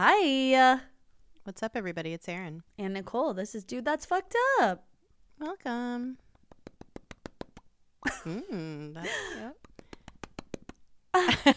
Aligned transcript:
Hi. 0.00 0.78
What's 1.42 1.60
up, 1.60 1.72
everybody? 1.74 2.12
It's 2.12 2.28
Erin. 2.28 2.62
And 2.78 2.94
Nicole, 2.94 3.34
this 3.34 3.52
is 3.52 3.64
Dude 3.64 3.84
That's 3.84 4.06
Fucked 4.06 4.36
Up. 4.60 4.84
Welcome. 5.40 6.18
mm, 8.24 8.94
that's, 8.94 9.10
yep. 11.34 11.56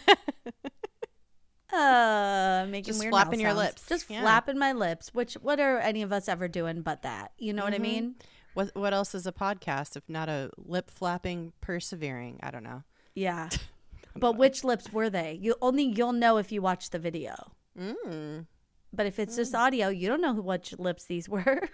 Uh, 1.72 2.66
making 2.68 2.82
Just 2.94 2.98
weird 2.98 3.12
flapping 3.12 3.38
your 3.38 3.54
lips. 3.54 3.86
Just 3.88 4.10
Yeah. 4.10 4.22
flapping 4.22 4.58
my 4.58 4.72
lips. 4.72 5.14
Which 5.14 5.34
what 5.34 5.60
are 5.60 5.78
any 5.78 6.02
of 6.02 6.12
us 6.12 6.28
ever 6.28 6.48
doing 6.48 6.82
but 6.82 7.02
that? 7.02 7.30
You 7.38 7.52
know 7.52 7.62
what 7.62 7.74
I 7.74 7.78
Mhm. 7.78 7.80
mean? 7.82 8.14
What 8.54 8.74
What 8.74 8.92
else 8.92 9.14
is 9.14 9.24
a 9.24 9.32
podcast 9.32 9.94
if 9.96 10.02
not 10.08 10.28
a 10.28 10.50
lip 10.56 10.90
flapping, 10.90 11.52
persevering? 11.60 12.40
I 12.42 12.50
don't 12.50 12.64
know. 12.64 12.82
Yeah. 13.14 13.50
but 14.16 14.36
which 14.36 14.64
lips 14.64 14.92
were 14.92 15.08
they? 15.08 15.38
You 15.40 15.54
only 15.62 15.84
you'll 15.84 16.12
know 16.12 16.38
if 16.38 16.50
you 16.50 16.60
watch 16.60 16.90
the 16.90 16.98
video. 16.98 17.52
Mm. 17.78 18.46
But 18.92 19.06
if 19.06 19.18
it's 19.18 19.36
just 19.36 19.54
audio, 19.54 19.88
you 19.88 20.08
don't 20.08 20.20
know 20.20 20.34
which 20.34 20.78
lips 20.78 21.04
these 21.04 21.28
were. 21.28 21.68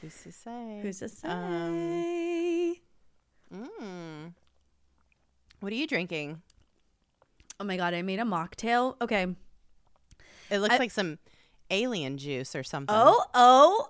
Who's 0.00 0.22
to 0.22 0.32
say? 0.32 0.80
Who's 0.82 0.98
to 1.00 1.08
say? 1.08 1.28
Um, 1.28 2.76
Mm. 3.54 4.32
What 5.60 5.72
are 5.72 5.76
you 5.76 5.86
drinking? 5.86 6.42
oh 7.60 7.64
my 7.64 7.76
god, 7.76 7.94
I 7.94 8.02
made 8.02 8.18
a 8.18 8.24
mocktail. 8.24 8.96
Okay. 9.00 9.26
It 10.50 10.58
looks 10.58 10.74
I- 10.74 10.78
like 10.78 10.90
some 10.90 11.18
alien 11.70 12.18
juice 12.18 12.54
or 12.56 12.62
something. 12.62 12.94
Oh, 12.96 13.24
oh. 13.34 13.88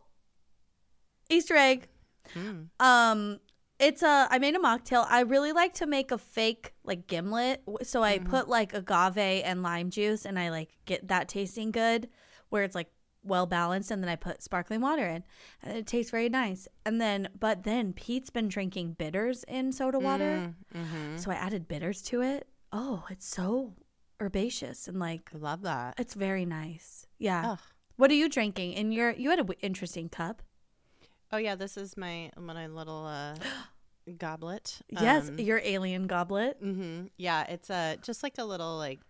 Easter 1.30 1.56
egg. 1.56 1.88
Mm. 2.34 2.68
Um, 2.80 3.40
it's 3.78 4.02
a. 4.02 4.26
I 4.30 4.38
made 4.38 4.54
a 4.54 4.58
mocktail. 4.58 5.06
I 5.08 5.20
really 5.20 5.52
like 5.52 5.74
to 5.74 5.86
make 5.86 6.10
a 6.10 6.18
fake 6.18 6.72
like 6.84 7.06
gimlet. 7.06 7.62
So 7.82 8.02
I 8.02 8.18
put 8.18 8.48
like 8.48 8.72
agave 8.74 9.18
and 9.44 9.62
lime 9.62 9.90
juice, 9.90 10.24
and 10.24 10.38
I 10.38 10.50
like 10.50 10.70
get 10.86 11.08
that 11.08 11.28
tasting 11.28 11.70
good, 11.70 12.08
where 12.48 12.62
it's 12.64 12.74
like 12.74 12.88
well 13.22 13.46
balanced. 13.46 13.90
And 13.90 14.02
then 14.02 14.08
I 14.08 14.16
put 14.16 14.42
sparkling 14.42 14.80
water 14.80 15.06
in, 15.06 15.24
and 15.62 15.76
it 15.76 15.86
tastes 15.86 16.10
very 16.10 16.28
nice. 16.28 16.68
And 16.84 17.00
then, 17.00 17.28
but 17.38 17.64
then 17.64 17.92
Pete's 17.92 18.30
been 18.30 18.48
drinking 18.48 18.92
bitters 18.98 19.44
in 19.48 19.72
soda 19.72 19.98
water, 19.98 20.54
Mm-hmm. 20.74 21.16
so 21.18 21.30
I 21.30 21.34
added 21.34 21.68
bitters 21.68 22.02
to 22.02 22.22
it. 22.22 22.46
Oh, 22.72 23.04
it's 23.10 23.26
so 23.26 23.74
herbaceous 24.20 24.88
and 24.88 24.98
like 24.98 25.28
I 25.34 25.38
love 25.38 25.62
that. 25.62 25.94
it's 25.98 26.14
very 26.14 26.46
nice. 26.46 27.06
Yeah. 27.18 27.52
Ugh. 27.52 27.58
What 27.96 28.10
are 28.10 28.14
you 28.14 28.28
drinking? 28.28 28.74
And 28.76 28.92
you're 28.92 29.12
you 29.12 29.30
had 29.30 29.38
an 29.38 29.48
interesting 29.60 30.08
cup. 30.08 30.42
Oh 31.32 31.38
yeah, 31.38 31.54
this 31.56 31.76
is 31.76 31.96
my 31.96 32.30
my 32.38 32.66
little 32.66 33.06
uh, 33.06 33.34
goblet. 34.18 34.80
Yes, 34.88 35.28
Um, 35.28 35.38
your 35.38 35.60
alien 35.64 36.06
goblet. 36.06 36.62
Mm-hmm. 36.62 37.06
Yeah, 37.16 37.44
it's 37.44 37.70
a 37.70 37.96
just 38.02 38.22
like 38.22 38.38
a 38.38 38.44
little 38.44 38.76
like 38.78 39.00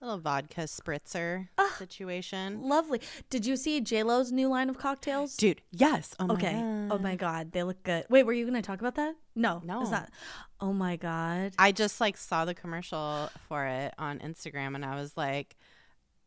little 0.00 0.18
vodka 0.18 0.62
spritzer 0.62 1.48
Ah. 1.58 1.74
situation. 1.76 2.62
Lovely. 2.62 3.00
Did 3.30 3.44
you 3.46 3.56
see 3.56 3.80
J 3.80 4.04
Lo's 4.04 4.30
new 4.30 4.48
line 4.48 4.70
of 4.70 4.78
cocktails? 4.78 5.36
Dude, 5.36 5.60
yes. 5.72 6.14
Oh 6.20 6.26
my 6.28 6.34
okay. 6.34 6.52
God. 6.52 6.88
Oh 6.92 6.98
my 6.98 7.16
god, 7.16 7.50
they 7.52 7.64
look 7.64 7.82
good. 7.82 8.04
Wait, 8.08 8.22
were 8.24 8.32
you 8.32 8.44
going 8.44 8.54
to 8.54 8.62
talk 8.66 8.78
about 8.80 8.94
that? 8.94 9.16
No, 9.34 9.60
No. 9.64 9.82
it's 9.82 9.90
not. 9.90 10.08
Oh 10.60 10.72
my 10.72 10.94
god. 10.96 11.54
I 11.58 11.72
just 11.72 12.00
like 12.00 12.16
saw 12.16 12.44
the 12.44 12.54
commercial 12.54 13.28
for 13.48 13.66
it 13.66 13.92
on 13.98 14.20
Instagram 14.20 14.76
and 14.76 14.84
I 14.84 14.94
was 14.94 15.16
like, 15.16 15.56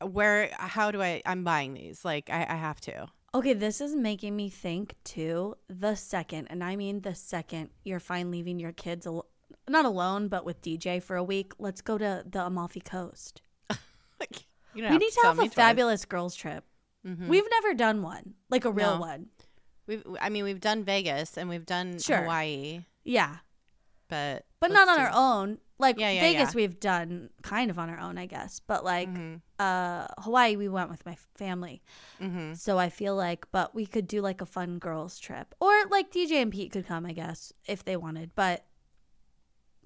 where 0.01 0.49
how 0.57 0.91
do 0.91 1.01
I 1.01 1.21
I'm 1.25 1.43
buying 1.45 1.73
these. 1.73 2.03
Like 2.03 2.29
I, 2.29 2.45
I 2.49 2.55
have 2.55 2.81
to. 2.81 3.07
Okay, 3.33 3.53
this 3.53 3.79
is 3.79 3.95
making 3.95 4.35
me 4.35 4.49
think 4.49 4.95
too. 5.03 5.55
The 5.69 5.95
second, 5.95 6.47
and 6.49 6.63
I 6.63 6.75
mean 6.75 7.01
the 7.01 7.15
second, 7.15 7.69
you're 7.85 7.99
fine 8.01 8.29
leaving 8.29 8.59
your 8.59 8.73
kids 8.73 9.07
al- 9.07 9.27
not 9.69 9.85
alone, 9.85 10.27
but 10.27 10.43
with 10.45 10.61
DJ 10.61 11.01
for 11.01 11.15
a 11.15 11.23
week. 11.23 11.53
Let's 11.57 11.81
go 11.81 11.97
to 11.97 12.23
the 12.29 12.45
Amalfi 12.45 12.81
Coast. 12.81 13.41
You 14.73 14.87
we 14.87 14.97
need 14.99 15.11
to 15.11 15.21
have 15.23 15.37
a 15.39 15.49
fabulous 15.49 16.05
girls 16.05 16.33
trip. 16.33 16.63
Mhm. 17.05 17.27
We've 17.27 17.43
never 17.51 17.73
done 17.73 18.01
one, 18.03 18.35
like 18.49 18.63
a 18.63 18.71
real 18.71 18.95
No. 18.95 18.99
one. 19.01 19.25
We've 19.85 20.01
I 20.21 20.29
mean 20.29 20.45
we've 20.45 20.61
done 20.61 20.85
Vegas 20.85 21.37
and 21.37 21.49
we've 21.49 21.65
done 21.65 21.99
Sure. 21.99 22.19
Hawaii, 22.21 22.85
Yeah, 23.03 23.37
but 24.07 24.45
but 24.61 24.71
let's 24.71 24.85
not 24.85 24.87
on 24.87 24.95
do- 24.97 25.03
our 25.03 25.11
own. 25.13 25.57
Like 25.81 25.99
Yeah, 25.99 26.11
yeah, 26.11 26.21
Vegas, 26.21 26.49
yeah. 26.49 26.55
we've 26.55 26.79
done 26.79 27.29
kind 27.41 27.69
of 27.71 27.77
on 27.79 27.89
our 27.89 27.99
own, 27.99 28.17
I 28.17 28.27
guess. 28.27 28.59
But 28.59 28.85
like 28.85 29.09
Mhm. 29.09 29.41
uh, 29.59 30.07
Hawaii, 30.19 30.55
we 30.55 30.69
went 30.69 30.89
with 30.89 31.05
my 31.05 31.17
family. 31.35 31.81
Mhm. 32.19 32.55
So 32.57 32.77
I 32.77 32.89
feel 32.89 33.15
like, 33.15 33.51
but 33.51 33.75
we 33.75 33.85
could 33.85 34.07
do 34.07 34.21
like 34.21 34.39
a 34.41 34.45
fun 34.45 34.79
girls 34.79 35.19
trip, 35.19 35.53
or 35.59 35.71
like 35.89 36.11
DJ 36.11 36.41
and 36.41 36.51
Pete 36.51 36.71
could 36.71 36.85
come, 36.87 37.05
I 37.05 37.13
guess, 37.13 37.51
if 37.65 37.83
they 37.83 37.97
wanted, 37.97 38.31
but 38.35 38.65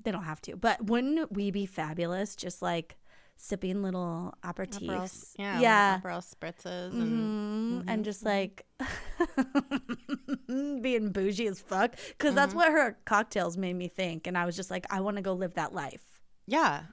they 0.03 0.11
don't 0.11 0.23
have 0.23 0.41
to. 0.41 0.55
But 0.55 0.85
wouldn't 0.85 1.31
we 1.31 1.49
be 1.51 1.65
fabulous? 1.65 2.35
Just 2.35 2.61
like 2.61 2.97
sipping 3.37 3.83
little 3.83 4.33
Aperol, 4.43 4.67
aperitifs, 4.67 5.33
yeah, 5.37 5.59
yeah, 5.59 5.99
Aperol 6.01 6.23
spritzes 6.23 6.93
and 6.93 7.83
Mhm. 7.83 7.89
and 7.89 8.05
just 8.05 8.23
like 8.23 8.65
being 10.81 11.11
bougie 11.11 11.47
as 11.47 11.59
fuck. 11.61 11.95
Because 12.09 12.35
that's 12.35 12.49
Mm-hmm. 12.53 12.57
what 12.57 12.71
her 12.71 12.97
cocktails 13.05 13.57
made 13.57 13.75
me 13.75 13.87
think, 13.87 14.27
and 14.27 14.37
I 14.37 14.45
was 14.45 14.55
just 14.55 14.71
like, 14.71 14.85
I 14.89 15.01
want 15.01 15.17
to 15.17 15.21
go 15.21 15.33
live 15.33 15.55
that 15.55 15.73
life. 15.73 16.01
Yeah. 16.47 16.83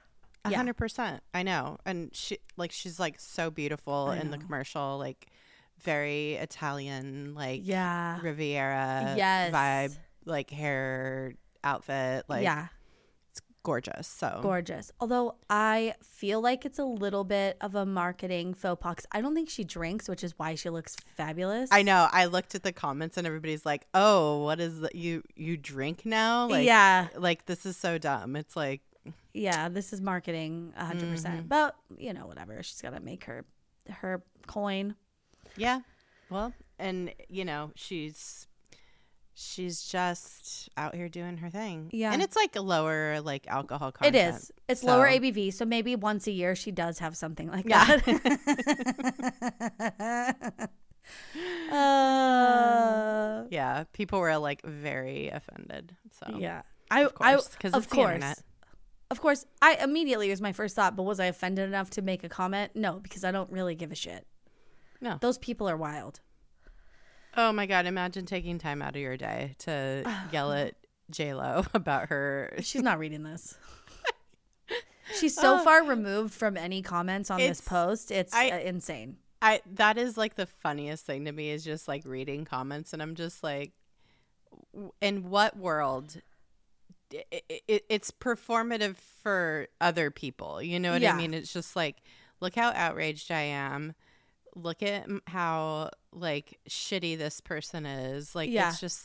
A 0.45 0.53
hundred 0.53 0.75
percent. 0.75 1.23
I 1.33 1.43
know. 1.43 1.77
And 1.85 2.13
she 2.13 2.37
like 2.57 2.73
she's 2.73 2.99
like 2.99 3.17
so 3.17 3.49
beautiful 3.49 4.11
in 4.11 4.29
the 4.29 4.37
commercial, 4.37 4.97
like 4.97 5.27
very 5.79 6.33
Italian, 6.33 7.33
like 7.33 7.61
Yeah, 7.63 8.19
Riviera 8.21 9.13
Yes. 9.15 9.53
vibe, 9.53 9.97
like 10.25 10.49
hair 10.49 11.35
outfit. 11.63 12.25
Like 12.27 12.43
yeah. 12.43 12.67
Gorgeous. 13.63 14.07
So 14.07 14.39
gorgeous. 14.41 14.91
Although 14.99 15.35
I 15.49 15.95
feel 16.03 16.41
like 16.41 16.65
it's 16.65 16.79
a 16.79 16.85
little 16.85 17.23
bit 17.23 17.57
of 17.61 17.75
a 17.75 17.85
marketing 17.85 18.53
faux 18.53 18.81
pas. 18.81 18.95
I 19.11 19.21
don't 19.21 19.33
think 19.33 19.49
she 19.49 19.63
drinks, 19.63 20.07
which 20.07 20.23
is 20.23 20.33
why 20.37 20.55
she 20.55 20.69
looks 20.69 20.95
fabulous. 21.15 21.69
I 21.71 21.81
know. 21.81 22.07
I 22.11 22.25
looked 22.25 22.55
at 22.55 22.63
the 22.63 22.71
comments 22.73 23.17
and 23.17 23.25
everybody's 23.25 23.65
like, 23.65 23.87
"Oh, 23.93 24.43
what 24.43 24.59
is 24.59 24.81
that? 24.81 24.95
You 24.95 25.23
you 25.35 25.57
drink 25.57 26.05
now? 26.05 26.47
Like, 26.47 26.65
yeah, 26.65 27.07
like 27.17 27.45
this 27.45 27.65
is 27.65 27.75
so 27.77 27.97
dumb." 27.97 28.35
It's 28.35 28.55
like, 28.55 28.81
yeah. 29.33 29.69
This 29.69 29.93
is 29.93 30.01
marketing, 30.01 30.73
a 30.77 30.85
hundred 30.85 31.03
Mm-hmm. 31.05 31.11
percent. 31.13 31.49
But 31.49 31.75
you 31.97 32.13
know, 32.13 32.27
whatever. 32.27 32.61
She's 32.63 32.81
got 32.81 32.93
to 32.93 32.99
make 32.99 33.23
her 33.25 33.45
her 33.89 34.23
coin. 34.47 34.95
yeah. 35.57 35.79
Well, 36.29 36.53
and 36.79 37.13
you 37.29 37.45
know, 37.45 37.71
she's 37.75 38.47
she's 39.35 39.81
just 39.83 40.69
out 40.77 40.95
here 40.95 41.09
doing 41.09 41.37
her 41.37 41.49
thing. 41.49 41.89
Yeah. 41.91 42.13
and 42.13 42.21
it's 42.21 42.35
like 42.35 42.55
a 42.55 42.61
lower 42.61 43.19
like 43.21 43.47
alcohol 43.47 43.89
It 43.89 43.95
content. 43.95 44.35
is. 44.35 44.51
It's 44.69 44.83
lower 44.83 45.07
ABV, 45.07 45.53
so 45.53 45.65
maybe 45.65 45.95
once 45.95 46.27
a 46.27 46.31
year 46.31 46.55
she 46.55 46.71
does 46.71 46.99
have 46.99 47.17
something 47.17 47.49
like 47.49 47.65
Yeah. 47.67 47.97
that. 47.97 50.69
uh, 51.71 53.43
Yeah, 53.49 53.83
people 53.93 54.19
were 54.19 54.37
like 54.37 54.61
very 54.63 55.29
offended. 55.29 55.95
So 56.11 56.37
yeah. 56.37 56.61
I, 56.91 57.03
of 57.05 57.15
course, 57.15 57.47
I, 57.47 57.51
because 57.57 57.73
of 57.73 57.83
it's 57.83 57.89
the 57.89 57.95
course. 57.95 58.13
internet. 58.13 58.39
Of 59.09 59.21
course, 59.21 59.45
I 59.61 59.75
immediately 59.75 60.29
was 60.29 60.41
my 60.41 60.51
first 60.53 60.75
thought, 60.75 60.95
but 60.95 61.03
was 61.03 61.19
I 61.19 61.25
offended 61.25 61.67
enough 61.67 61.89
to 61.91 62.01
make 62.01 62.23
a 62.23 62.29
comment? 62.29 62.71
No, 62.75 62.99
because 62.99 63.23
I 63.23 63.31
don't 63.31 63.51
really 63.51 63.75
give 63.75 63.91
a 63.91 63.95
shit. 63.95 64.25
No. 65.01 65.17
Those 65.21 65.37
people 65.37 65.69
are 65.69 65.77
wild. 65.77 66.19
Oh 67.35 67.51
my 67.51 67.65
god! 67.65 67.85
Imagine 67.85 68.25
taking 68.25 68.59
time 68.59 68.81
out 68.81 68.95
of 68.95 69.01
your 69.01 69.17
day 69.17 69.55
to 69.59 70.03
yell 70.31 70.51
at 70.53 70.75
J 71.11 71.33
Lo 71.33 71.65
about 71.73 72.09
her. 72.09 72.53
She's 72.61 72.81
not 72.83 72.99
reading 72.99 73.23
this. 73.23 73.57
She's 75.19 75.35
so 75.35 75.59
Oh. 75.59 75.63
far 75.63 75.83
removed 75.83 76.33
from 76.33 76.55
any 76.57 76.81
comments 76.81 77.29
on 77.29 77.39
this 77.39 77.59
post. 77.61 78.11
It's 78.11 78.33
I- 78.33 78.49
uh, 78.51 78.59
insane. 78.59 79.17
I 79.41 79.61
that 79.73 79.97
is 79.97 80.15
like 80.17 80.35
the 80.35 80.45
funniest 80.45 81.05
thing 81.05 81.25
to 81.25 81.31
me 81.33 81.49
is 81.49 81.63
just 81.65 81.87
like 81.87 82.03
reading 82.05 82.45
comments, 82.45 82.93
and 82.93 83.01
I'm 83.01 83.15
just 83.15 83.43
like, 83.43 83.73
in 85.01 85.29
what 85.29 85.57
world? 85.57 86.21
It, 87.11 87.43
it, 87.67 87.85
it's 87.89 88.09
performative 88.09 88.95
for 89.21 89.67
other 89.81 90.09
people. 90.09 90.61
You 90.61 90.79
know 90.79 90.93
what 90.93 91.01
Yeah. 91.01 91.13
I 91.13 91.17
mean? 91.17 91.33
It's 91.33 91.51
just 91.53 91.75
like, 91.75 91.97
look 92.39 92.55
how 92.55 92.69
outraged 92.71 93.31
I 93.31 93.41
am. 93.41 93.93
Look 94.55 94.83
at 94.83 95.07
how 95.27 95.89
like 96.11 96.59
shitty 96.69 97.17
this 97.17 97.41
person 97.41 97.85
is. 97.85 98.35
Like 98.35 98.49
Yeah. 98.49 98.69
it's 98.69 98.79
just, 98.79 99.01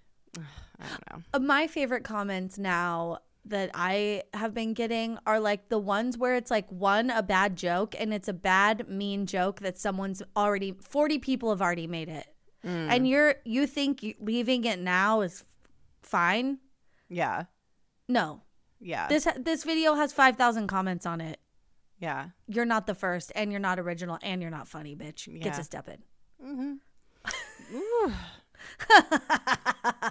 I 0.38 0.84
don't 0.88 1.10
know. 1.12 1.22
Uh, 1.34 1.38
My 1.38 1.66
favorite 1.66 2.04
comments 2.04 2.58
now 2.58 3.18
that 3.46 3.70
I 3.74 4.22
have 4.34 4.52
been 4.52 4.74
getting 4.74 5.18
are 5.26 5.40
like 5.40 5.68
the 5.70 5.78
ones 5.78 6.18
where 6.18 6.34
it's 6.36 6.50
like 6.50 6.68
one 6.70 7.08
a 7.10 7.22
bad 7.22 7.56
joke 7.56 7.94
and 7.98 8.12
it's 8.12 8.28
a 8.28 8.32
bad 8.34 8.88
mean 8.88 9.26
joke 9.26 9.60
that 9.60 9.78
someone's 9.78 10.22
already 10.36 10.72
40 10.80 11.18
people 11.20 11.50
have 11.50 11.62
already 11.62 11.86
made 11.86 12.08
it. 12.08 12.26
Mm. 12.64 12.88
And 12.90 13.08
you're 13.08 13.36
you 13.44 13.66
think 13.66 14.02
you, 14.02 14.14
leaving 14.20 14.64
it 14.64 14.78
now 14.78 15.22
is 15.22 15.44
fine? 16.02 16.58
Yeah, 17.08 17.44
No. 18.08 18.42
yeah, 18.78 19.08
This 19.08 19.26
this 19.38 19.64
video 19.64 19.94
has 19.94 20.12
5,000 20.12 20.66
comments 20.66 21.06
on 21.06 21.20
it. 21.22 21.40
Yeah. 22.00 22.30
You're 22.48 22.64
not 22.64 22.86
the 22.86 22.94
first 22.94 23.30
and 23.36 23.52
you're 23.52 23.60
not 23.60 23.78
original 23.78 24.18
and 24.22 24.42
you're 24.42 24.50
not 24.50 24.66
funny, 24.66 24.96
bitch. 24.96 25.28
Get 25.40 25.54
to 25.54 25.62
step 25.64 25.88
in. 25.88 26.02
Mm-hmm. 26.44 26.74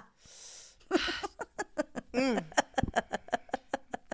Mm. 2.12 2.42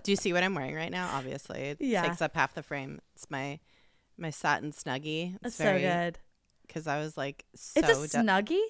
Do 0.03 0.11
you 0.11 0.15
see 0.15 0.31
what 0.33 0.43
I'm 0.43 0.53
wearing 0.55 0.75
right 0.75 0.91
now? 0.91 1.09
Obviously, 1.13 1.59
it 1.61 1.77
Yeah. 1.81 2.03
takes 2.03 2.21
up 2.21 2.35
half 2.35 2.53
the 2.53 2.61
frame. 2.63 2.99
It's 3.15 3.29
my 3.29 3.59
my 4.17 4.29
satin 4.29 4.71
snuggie. 4.71 5.33
It's 5.35 5.41
That's 5.43 5.57
very, 5.57 5.81
so 5.81 5.87
good. 5.89 6.19
Because 6.65 6.87
I 6.87 6.99
was 6.99 7.17
like, 7.17 7.45
so 7.55 7.79
It's 7.79 7.89
a 7.89 8.17
de- 8.19 8.23
snuggie. 8.23 8.61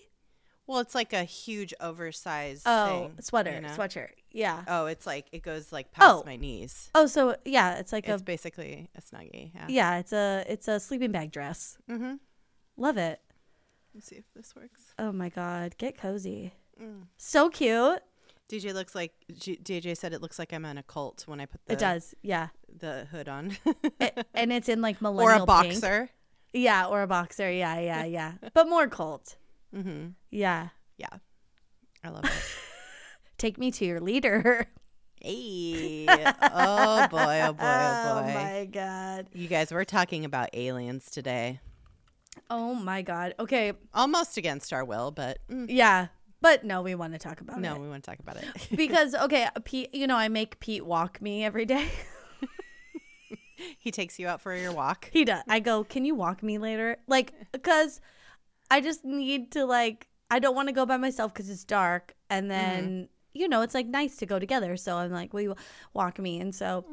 Well, 0.68 0.80
it's 0.80 0.94
like 0.94 1.14
a 1.14 1.24
huge 1.24 1.74
oversized 1.80 2.64
Oh, 2.66 2.88
thing, 3.16 3.16
sweater, 3.22 3.52
you 3.54 3.62
know? 3.62 3.70
sweatshirt. 3.70 4.10
Yeah. 4.32 4.64
Oh, 4.68 4.86
it's 4.86 5.06
like 5.08 5.26
it 5.32 5.42
goes 5.42 5.72
like 5.72 5.92
past 5.92 6.08
Oh. 6.14 6.24
my 6.26 6.36
knees. 6.36 6.90
Oh, 6.94 7.08
so 7.08 7.36
yeah, 7.46 7.76
it's 7.80 7.92
like 7.92 8.08
It's 8.08 8.22
a 8.22 8.26
basically 8.26 8.90
a 8.96 9.02
snuggie. 9.02 9.52
Yeah. 9.56 9.66
yeah, 9.70 9.98
it's 9.98 10.14
a 10.14 10.46
it's 10.48 10.68
a 10.68 10.80
sleeping 10.80 11.12
bag 11.12 11.32
dress. 11.32 11.78
Mm-hmm. 11.90 12.16
Love 12.78 12.98
it. 12.98 13.20
Let's 13.96 14.08
see 14.08 14.18
if 14.18 14.26
this 14.36 14.56
works. 14.56 14.94
Oh 15.00 15.12
my 15.12 15.30
god, 15.30 15.76
get 15.78 15.98
cozy. 15.98 16.54
Mm. 16.80 17.04
So 17.18 17.50
cute. 17.50 18.02
DJ 18.50 18.74
looks 18.74 18.94
like 18.96 19.14
G- 19.38 19.60
DJ 19.62 19.98
said 19.98 20.14
it 20.14 20.22
looks 20.22 20.38
like 20.40 20.54
I'm 20.54 20.64
in 20.66 20.78
a 20.78 20.84
cult 20.84 21.24
when 21.26 21.42
I 21.42 21.46
put 21.48 21.66
the 21.66 21.74
it 21.74 21.80
does. 21.80 22.14
Yeah. 22.22 22.50
the 22.80 23.06
hood 23.12 23.28
on, 23.28 23.58
A- 24.00 24.24
and 24.36 24.54
it's 24.54 24.70
in 24.70 24.82
like 24.82 25.02
millennial 25.02 25.30
or 25.40 25.44
a 25.44 25.62
pink. 25.64 25.82
boxer. 25.82 26.10
Yeah, 26.54 26.86
or 26.88 27.02
a 27.02 27.08
boxer. 27.08 27.52
Yeah, 27.52 27.80
yeah, 27.80 28.04
yeah. 28.18 28.34
but 28.54 28.70
more 28.70 28.88
cult. 28.88 29.36
Mm-hmm. 29.76 30.10
Yeah. 30.32 30.70
Yeah, 30.98 31.10
I 32.04 32.10
love 32.10 32.26
it. 32.26 32.32
Take 33.38 33.58
me 33.58 33.70
to 33.72 33.86
your 33.86 34.00
leader. 34.00 34.68
hey, 35.22 36.06
oh 36.08 37.08
boy, 37.10 37.42
oh 37.44 37.54
boy, 37.54 37.60
oh 37.64 38.22
boy. 38.24 38.34
my 38.34 38.68
god. 38.72 39.28
You 39.34 39.48
guys, 39.48 39.72
we're 39.72 39.84
talking 39.84 40.26
about 40.26 40.50
aliens 40.54 41.12
today. 41.12 41.60
Oh 42.50 42.74
my 42.74 43.02
god. 43.02 43.36
Okay. 43.40 43.74
Almost 43.94 44.38
against 44.38 44.74
our 44.74 44.84
will, 44.86 45.12
but 45.12 45.40
mm, 45.50 45.66
Yeah. 45.70 46.08
But 46.40 46.64
no, 46.64 46.84
we 46.84 46.94
want 46.94 47.14
to 47.14 47.20
talk 47.20 47.42
about 47.42 47.60
no, 47.60 47.72
it. 47.72 47.76
No, 47.76 47.82
we 47.82 47.90
want 47.90 48.04
to 48.04 48.10
talk 48.12 48.20
about 48.20 48.38
it. 48.38 48.46
Because 48.76 49.16
okay, 49.16 49.48
Pete, 49.66 49.94
you 49.94 50.06
know, 50.08 50.16
I 50.16 50.28
make 50.30 50.60
Pete 50.60 50.86
walk 50.86 51.22
me 51.22 51.44
every 51.44 51.66
day. 51.66 51.90
he 53.80 53.90
takes 53.92 54.20
you 54.20 54.28
out 54.28 54.40
for 54.42 54.56
your 54.56 54.72
walk. 54.72 55.10
He 55.12 55.26
does. 55.26 55.42
I 55.48 55.60
go, 55.60 55.84
"Can 55.84 56.06
you 56.06 56.14
walk 56.14 56.44
me 56.44 56.58
later?" 56.60 56.98
Like 57.08 57.34
cuz 57.64 58.00
I 58.70 58.82
just 58.82 59.06
need 59.06 59.52
to 59.52 59.66
like 59.66 60.08
I 60.30 60.40
don't 60.40 60.56
want 60.56 60.68
to 60.68 60.74
go 60.74 60.86
by 60.86 60.98
myself 60.98 61.34
cuz 61.34 61.50
it's 61.50 61.64
dark 61.64 62.16
and 62.30 62.52
then 62.52 63.10
you 63.34 63.48
know, 63.48 63.62
it's 63.62 63.76
like 63.76 63.86
nice 63.86 64.16
to 64.18 64.26
go 64.26 64.40
together. 64.40 64.76
So 64.78 64.96
I'm 64.98 65.12
like, 65.12 65.32
"Will 65.32 65.42
you 65.42 65.56
walk 65.94 66.18
me?" 66.18 66.40
And 66.40 66.56
so 66.56 66.86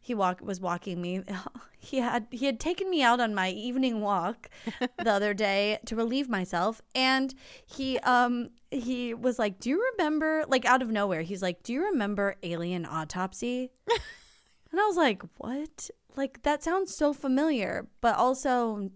he 0.00 0.14
walk 0.14 0.40
was 0.40 0.60
walking 0.60 1.00
me. 1.02 1.22
He 1.80 1.98
had 1.98 2.26
he 2.32 2.46
had 2.46 2.58
taken 2.58 2.90
me 2.90 3.02
out 3.02 3.20
on 3.20 3.34
my 3.36 3.50
evening 3.50 4.00
walk 4.00 4.50
the 4.80 5.12
other 5.12 5.32
day 5.32 5.78
to 5.86 5.94
relieve 5.94 6.28
myself 6.28 6.82
and 6.92 7.32
he 7.66 7.98
um 8.00 8.50
he 8.70 9.14
was 9.14 9.38
like, 9.38 9.60
"Do 9.60 9.70
you 9.70 9.92
remember 9.92 10.44
like 10.48 10.64
out 10.64 10.82
of 10.82 10.90
nowhere, 10.90 11.22
he's 11.22 11.40
like, 11.42 11.62
"Do 11.62 11.72
you 11.72 11.84
remember 11.84 12.34
Alien 12.42 12.84
Autopsy?" 12.84 13.70
and 14.70 14.80
I 14.80 14.86
was 14.86 14.96
like, 14.96 15.22
"What?" 15.38 15.90
Like 16.16 16.42
that 16.42 16.64
sounds 16.64 16.94
so 16.96 17.12
familiar, 17.12 17.86
but 18.00 18.16
also 18.16 18.90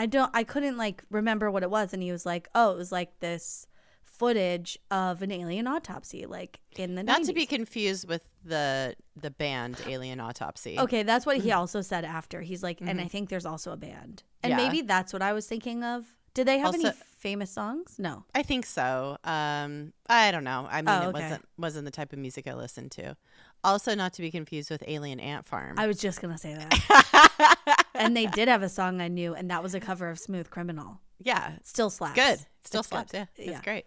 I 0.00 0.06
don't 0.06 0.30
I 0.34 0.44
couldn't 0.44 0.76
like 0.76 1.04
remember 1.10 1.50
what 1.50 1.62
it 1.62 1.70
was 1.70 1.92
and 1.92 2.02
he 2.02 2.10
was 2.10 2.24
like, 2.24 2.48
"Oh, 2.54 2.72
it 2.72 2.76
was 2.78 2.90
like 2.90 3.10
this 3.20 3.66
footage 4.04 4.78
of 4.90 5.22
an 5.22 5.30
alien 5.32 5.66
autopsy 5.66 6.26
like 6.26 6.60
in 6.76 6.94
the 6.94 7.02
Not 7.02 7.22
90s. 7.22 7.26
to 7.26 7.32
be 7.32 7.46
confused 7.46 8.08
with 8.08 8.22
the 8.44 8.94
the 9.16 9.30
band 9.30 9.76
Alien 9.86 10.20
Autopsy. 10.20 10.78
Okay, 10.78 11.02
that's 11.02 11.24
what 11.26 11.38
he 11.38 11.52
also 11.52 11.80
said 11.82 12.04
after. 12.04 12.40
He's 12.40 12.62
like, 12.62 12.80
and 12.80 13.00
I 13.00 13.08
think 13.08 13.28
there's 13.28 13.46
also 13.46 13.72
a 13.72 13.76
band. 13.76 14.22
And 14.42 14.52
Mm-hmm. 14.52 14.58
Yeah. 14.60 14.66
maybe 14.68 14.80
that's 14.82 15.12
what 15.12 15.20
I 15.22 15.32
was 15.34 15.46
thinking 15.46 15.84
of. 15.84 16.06
Did 16.32 16.46
they 16.46 16.58
have 16.58 16.74
any 16.74 16.86
Also- 16.86 16.98
famous 17.18 17.50
songs? 17.50 17.96
No. 17.98 18.24
I 18.34 18.42
think 18.42 18.64
so. 18.64 19.18
Um, 19.24 19.92
I 20.08 20.30
don't 20.30 20.44
know. 20.44 20.66
I 20.70 20.80
mean, 20.82 20.88
Oh, 20.94 21.02
it 21.02 21.06
okay. 21.08 21.22
wasn't 21.22 21.44
wasn't 21.58 21.84
the 21.84 21.90
type 21.90 22.12
of 22.14 22.18
music 22.18 22.46
I 22.46 22.54
listened 22.54 22.92
to. 22.92 23.16
Also, 23.62 23.94
not 23.94 24.12
to 24.14 24.22
be 24.22 24.30
confused 24.30 24.70
with 24.70 24.82
Alien 24.86 25.20
Ant 25.20 25.44
Farm. 25.44 25.74
I 25.78 25.86
was 25.86 25.98
just 25.98 26.22
going 26.22 26.32
to 26.32 26.38
say 26.38 26.54
that. 26.54 27.76
and 27.94 28.16
they 28.16 28.26
did 28.26 28.48
have 28.48 28.62
a 28.62 28.68
song 28.68 29.00
I 29.00 29.08
knew, 29.08 29.34
and 29.34 29.50
that 29.50 29.62
was 29.62 29.74
a 29.74 29.80
cover 29.80 30.08
of 30.08 30.18
Smooth 30.18 30.50
Criminal. 30.50 31.00
yeah, 31.18 31.52
Still 31.64 31.90
slaps. 31.90 32.14
good. 32.14 32.38
It 32.40 32.46
still 32.64 32.80
It's 32.80 32.88
good. 32.88 33.08
slaps. 33.10 33.12
Yeah, 33.14 33.24
it's 33.36 33.50
Yeah. 33.52 33.60
great. 33.62 33.86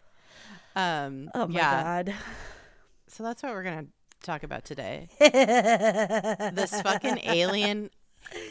Um, 0.76 1.30
Oh 1.36 1.48
my 1.48 1.56
yeah. 1.56 1.84
God. 1.84 2.14
So 3.08 3.24
that's 3.24 3.44
what 3.44 3.54
we're 3.54 3.64
gonna 3.64 3.86
talk 4.24 4.44
about 4.44 4.66
today. 4.66 5.08
this 5.20 6.82
fucking 6.82 7.20
alien 7.26 7.90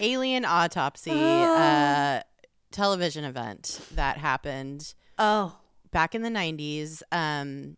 alien 0.00 0.44
autopsy 0.44 1.10
uh, 1.10 2.20
television 2.70 3.24
event 3.24 3.80
that 3.94 4.18
happened 4.18 4.94
Oh, 5.18 5.56
back 5.90 6.14
in 6.14 6.22
the 6.22 6.28
90s. 6.30 7.02
Um, 7.10 7.76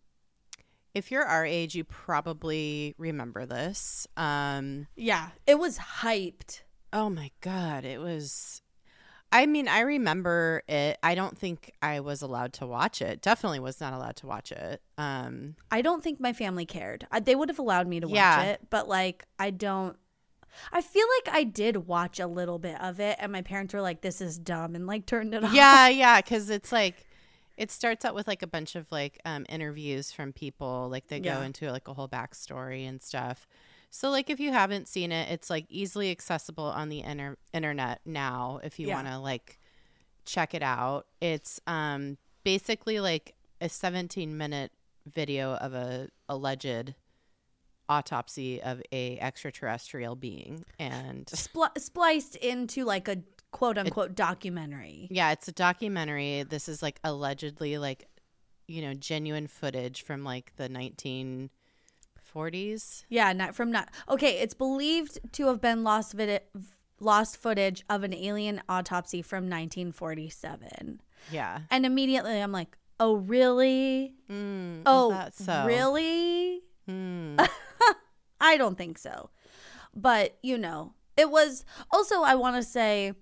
if 0.95 1.11
you're 1.11 1.25
our 1.25 1.45
age, 1.45 1.75
you 1.75 1.85
probably 1.85 2.95
remember 2.99 3.45
this. 3.47 4.07
Um, 4.17 4.87
yeah. 4.97 5.31
It 5.47 5.59
was 5.59 5.79
hyped. 5.79 6.63
Oh 6.95 7.11
my 7.11 7.31
God, 7.43 7.85
it 7.85 8.01
was. 8.01 8.63
I 9.33 9.47
mean, 9.47 9.67
I 9.67 9.81
remember 9.81 10.63
it. 10.69 10.97
I 11.03 11.17
don't 11.17 11.37
think 11.37 11.73
I 11.83 11.99
was 12.01 12.23
allowed 12.23 12.53
to 12.55 12.67
watch 12.69 13.03
it. 13.03 13.21
Definitely 13.21 13.59
was 13.59 13.81
not 13.81 13.93
allowed 13.93 14.15
to 14.17 14.27
watch 14.29 14.53
it. 14.53 14.81
Um, 14.97 15.57
I 15.73 15.83
don't 15.83 16.05
think 16.05 16.21
my 16.21 16.33
family 16.33 16.65
cared. 16.65 17.05
I, 17.11 17.19
they 17.19 17.35
would 17.35 17.49
have 17.49 17.59
allowed 17.59 17.89
me 17.89 17.99
to 17.99 18.07
watch 18.07 18.15
Yeah. 18.15 18.43
it, 18.45 18.61
but 18.71 18.89
like 18.89 19.25
I 19.39 19.51
don't. 19.51 19.97
I 20.73 20.83
feel 20.83 21.05
like 21.19 21.35
I 21.35 21.43
did 21.43 21.89
watch 21.89 22.21
a 22.21 22.29
little 22.29 22.61
bit 22.61 22.81
of 22.81 23.01
it, 23.01 23.17
and 23.19 23.33
my 23.33 23.43
parents 23.43 23.75
were 23.75 23.81
like, 23.83 24.03
"This 24.03 24.21
is 24.21 24.39
dumb," 24.39 24.77
and 24.77 24.87
like 24.87 25.05
turned 25.05 25.35
it 25.35 25.43
off. 25.43 25.53
yeah, 25.53 25.89
yeah, 25.89 26.21
because 26.21 26.49
it's 26.49 26.71
like 26.71 27.05
it 27.57 27.73
starts 27.73 28.05
out 28.05 28.15
with 28.15 28.29
like 28.29 28.43
a 28.43 28.47
bunch 28.47 28.77
of 28.77 28.87
like 28.93 29.19
um, 29.25 29.47
interviews 29.49 30.13
from 30.13 30.33
people. 30.33 30.89
Like 30.89 31.09
they 31.09 31.19
go 31.19 31.41
into 31.43 31.73
like 31.73 31.89
a 31.89 31.95
whole 31.95 32.09
backstory 32.09 32.89
and 32.89 33.03
stuff. 33.03 33.49
So 33.95 34.11
like 34.11 34.29
if 34.29 34.41
you 34.41 34.51
haven't 34.51 34.89
seen 34.89 35.13
it, 35.13 35.31
it's 35.31 35.49
like 35.49 35.67
easily 35.69 36.11
accessible 36.11 36.65
on 36.65 36.89
the 36.89 37.03
inter- 37.03 37.37
internet 37.53 38.01
now. 38.05 38.59
If 38.65 38.81
you 38.81 38.89
Yeah. 38.89 38.97
want 38.97 39.07
to 39.07 39.19
like 39.21 39.61
check 40.25 40.53
it 40.53 40.65
out, 40.65 41.07
it's 41.21 41.61
um 41.69 42.19
basically 42.43 42.99
like 42.99 43.37
a 43.61 43.69
17 43.69 44.37
minute 44.37 44.73
video 45.07 45.55
of 45.55 45.75
a 45.75 46.09
alleged 46.29 46.95
autopsy 47.89 48.61
of 48.61 48.83
a 48.91 49.17
extraterrestrial 49.21 50.17
being 50.17 50.65
and 50.81 51.27
Spl- 51.27 51.79
spliced 51.79 52.35
into 52.35 52.85
like 52.85 53.07
a 53.07 53.19
quote 53.53 53.79
unquote 53.79 54.17
documentary. 54.17 55.07
Yeah, 55.09 55.31
it's 55.31 55.47
a 55.47 55.53
documentary. 55.53 56.43
This 56.43 56.69
is 56.69 56.83
like 56.83 56.99
allegedly 57.05 57.79
like 57.79 58.09
you 58.67 58.83
know, 58.83 58.95
genuine 58.95 59.47
footage 59.47 60.03
from 60.03 60.25
like 60.25 60.51
the 60.57 60.69
1940s. 62.35 63.05
Yeah, 63.09 63.33
not 63.33 63.55
from 63.55 63.71
not 63.71 63.89
okay. 64.09 64.39
It's 64.41 64.55
believed 64.55 65.19
to 65.33 65.47
have 65.49 65.61
been 65.61 65.83
lost 65.85 66.13
vid- 66.13 66.41
lost 67.01 67.37
footage 67.37 67.85
of 67.89 68.03
an 68.03 68.15
alien 68.15 68.63
autopsy 68.69 69.23
from 69.23 69.45
1947. 69.45 71.01
Yeah. 71.31 71.61
And 71.71 71.87
immediately 71.87 72.41
I'm 72.41 72.53
like, 72.53 72.77
oh 73.01 73.15
really? 73.17 74.15
Mm, 74.31 74.83
Oh 74.87 75.29
so? 75.33 75.65
really? 75.67 76.61
Mm. 76.89 77.49
I 78.41 78.57
don't 78.57 78.77
think 78.77 78.99
so. 78.99 79.31
But, 79.95 80.37
you 80.43 80.59
know, 80.59 80.95
it 81.17 81.31
was 81.31 81.65
also, 81.91 82.23
I 82.23 82.35
want 82.35 82.57
to 82.57 82.63
say, 82.63 83.13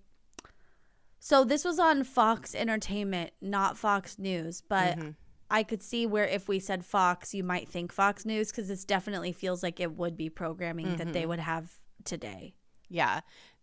so 1.21 1.45
this 1.45 1.64
was 1.64 1.78
on 1.78 2.02
Fox 2.02 2.54
Entertainment, 2.54 3.31
not 3.40 3.76
Fox 3.78 4.19
News, 4.19 4.62
but 4.69 4.99
Mhm. 4.99 5.14
I 5.53 5.63
could 5.63 5.83
see 5.83 6.07
where 6.07 6.25
if 6.27 6.49
we 6.49 6.59
said 6.59 6.85
Fox, 6.85 7.35
you 7.35 7.45
might 7.45 7.69
think 7.69 7.93
Fox 7.93 8.25
News 8.25 8.51
because 8.51 8.69
this 8.69 8.85
definitely 8.85 9.33
feels 9.33 9.63
like 9.63 9.79
it 9.81 9.93
would 9.97 10.17
be 10.17 10.29
programming 10.31 10.97
that 10.97 11.03
Mm-hmm. 11.09 11.13
they 11.13 11.27
would 11.27 11.39
have 11.41 11.71
today. 12.05 12.55
Yeah. 12.89 13.21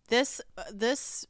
This 0.07 0.39
this 0.71 1.25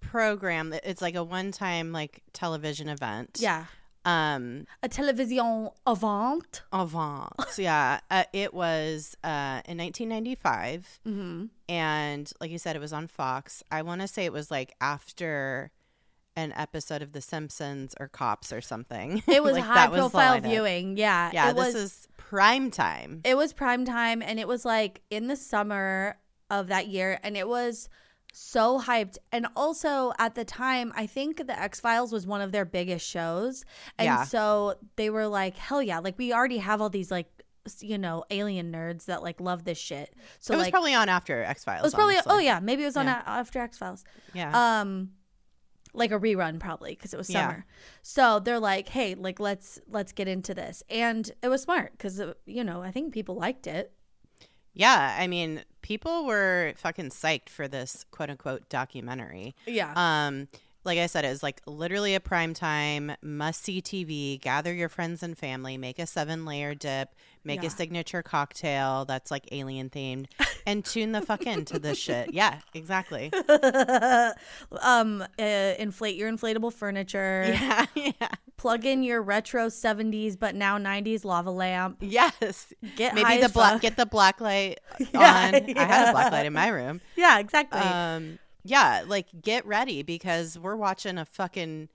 program 0.00 0.72
it's 0.84 1.00
like 1.02 1.14
a 1.14 1.24
one-time 1.24 1.90
like 1.92 2.22
television 2.32 2.88
event. 2.88 3.38
Yeah. 3.40 3.64
Um 4.04 4.66
A 4.82 4.88
television 4.88 5.70
avant. 5.86 6.62
avant. 6.72 7.32
yeah. 7.58 8.00
Uh, 8.10 8.24
it 8.32 8.52
was 8.52 9.16
uh 9.24 9.62
in 9.66 9.78
1995 9.78 11.00
Mm-hmm. 11.06 11.44
and 11.68 12.32
like 12.40 12.50
you 12.50 12.58
said 12.58 12.76
it 12.76 12.80
was 12.80 12.92
on 12.92 13.06
Fox. 13.08 13.62
I 13.70 13.82
want 13.82 14.00
to 14.02 14.08
say 14.08 14.24
it 14.26 14.32
was 14.32 14.50
like 14.50 14.74
after 14.80 15.70
an 16.36 16.52
episode 16.56 17.00
of 17.02 17.12
The 17.12 17.20
Simpsons 17.20 17.94
or 18.00 18.08
Cops 18.08 18.52
or 18.52 18.60
something. 18.60 19.22
It 19.28 19.42
was 19.42 19.52
Like, 19.54 19.64
high 19.64 19.88
was 19.88 20.00
profile 20.00 20.40
lineup. 20.40 20.42
viewing. 20.50 20.96
Yeah. 20.96 21.30
Yeah, 21.32 21.50
it 21.50 21.56
was, 21.56 21.74
this 21.74 21.82
is 21.82 22.08
prime 22.16 22.70
time. 22.70 23.20
It 23.24 23.36
was 23.36 23.52
prime 23.52 23.84
time 23.84 24.22
and 24.22 24.40
it 24.40 24.48
was 24.48 24.64
like 24.64 25.02
in 25.10 25.28
the 25.28 25.36
summer 25.36 26.16
of 26.50 26.68
that 26.68 26.88
year 26.88 27.20
and 27.22 27.36
it 27.36 27.46
was 27.48 27.88
so 28.32 28.80
hyped. 28.80 29.16
And 29.30 29.46
also 29.54 30.12
at 30.18 30.34
the 30.34 30.44
time, 30.44 30.92
I 30.96 31.06
think 31.06 31.46
the 31.46 31.56
X 31.58 31.78
Files 31.78 32.10
was 32.12 32.26
one 32.26 32.40
of 32.40 32.50
their 32.50 32.64
biggest 32.64 33.06
shows. 33.08 33.64
And 33.96 34.06
Yeah. 34.06 34.24
so 34.24 34.74
they 34.96 35.10
were 35.10 35.28
like, 35.28 35.56
hell 35.56 35.80
yeah, 35.82 36.00
like 36.00 36.18
we 36.18 36.32
already 36.32 36.58
have 36.58 36.80
all 36.80 36.90
these 36.90 37.10
like 37.12 37.28
you 37.80 37.96
know, 37.96 38.22
alien 38.28 38.70
nerds 38.70 39.06
that 39.06 39.22
like 39.22 39.40
love 39.40 39.64
this 39.64 39.78
shit. 39.78 40.12
So 40.40 40.52
it 40.52 40.56
was 40.58 40.66
like 40.66 40.72
probably 40.72 40.92
on 40.94 41.08
after 41.08 41.42
X 41.44 41.64
Files. 41.64 41.80
it 41.80 41.84
was 41.84 41.94
probably 41.94 42.16
oh 42.26 42.38
yeah, 42.38 42.60
maybe 42.60 42.82
it 42.82 42.86
was 42.86 42.96
on 42.96 43.06
Yeah. 43.06 43.22
a- 43.24 43.28
after 43.30 43.58
X 43.60 43.78
Files 43.78 44.04
yeah. 44.34 44.80
um 44.80 45.12
like 45.94 46.10
a 46.10 46.18
rerun 46.18 46.58
probably 46.60 46.90
because 46.90 47.14
it 47.14 47.16
was 47.16 47.30
Yeah. 47.30 47.40
summer 47.48 47.66
so 48.02 48.38
they're 48.40 48.60
like 48.60 48.88
hey 48.90 49.14
like 49.14 49.40
let's 49.40 49.80
let's 49.88 50.12
get 50.12 50.28
into 50.28 50.52
this 50.54 50.82
and 50.90 51.30
it 51.42 51.48
was 51.48 51.62
smart 51.62 51.92
because 51.92 52.20
you 52.46 52.62
know 52.64 52.82
i 52.82 52.90
think 52.90 53.14
people 53.14 53.36
liked 53.36 53.66
it 53.66 53.92
yeah, 54.76 55.16
I 55.20 55.28
mean, 55.28 55.62
people 55.82 56.26
were 56.26 56.72
fucking 56.78 57.10
psyched 57.10 57.48
for 57.48 57.68
this 57.68 58.04
quote 58.10 58.28
unquote 58.28 58.68
documentary. 58.68 59.54
Yeah. 59.66 59.92
Um, 59.94 60.48
like 60.82 60.98
I 60.98 61.06
said, 61.06 61.24
it 61.24 61.28
was 61.28 61.44
like 61.44 61.62
literally 61.64 62.16
a 62.16 62.20
prime 62.20 62.54
time 62.54 63.12
must 63.22 63.62
see 63.62 63.80
TV. 63.80 64.40
Gather 64.40 64.74
your 64.74 64.88
friends 64.88 65.22
and 65.22 65.38
family, 65.38 65.78
make 65.78 66.00
a 66.00 66.06
seven 66.08 66.44
layer 66.44 66.74
dip, 66.74 67.14
make 67.44 67.62
Yeah. 67.62 67.68
a 67.68 67.70
signature 67.70 68.22
cocktail 68.22 69.04
that's 69.04 69.30
like 69.30 69.48
alien 69.52 69.90
themed, 69.90 70.26
and 70.66 70.84
tune 70.84 71.12
the 71.12 71.20
fuck 71.22 71.46
into 71.46 71.78
this 71.78 71.98
shit. 71.98 72.32
Yeah, 72.34 72.58
exactly. 72.74 73.30
um, 74.82 75.22
uh, 75.38 75.42
inflate 75.78 76.16
your 76.16 76.30
inflatable 76.30 76.72
furniture. 76.72 77.54
Yeah, 77.64 77.86
yeah. 77.94 78.28
Plug 78.56 78.84
in 78.86 79.02
your 79.02 79.20
retro 79.22 79.66
70s 79.66 80.38
but 80.38 80.54
now 80.54 80.78
90s 80.78 81.24
lava 81.24 81.50
lamp. 81.50 81.98
Yes. 82.00 82.72
Get 82.96 83.14
Maybe 83.14 83.24
high 83.26 83.40
the 83.40 83.48
black 83.48 83.80
get 83.80 83.96
the 83.96 84.06
black 84.06 84.40
light 84.40 84.80
on. 85.00 85.06
Yeah, 85.12 85.50
I 85.76 85.84
had 85.84 86.08
a 86.08 86.12
black 86.12 86.32
light 86.32 86.46
in 86.46 86.52
my 86.52 86.68
room. 86.68 87.00
Yeah, 87.16 87.38
exactly. 87.38 87.80
Um, 87.80 88.38
yeah, 88.64 89.04
like 89.06 89.26
get 89.42 89.66
ready 89.66 90.02
because 90.02 90.58
we're 90.58 90.76
watching 90.76 91.18
a 91.18 91.24
fucking 91.24 91.88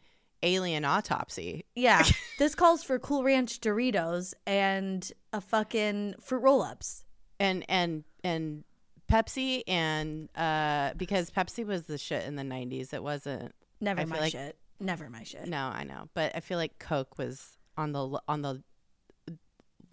alien 0.44 0.86
autopsy. 0.86 1.66
yeah. 1.76 2.04
this 2.38 2.56
calls 2.56 2.84
for 2.84 3.00
Cool 3.00 3.24
Ranch 3.24 3.60
Doritos 3.60 4.34
and 4.46 5.12
a 5.34 5.42
fucking 5.42 6.16
fruit 6.22 6.40
roll-ups. 6.40 7.06
and 7.40 7.64
and 7.70 8.04
and 8.24 8.64
Pepsi 9.12 9.64
and 9.68 10.30
uh 10.36 10.94
because 10.98 11.32
Pepsi 11.32 11.66
was 11.66 11.84
the 11.88 11.98
shit 11.98 12.26
in 12.26 12.36
the 12.36 12.44
90s 12.44 12.94
it 12.94 13.02
wasn't 13.04 13.54
Never 13.82 14.02
I 14.02 14.06
my 14.06 14.20
like- 14.20 14.32
shit. 14.34 14.58
Never 14.80 15.10
my 15.10 15.24
shit. 15.24 15.48
no 15.48 15.58
I 15.74 15.84
know 15.84 16.10
but 16.14 16.36
I 16.36 16.40
feel 16.42 16.58
like 16.58 16.80
Coke 16.80 17.18
was 17.18 17.58
on 17.78 17.92
the 17.92 18.20
on 18.28 18.42
the 18.44 18.62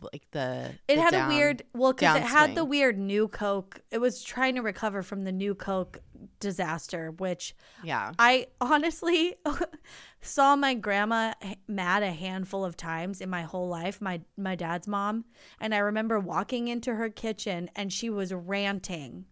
like 0.01 0.27
the 0.31 0.73
It 0.89 0.97
the 0.97 1.03
had 1.03 1.11
down- 1.13 1.31
a 1.31 1.35
weird 1.35 1.63
well 1.73 1.93
because 1.93 2.17
it 2.17 2.23
had 2.23 2.55
the 2.55 2.65
weird 2.65 2.99
new 2.99 3.29
Coke. 3.29 3.81
It 3.91 3.99
was 3.99 4.23
trying 4.23 4.55
to 4.57 4.63
recover 4.63 5.03
from 5.03 5.25
the 5.25 5.33
new 5.33 5.55
Coke 5.55 6.01
disaster, 6.41 7.11
which 7.13 7.55
yeah 7.83 8.13
I 8.19 8.49
honestly 8.61 9.37
saw 10.21 10.57
my 10.57 10.75
grandma 10.75 11.33
mad 11.67 12.03
a 12.03 12.13
handful 12.13 12.65
of 12.65 12.77
times 12.77 13.21
in 13.21 13.31
my 13.31 13.43
whole 13.43 13.69
life. 13.69 14.01
My 14.01 14.21
my 14.37 14.55
dad's 14.55 14.87
mom, 14.87 15.25
and 15.61 15.75
I 15.75 15.79
remember 15.79 16.19
walking 16.21 16.69
into 16.69 16.95
her 16.95 17.09
kitchen 17.09 17.71
and 17.75 17.93
she 17.93 18.11
was 18.11 18.33
ranting 18.35 19.25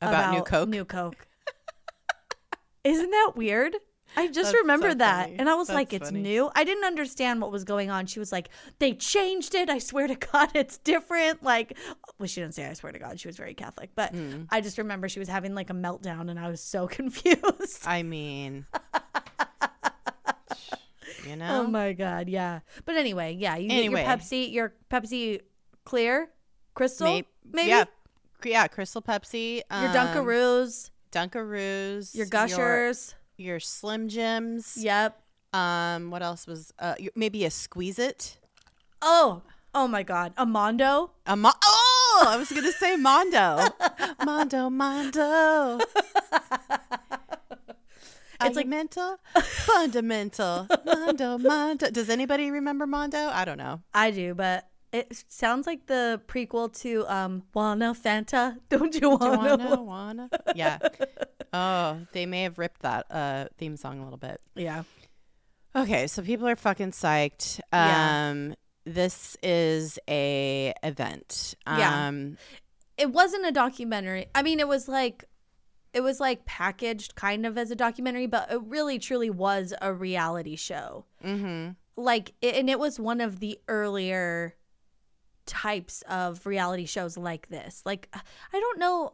About 0.00 0.34
new 0.34 0.42
Coke? 0.42 0.68
New 0.68 0.84
Coke. 0.84 1.26
Isn't 2.84 3.10
that 3.10 3.32
weird? 3.36 3.76
I 4.16 4.26
just 4.28 4.52
That's 4.52 4.62
remember 4.62 4.90
so 4.90 4.94
that. 4.96 5.24
funny. 5.26 5.38
And 5.38 5.48
I 5.48 5.54
was 5.54 5.68
That's 5.68 5.74
like, 5.74 5.92
it's 5.92 6.08
funny. 6.10 6.20
new. 6.22 6.50
I 6.54 6.64
didn't 6.64 6.84
understand 6.84 7.40
what 7.40 7.50
was 7.50 7.64
going 7.64 7.90
on. 7.90 8.06
She 8.06 8.18
was 8.18 8.32
like, 8.32 8.48
they 8.78 8.92
changed 8.92 9.54
it. 9.54 9.70
I 9.70 9.78
swear 9.78 10.06
to 10.06 10.14
God, 10.32 10.50
it's 10.54 10.78
different. 10.78 11.42
Like, 11.42 11.76
well, 12.18 12.26
she 12.26 12.40
didn't 12.40 12.54
say 12.54 12.66
I 12.66 12.74
swear 12.74 12.92
to 12.92 12.98
God. 12.98 13.18
She 13.18 13.28
was 13.28 13.36
very 13.36 13.54
Catholic. 13.54 13.90
But 13.94 14.12
Hmm. 14.12 14.42
I 14.50 14.60
just 14.60 14.78
remember 14.78 15.08
she 15.08 15.18
was 15.18 15.28
having 15.28 15.54
like 15.54 15.70
a 15.70 15.74
meltdown 15.74 16.30
and 16.30 16.38
I 16.38 16.48
was 16.48 16.60
so 16.60 16.86
confused. 16.88 17.86
I 17.86 18.02
mean 18.02 18.66
you 21.26 21.36
know 21.36 21.62
Oh 21.62 21.66
my 21.66 21.92
God. 21.92 22.28
Yeah. 22.28 22.60
But 22.84 22.96
anyway, 22.96 23.36
yeah. 23.38 23.56
You 23.56 23.68
Anyway. 23.70 24.02
your 24.02 24.08
Pepsi, 24.10 24.52
your 24.52 24.74
Pepsi 24.90 25.40
clear, 25.84 26.28
crystal, 26.74 27.06
May- 27.06 27.24
maybe? 27.50 27.68
yeah 27.68 27.84
yeah 28.44 28.66
Crystal 28.66 29.00
Pepsi 29.02 29.56
Your 29.70 29.88
um, 29.88 29.94
Dunkaroos, 29.94 30.90
Dunkaroos 31.12 32.14
your 32.14 32.26
Gushers. 32.26 32.58
your, 32.58 32.92
your 33.36 33.58
Slim 33.60 34.08
Jims 34.08 34.76
Yep. 34.78 35.18
um 35.52 36.10
what 36.10 36.22
else 36.22 36.46
was 36.46 36.72
uh 36.78 36.94
maybe 37.16 37.44
a 37.44 37.50
Squeeze 37.50 37.98
It 37.98 38.38
Oh, 39.04 39.42
oh 39.74 39.88
my 39.88 40.04
God. 40.04 40.32
A 40.36 40.46
Mondo. 40.46 41.10
A 41.26 41.34
mo- 41.36 41.50
oh, 41.64 42.24
I 42.28 42.36
was 42.36 42.52
gonna 42.52 42.70
say 42.70 42.94
Mondo, 42.96 43.66
Mondo, 44.24 44.70
Mondo. 44.70 45.80
It's 48.44 48.56
like- 48.56 48.66
mental, 48.66 49.18
fundamental, 49.40 50.66
Mondo, 50.84 51.38
Mondo. 51.38 51.90
Does 51.90 52.08
anybody 52.10 52.50
remember 52.50 52.86
Mondo? 52.86 53.18
I 53.28 53.44
don't 53.44 53.58
know. 53.58 53.82
I 53.94 54.10
do, 54.10 54.34
but 54.34 54.68
it 54.92 55.24
sounds 55.28 55.66
like 55.66 55.86
the 55.86 56.20
prequel 56.28 56.72
to 56.82 57.04
um 57.12 57.44
Wanna 57.54 57.94
Fanta. 57.94 58.58
Don't 58.68 58.94
you 58.94 59.00
Do 59.00 59.06
you 59.10 59.16
wanna? 59.16 59.56
wanna, 59.56 59.82
wanna? 59.82 60.30
Yeah. 60.56 60.78
Oh, 61.52 62.00
they 62.12 62.26
may 62.26 62.42
have 62.44 62.58
ripped 62.58 62.82
that 62.82 63.06
uh, 63.10 63.46
theme 63.58 63.76
song 63.76 64.00
a 64.00 64.04
little 64.04 64.18
bit. 64.18 64.40
Yeah. 64.54 64.84
Okay, 65.74 66.06
so 66.06 66.22
people 66.22 66.46
are 66.48 66.56
fucking 66.56 66.90
psyched. 66.92 67.60
Yeah. 67.72 68.28
Um, 68.30 68.54
this 68.84 69.36
is 69.42 69.98
a 70.08 70.72
event. 70.82 71.54
Yeah. 71.66 72.08
Um, 72.08 72.36
It 72.96 73.10
wasn't 73.12 73.46
a 73.46 73.52
documentary. 73.52 74.26
I 74.34 74.42
mean, 74.42 74.60
it 74.60 74.68
was 74.68 74.88
like 74.88 75.24
it 75.92 76.00
was 76.00 76.20
like 76.20 76.46
packaged 76.46 77.14
kind 77.16 77.44
of 77.44 77.58
as 77.58 77.70
a 77.70 77.76
documentary, 77.76 78.26
but 78.26 78.50
it 78.50 78.60
really 78.66 78.98
truly 78.98 79.28
was 79.30 79.74
a 79.82 79.92
reality 79.92 80.56
show. 80.56 81.04
mhm. 81.22 81.76
Like 81.96 82.32
it, 82.40 82.54
and 82.54 82.70
it 82.70 82.78
was 82.78 82.98
one 82.98 83.20
of 83.20 83.40
the 83.40 83.58
earlier 83.68 84.56
types 85.46 86.02
of 86.08 86.46
reality 86.46 86.86
shows 86.86 87.16
like 87.16 87.48
this. 87.48 87.82
Like 87.84 88.08
I 88.14 88.60
don't 88.60 88.78
know 88.78 89.12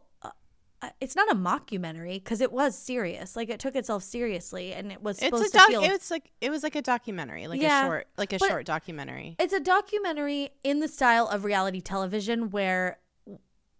Uh, 0.81 0.89
it's 1.01 1.13
not 1.15 1.29
a 1.29 1.35
mockumentary 1.35 2.15
because 2.23 2.39
it 2.39 2.51
was 2.53 2.77
serious. 2.77 3.35
Like 3.35 3.49
it 3.49 3.59
took 3.59 3.75
itself 3.75 4.01
seriously, 4.03 4.71
and 4.73 4.91
it 4.93 5.01
was 5.01 5.17
It's 5.17 5.25
supposed 5.25 5.53
a 5.53 5.57
doc. 5.57 5.67
to 5.67 5.71
feel. 5.73 5.83
It's 5.83 6.09
like 6.09 6.31
it 6.39 6.49
was 6.49 6.63
like 6.63 6.75
a 6.75 6.81
documentary, 6.81 7.47
like 7.47 7.61
Yeah, 7.61 7.83
a 7.83 7.87
short, 7.87 8.07
like 8.17 8.31
a 8.33 8.39
short 8.39 8.65
documentary. 8.65 9.35
It's 9.39 9.51
a 9.53 9.59
documentary 9.59 10.51
in 10.63 10.79
the 10.79 10.87
style 10.87 11.27
of 11.27 11.43
reality 11.43 11.81
television 11.81 12.49
where 12.49 12.99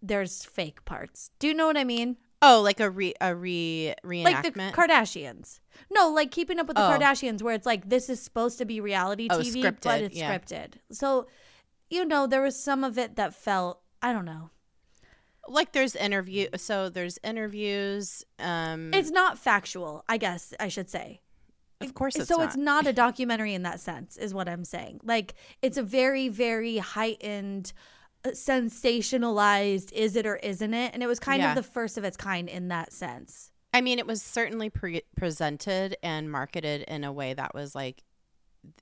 there's 0.02 0.44
fake 0.46 0.84
parts. 0.86 1.32
Do 1.40 1.48
you 1.48 1.54
know 1.54 1.68
what 1.68 1.78
I 1.78 1.84
mean? 1.84 2.18
Oh, 2.42 2.62
like 2.62 2.80
a 2.80 2.90
re 2.90 3.14
a 3.20 3.36
re 3.36 3.94
reenactment. 4.04 4.24
Like 4.24 4.54
the 4.54 4.60
Kardashians. 4.74 5.60
No, 5.92 6.10
like 6.10 6.32
keeping 6.32 6.60
up 6.60 6.68
with 6.68 6.78
the 6.78 6.86
Oh. 6.86 6.98
Kardashians 6.98 7.42
where 7.42 7.54
it's 7.54 7.66
like 7.66 7.90
this 7.90 8.10
is 8.10 8.22
supposed 8.22 8.58
to 8.60 8.66
be 8.66 8.80
reality 8.80 9.28
Oh, 9.30 9.40
TV 9.40 9.62
but 9.82 10.02
it's 10.02 10.18
yeah. 10.18 10.38
scripted. 10.38 10.74
So, 10.92 11.28
you 11.90 12.06
know, 12.06 12.28
there 12.28 12.42
was 12.42 12.62
some 12.62 12.84
of 12.84 12.98
it 12.98 13.16
that 13.18 13.34
felt 13.34 13.82
I 14.02 14.14
don't 14.14 14.26
know. 14.26 14.50
Like 15.48 15.72
there's 15.72 15.96
interview. 15.96 16.48
So 16.58 16.90
there's 16.90 17.18
interviews. 17.24 18.24
Um, 18.40 18.94
It's 18.94 19.12
not 19.12 19.38
factual, 19.40 20.04
I 20.08 20.18
guess 20.18 20.54
I 20.60 20.68
should 20.68 20.90
say. 20.90 21.22
of 21.82 21.94
course 21.94 22.16
it's 22.18 22.28
so 22.28 22.38
not. 22.38 22.46
it's 22.48 22.58
not 22.58 22.88
a 22.88 22.92
documentary 22.94 23.54
in 23.54 23.64
that 23.64 23.80
sense 23.80 24.18
is 24.18 24.34
what 24.34 24.50
i'm 24.50 24.66
saying 24.66 25.00
like 25.02 25.34
it's 25.62 25.78
a 25.78 25.82
very 25.82 26.28
very 26.28 26.78
heightened 26.78 27.72
uh, 28.26 28.32
sensationalized 28.32 29.92
is 29.94 30.16
it 30.18 30.26
or 30.26 30.36
isn't 30.38 30.74
it 30.74 30.94
and 30.94 31.02
it 31.02 31.08
was 31.08 31.20
kind 31.20 31.42
Yeah. 31.42 31.52
of 31.52 31.56
the 31.56 31.64
first 31.64 31.98
of 31.98 32.04
its 32.04 32.18
kind 32.18 32.50
in 32.50 32.68
that 32.70 32.92
sense 32.92 33.52
I 33.72 33.82
mean, 33.82 34.00
it 34.00 34.08
was 34.08 34.24
certainly 34.24 34.72
pre- 34.72 35.04
presented 35.16 35.96
and 36.02 36.32
marketed 36.32 36.82
in 36.88 37.04
a 37.04 37.14
way 37.14 37.36
that 37.36 37.54
was 37.54 37.76
like, 37.76 38.02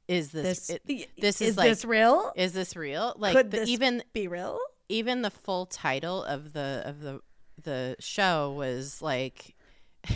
is 0.08 0.32
this 0.32 0.70
it, 0.70 0.82
this 1.20 1.42
is, 1.42 1.50
is 1.50 1.58
like 1.58 1.68
this 1.70 1.84
real 1.84 2.32
is 2.38 2.54
this 2.54 2.74
real? 2.74 3.14
Like 3.18 3.36
Could 3.36 3.52
the, 3.52 3.58
this 3.60 3.70
even 3.70 4.02
be 4.14 4.30
real 4.30 4.58
even 4.90 5.22
the 5.22 5.32
full 5.32 5.66
title 5.66 6.24
of 6.24 6.54
the 6.54 6.82
of 6.86 7.02
the 7.02 7.20
the 7.64 7.96
show 8.00 8.52
was 8.52 9.02
like 9.02 9.56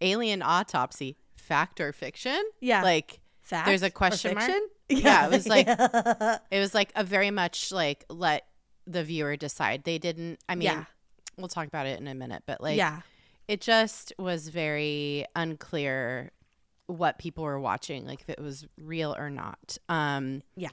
alien 0.00 0.42
autopsy 0.42 1.16
fact 1.36 1.80
or 1.80 1.92
fiction 1.92 2.40
Yeah. 2.60 2.82
like 2.82 3.20
fact 3.42 3.66
there's 3.66 3.82
a 3.82 3.90
question 3.90 4.34
mark? 4.34 4.46
fiction? 4.46 4.68
Yeah, 4.88 5.26
it 5.26 5.30
was 5.32 5.46
like- 5.46 5.66
Yeah. 5.66 6.38
it 6.50 6.58
was 6.58 6.74
like 6.74 6.92
a 6.96 7.04
very 7.04 7.30
much 7.30 7.72
like 7.72 8.04
let 8.08 8.46
the 8.86 9.04
viewer 9.04 9.36
decide 9.36 9.84
they 9.84 9.98
didn't 9.98 10.40
i 10.48 10.54
mean 10.56 10.64
Yeah. 10.64 10.84
we'll 11.38 11.48
talk 11.48 11.66
about 11.68 11.86
it 11.86 12.00
in 12.00 12.08
a 12.08 12.14
minute 12.14 12.42
but 12.46 12.60
like 12.60 12.76
yeah 12.76 13.00
it 13.48 13.60
just 13.60 14.12
was 14.18 14.48
very 14.48 15.24
unclear 15.36 16.32
what 16.86 17.18
people 17.18 17.44
were 17.44 17.60
watching 17.60 18.06
like 18.06 18.20
if 18.22 18.28
it 18.28 18.40
was 18.40 18.66
real 18.80 19.14
or 19.16 19.30
not 19.30 19.78
um 19.88 20.42
yeah 20.56 20.70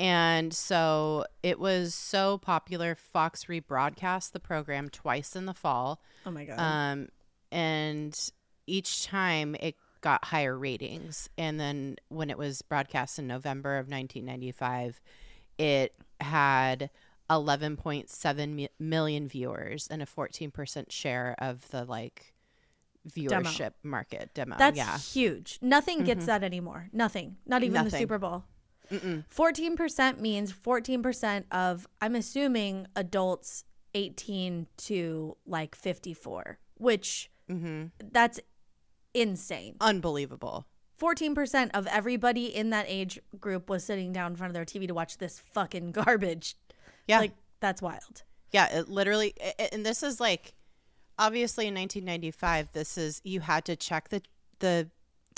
and 0.00 0.54
so 0.54 1.26
it 1.42 1.60
was 1.60 1.94
so 1.94 2.38
popular. 2.38 2.94
Fox 2.94 3.44
rebroadcast 3.44 4.32
the 4.32 4.40
program 4.40 4.88
twice 4.88 5.36
in 5.36 5.44
the 5.44 5.52
fall. 5.52 6.00
Oh 6.24 6.30
my 6.30 6.46
god. 6.46 6.58
Um 6.58 7.08
and 7.52 8.18
each 8.66 9.04
time 9.04 9.54
it 9.60 9.76
got 10.00 10.24
higher 10.24 10.56
ratings. 10.56 11.28
And 11.36 11.60
then 11.60 11.96
when 12.08 12.30
it 12.30 12.38
was 12.38 12.62
broadcast 12.62 13.18
in 13.18 13.26
november 13.26 13.76
of 13.76 13.88
1995 13.88 15.00
it 15.58 15.94
had 16.18 16.88
11.7 17.28 18.48
mi- 18.48 18.68
million 18.78 19.28
viewers 19.28 19.86
and 19.88 20.02
a 20.02 20.06
14% 20.06 20.90
share 20.90 21.36
of 21.38 21.68
the 21.70 21.84
like 21.84 22.32
Demo. 23.14 23.42
viewership 23.42 23.72
market 23.82 24.30
demo. 24.32 24.56
That's 24.58 24.78
yeah. 24.78 24.96
huge. 24.96 25.58
Nothing 25.60 26.04
gets 26.04 26.24
that 26.24 26.42
anymore. 26.42 26.88
Nothing. 26.92 27.36
Not 27.46 27.62
even 27.62 27.84
the 27.84 27.90
super 27.90 28.18
bowl 28.18 28.44
Mm-mm. 28.90 29.24
14% 29.34 30.18
means 30.18 30.52
14% 30.52 31.44
of 31.52 31.86
i'm 32.00 32.14
assuming 32.14 32.86
adults 32.96 33.64
18 33.94 34.66
to 34.76 35.36
like 35.46 35.74
54 35.74 36.58
which 36.76 37.30
hmm 37.48 37.86
that's 38.12 38.40
insane. 39.14 39.76
Unbelievable. 39.80 40.66
14% 41.00 41.70
of 41.74 41.86
everybody 41.88 42.46
in 42.54 42.70
that 42.70 42.84
age 42.88 43.18
group 43.40 43.68
was 43.70 43.82
sitting 43.84 44.12
down 44.12 44.32
in 44.32 44.36
front 44.36 44.50
of 44.50 44.54
their 44.54 44.64
tv 44.64 44.86
to 44.86 44.94
watch 44.94 45.18
this 45.18 45.38
fucking 45.38 45.90
garbage. 45.92 46.56
Yeah. 47.08 47.18
Like 47.20 47.32
that's 47.60 47.82
wild. 47.82 48.22
Yeah, 48.52 48.66
it 48.78 48.88
literally, 48.88 49.34
i- 49.42 49.54
i- 49.58 49.68
and 49.72 49.84
this 49.84 50.02
is 50.02 50.20
like, 50.20 50.54
obviously 51.18 51.66
in 51.66 51.74
1995, 51.74 52.72
this 52.72 52.96
is 52.98 53.20
you 53.24 53.40
had 53.40 53.64
to 53.64 53.76
check 53.76 54.10
the 54.10 54.22
the 54.60 54.88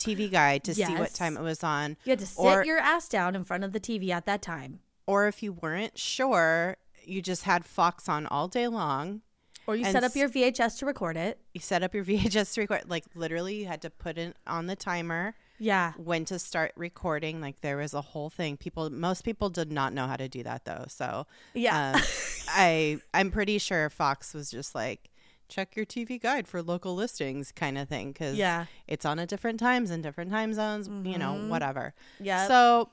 TV 0.05 0.31
guide 0.31 0.65
to 0.65 0.75
see 0.75 0.95
what 0.95 1.15
time 1.15 1.37
it 1.37 1.43
was 1.43 1.63
on, 1.65 1.97
You 2.05 2.11
had 2.11 2.19
to 2.19 2.27
sit 2.27 2.39
Or- 2.43 2.65
your 2.65 2.79
ass 2.79 3.09
down 3.09 3.35
in 3.37 3.45
front 3.45 3.65
of 3.65 3.73
the 3.73 3.81
TV 3.81 4.11
at 4.11 4.27
that 4.27 4.43
time. 4.43 4.81
or 5.07 5.27
if 5.29 5.43
you 5.43 5.53
weren't 5.53 5.99
sure, 5.99 6.77
you 7.05 7.21
just 7.23 7.43
had 7.43 7.65
Fox 7.65 8.09
on 8.09 8.27
all 8.27 8.49
day 8.49 8.69
long. 8.69 9.23
Or 9.67 9.77
you 9.77 9.85
set 9.85 10.03
up 10.03 10.17
your 10.17 10.29
VHS 10.29 10.79
to 10.81 10.87
record 10.87 11.17
it. 11.17 11.39
You 11.55 11.61
set 11.61 11.83
up 11.85 11.95
your 11.95 12.05
VHS 12.11 12.55
to 12.55 12.61
record, 12.63 12.83
like 12.89 13.05
literally, 13.15 13.55
you 13.57 13.67
had 13.67 13.81
to 13.83 13.91
put 13.91 14.19
it 14.19 14.37
on 14.47 14.67
the 14.67 14.75
timer 14.75 15.35
Yeah. 15.59 15.93
when 15.97 16.25
to 16.27 16.39
start 16.41 16.73
recording. 16.77 17.41
Like 17.41 17.61
there 17.61 17.77
was 17.77 17.95
a 17.95 18.01
whole 18.01 18.29
thing. 18.29 18.57
People, 18.57 18.91
most 18.91 19.23
people 19.25 19.51
did 19.51 19.71
not 19.71 19.93
know 19.93 20.07
how 20.09 20.17
to 20.17 20.29
do 20.29 20.43
that 20.43 20.65
though. 20.65 20.87
So 20.89 21.27
Yeah. 21.55 21.93
um, 21.95 22.03
I 22.49 22.99
I'm 23.15 23.31
pretty 23.31 23.59
sure 23.59 23.89
Fox 23.89 24.35
was 24.35 24.51
just 24.51 24.75
like 24.75 25.11
check 25.53 25.77
your 25.77 25.85
TV 25.85 26.21
guide 26.21 26.49
for 26.49 26.63
local 26.63 26.95
listings 26.95 27.53
kind 27.53 27.77
of 27.77 27.89
thing 27.89 28.11
because 28.13 28.37
Yeah. 28.37 28.67
it's 28.89 29.05
on 29.05 29.19
at 29.19 29.29
different 29.29 29.61
times 29.61 29.91
and 29.91 30.03
different 30.03 30.31
time 30.31 30.55
zones, 30.55 30.89
you 30.89 31.19
know, 31.19 31.35
Mhm. 31.35 31.49
whatever. 31.49 31.95
yeah. 32.19 32.49
So 32.49 32.89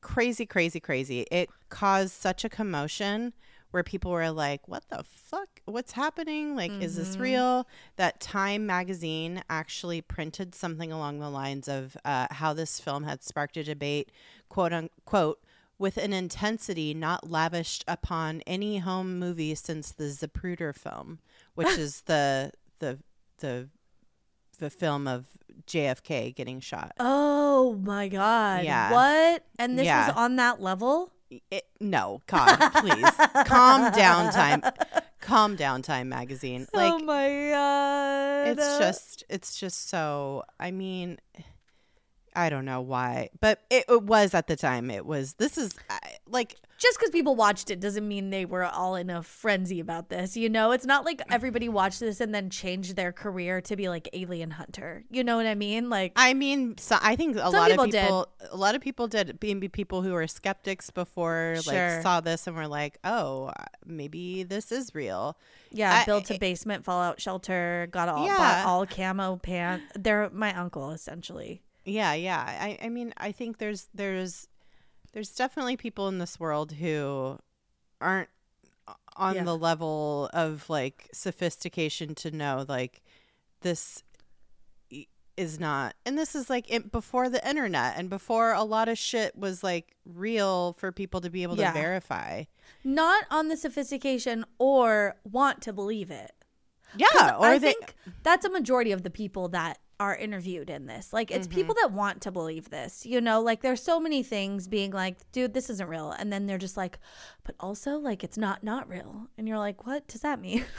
crazy, 0.00 0.46
crazy, 0.46 0.78
crazy. 0.80 1.26
It 1.32 1.50
caused 1.68 2.12
such 2.14 2.44
a 2.44 2.48
commotion 2.48 3.32
where 3.72 3.82
people 3.82 4.12
were 4.12 4.30
like, 4.30 4.68
"What 4.68 4.88
the 4.88 5.02
fuck? 5.04 5.48
What's 5.64 5.92
happening? 5.92 6.54
Like, 6.54 6.70
is 6.80 6.94
this 6.96 7.16
Mhm. 7.16 7.20
real?" 7.20 7.68
That 7.96 8.20
Time 8.20 8.64
magazine 8.64 9.42
actually 9.50 10.00
printed 10.00 10.54
something 10.54 10.92
along 10.92 11.18
the 11.18 11.28
lines 11.28 11.66
of 11.68 11.96
uh, 12.04 12.28
how 12.30 12.52
this 12.54 12.78
film 12.78 13.02
had 13.02 13.22
sparked 13.24 13.56
a 13.56 13.64
debate, 13.64 14.10
quote 14.48 14.72
unquote, 14.72 15.42
with 15.78 15.98
an 15.98 16.12
intensity 16.12 16.94
not 16.94 17.28
lavished 17.28 17.84
upon 17.88 18.40
any 18.46 18.78
home 18.78 19.18
movie 19.18 19.54
since 19.54 19.90
the 19.92 20.04
Zapruder 20.04 20.74
film, 20.74 21.18
which 21.56 21.76
is 21.76 22.02
the 22.02 22.52
the 22.78 22.98
the 23.38 23.68
the 24.58 24.70
film 24.70 25.06
of 25.08 25.26
JFK 25.66 26.34
getting 26.34 26.60
shot. 26.60 26.92
oh 27.00 27.74
my 27.82 28.08
God. 28.08 28.64
Yeah. 28.64 28.92
What? 28.92 29.44
And 29.58 29.78
this 29.78 29.86
Yeah. 29.86 30.06
was 30.08 30.16
on 30.16 30.36
that 30.36 30.60
level? 30.62 31.12
It, 31.50 31.64
no, 31.80 32.22
God, 32.28 32.56
please 32.76 33.10
calm 33.46 33.90
down, 33.92 34.32
time. 34.32 34.62
Calm 35.20 35.56
down, 35.56 35.82
Time 35.82 36.08
magazine. 36.08 36.68
Oh 36.72 36.78
like 36.78 36.92
oh 36.92 36.98
my 37.00 37.48
God. 37.50 38.48
it's 38.58 38.78
just, 38.78 39.24
it's 39.28 39.58
just 39.58 39.88
so. 39.88 40.44
I 40.60 40.70
mean, 40.70 41.18
I 42.36 42.48
don't 42.48 42.64
know 42.64 42.80
why, 42.80 43.30
but 43.40 43.60
it, 43.70 43.86
it 43.88 44.02
was 44.04 44.34
at 44.34 44.46
the 44.46 44.54
time. 44.54 44.88
It 44.88 45.04
was. 45.04 45.34
This 45.34 45.58
is 45.58 45.72
like 46.28 46.56
just 46.78 46.98
because 46.98 47.08
people 47.10 47.34
watched 47.36 47.70
it 47.70 47.80
doesn't 47.80 48.06
mean 48.06 48.28
they 48.28 48.44
were 48.44 48.64
all 48.64 48.96
in 48.96 49.08
a 49.08 49.22
frenzy 49.22 49.80
about 49.80 50.10
this. 50.10 50.36
You 50.36 50.50
know, 50.50 50.72
it's 50.72 50.84
not 50.84 51.06
like 51.06 51.22
everybody 51.30 51.68
watched 51.70 52.00
this 52.00 52.20
and 52.20 52.34
then 52.34 52.50
changed 52.50 52.96
their 52.96 53.12
career 53.12 53.62
to 53.62 53.76
be 53.76 53.88
like 53.88 54.08
alien 54.12 54.50
hunter. 54.50 55.04
You 55.10 55.24
know 55.24 55.36
what 55.36 55.46
I 55.46 55.54
mean? 55.54 55.88
Like, 55.88 56.12
I 56.16 56.34
mean, 56.34 56.76
so 56.76 56.98
I 57.00 57.16
think 57.16 57.36
a 57.36 57.48
lot 57.48 57.70
people 57.70 57.84
of 57.84 57.90
did. 57.90 58.02
people, 58.02 58.28
a 58.50 58.56
lot 58.56 58.74
of 58.74 58.82
people 58.82 59.08
did. 59.08 59.40
Being 59.40 59.60
people 59.70 60.02
who 60.02 60.12
were 60.12 60.26
skeptics 60.26 60.90
before, 60.90 61.54
Sure. 61.62 61.72
like 61.94 62.02
saw 62.02 62.20
this 62.20 62.46
and 62.46 62.54
were 62.54 62.68
like, 62.68 62.98
"Oh, 63.04 63.46
uh, 63.46 63.64
maybe 63.86 64.42
this 64.42 64.70
is 64.70 64.94
real." 64.94 65.38
yeah, 65.72 66.00
I- 66.02 66.04
built 66.04 66.30
a 66.30 66.38
basement 66.38 66.84
fallout 66.84 67.20
shelter, 67.20 67.88
got 67.90 68.08
all 68.08 68.26
Yeah. 68.26 68.36
bought 68.36 68.66
all 68.66 68.86
camo 68.86 69.36
pants. 69.36 69.84
They're 69.98 70.28
my 70.30 70.52
uncle 70.54 70.90
essentially. 70.90 71.62
Yeah, 71.84 72.14
yeah. 72.14 72.44
I, 72.46 72.78
I 72.82 72.88
mean, 72.88 73.14
I 73.16 73.32
think 73.32 73.58
there's 73.58 73.88
there's 73.94 74.48
there's 75.16 75.30
definitely 75.34 75.78
people 75.78 76.08
in 76.08 76.18
this 76.18 76.38
world 76.38 76.72
who 76.72 77.38
aren't 78.02 78.28
on 79.16 79.34
Yeah. 79.34 79.44
the 79.44 79.56
level 79.56 80.28
of 80.34 80.68
like 80.68 81.08
sophistication 81.10 82.14
to 82.16 82.30
know 82.30 82.66
like 82.68 83.00
this 83.62 84.02
is 85.38 85.58
not 85.58 85.94
and 86.04 86.18
this 86.18 86.34
is 86.34 86.50
like 86.50 86.70
it, 86.70 86.92
before 86.92 87.30
the 87.30 87.46
internet 87.48 87.94
and 87.96 88.10
before 88.10 88.52
a 88.52 88.62
lot 88.62 88.90
of 88.90 88.98
shit 88.98 89.34
was 89.34 89.64
like 89.64 89.96
real 90.04 90.74
for 90.74 90.92
people 90.92 91.22
to 91.22 91.30
be 91.30 91.42
able 91.44 91.56
Yeah. 91.56 91.72
to 91.72 91.78
verify 91.78 92.44
Not 92.84 93.24
on 93.30 93.48
the 93.48 93.56
sophistication 93.56 94.44
or 94.58 95.16
want 95.24 95.62
to 95.62 95.72
believe 95.72 96.10
it. 96.10 96.32
yeah 96.94 97.36
or 97.38 97.46
I 97.46 97.58
they 97.58 97.72
think 97.72 97.94
that's 98.22 98.44
a 98.44 98.50
majority 98.50 98.92
of 98.92 99.02
the 99.02 99.08
people 99.10 99.48
that 99.48 99.78
are 99.98 100.14
interviewed 100.16 100.68
in 100.70 100.86
this. 100.86 101.12
Like 101.12 101.30
it's 101.30 101.46
people 101.46 101.74
Mm-hmm. 101.74 101.92
that 101.92 101.96
want 101.96 102.20
to 102.22 102.30
believe 102.30 102.68
this. 102.70 103.06
You 103.06 103.20
know, 103.20 103.40
like 103.40 103.62
there's 103.62 103.82
so 103.82 103.98
many 103.98 104.22
things 104.22 104.68
being 104.68 104.90
like, 104.90 105.16
dude, 105.32 105.54
this 105.54 105.70
isn't 105.70 105.88
real. 105.88 106.10
And 106.10 106.32
then 106.32 106.46
they're 106.46 106.58
just 106.58 106.76
like, 106.76 106.98
but 107.44 107.54
also 107.60 107.96
like 107.98 108.22
it's 108.22 108.36
not 108.36 108.62
not 108.62 108.88
real. 108.88 109.28
And 109.38 109.48
you're 109.48 109.58
like, 109.58 109.86
what 109.86 110.06
does 110.08 110.20
that 110.22 110.40
mean? 110.40 110.64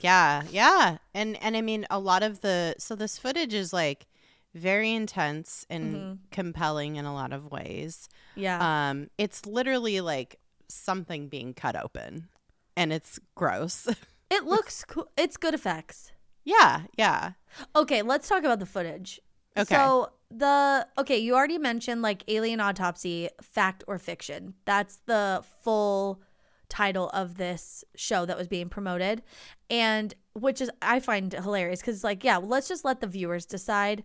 Yeah, 0.00 0.44
yeah. 0.50 0.96
And 1.12 1.36
and 1.42 1.54
I 1.54 1.60
mean 1.60 1.86
a 1.90 1.98
lot 1.98 2.22
of 2.22 2.40
the 2.40 2.74
so 2.78 2.96
this 2.96 3.18
footage 3.18 3.52
is 3.52 3.74
like 3.74 4.06
very 4.54 4.90
intense 4.94 5.66
and 5.68 5.94
Mhm. 5.94 6.18
compelling 6.30 6.96
in 6.96 7.04
a 7.04 7.12
lot 7.12 7.32
of 7.34 7.50
ways. 7.50 8.08
yeah. 8.34 8.88
Um 8.90 9.10
it's 9.18 9.44
literally 9.44 10.00
like 10.00 10.38
something 10.68 11.28
being 11.28 11.52
cut 11.52 11.76
open 11.76 12.28
and 12.74 12.90
it's 12.90 13.18
gross. 13.34 13.86
it 14.30 14.44
looks 14.44 14.82
cool. 14.84 15.08
It's 15.18 15.36
good 15.36 15.52
effects. 15.52 16.11
Yeah, 16.44 16.82
yeah. 16.96 17.32
Okay, 17.76 18.02
let's 18.02 18.28
talk 18.28 18.40
about 18.44 18.58
the 18.58 18.66
footage. 18.66 19.20
Okay. 19.56 19.74
So 19.74 20.10
the 20.30 20.86
okay, 20.98 21.18
you 21.18 21.34
already 21.34 21.58
mentioned 21.58 22.02
like 22.02 22.24
alien 22.28 22.60
autopsy, 22.60 23.28
fact 23.42 23.84
or 23.86 23.98
fiction. 23.98 24.54
That's 24.64 24.98
the 25.06 25.44
full 25.62 26.22
title 26.68 27.10
of 27.10 27.36
this 27.36 27.84
show 27.96 28.24
that 28.24 28.38
was 28.38 28.48
being 28.48 28.70
promoted, 28.70 29.22
and 29.68 30.14
which 30.32 30.62
is 30.62 30.70
I 30.80 31.00
find 31.00 31.30
hilarious 31.32 31.80
because 31.80 31.96
it's 31.96 32.04
like, 32.04 32.24
yeah, 32.24 32.38
let's 32.38 32.68
just 32.68 32.84
let 32.84 33.00
the 33.00 33.06
viewers 33.06 33.44
decide. 33.44 34.04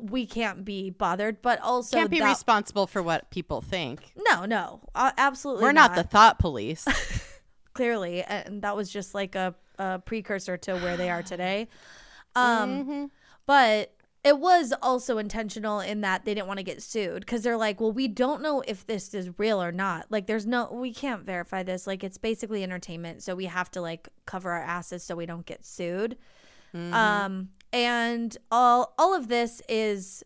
We 0.00 0.24
can't 0.24 0.64
be 0.64 0.88
bothered, 0.88 1.42
but 1.42 1.60
also 1.60 1.98
You 1.98 2.00
Can't 2.04 2.10
be 2.10 2.20
that- 2.20 2.30
responsible 2.30 2.86
for 2.86 3.02
what 3.02 3.30
people 3.30 3.60
think. 3.60 4.10
no, 4.16 4.46
no, 4.46 4.80
uh, 4.94 5.12
absolutely. 5.18 5.64
We're 5.64 5.72
not 5.72 5.94
the 5.94 6.02
thought 6.02 6.38
police. 6.38 6.86
clearly, 7.74 8.22
and 8.22 8.62
that 8.62 8.74
was 8.74 8.90
just 8.90 9.14
like 9.14 9.34
a, 9.34 9.54
a 9.78 9.98
precursor 9.98 10.56
to 10.58 10.74
where 10.78 10.96
they 10.96 11.10
are 11.10 11.22
today. 11.22 11.68
Um, 12.34 12.86
Mhm. 12.86 13.10
but 13.44 13.94
it 14.24 14.38
was 14.38 14.72
also 14.80 15.18
intentional 15.18 15.80
in 15.80 16.00
that 16.00 16.24
they 16.24 16.32
didn't 16.32 16.46
want 16.46 16.58
to 16.58 16.62
get 16.64 16.80
sued 16.82 17.20
because 17.20 17.42
they're 17.42 17.58
like, 17.58 17.78
well, 17.80 17.92
we 17.92 18.08
don't 18.08 18.40
know 18.40 18.62
if 18.66 18.86
this 18.86 19.12
is 19.12 19.36
real 19.38 19.60
or 19.62 19.70
not. 19.72 20.06
Like, 20.10 20.26
there's 20.26 20.46
no, 20.46 20.70
we 20.72 20.94
can't 20.94 21.24
verify 21.24 21.62
this. 21.62 21.86
Like, 21.86 22.02
it's 22.02 22.16
basically 22.18 22.62
entertainment, 22.62 23.22
so 23.22 23.34
we 23.34 23.44
have 23.46 23.70
to 23.72 23.80
like 23.82 24.08
cover 24.24 24.50
our 24.52 24.62
asses 24.62 25.02
so 25.02 25.14
we 25.16 25.26
don't 25.26 25.44
get 25.44 25.62
sued. 25.64 26.16
Mhm. 26.74 26.92
Um, 26.94 27.48
and 27.72 28.34
all 28.50 28.94
all 28.96 29.12
of 29.12 29.28
this 29.28 29.60
is 29.68 30.22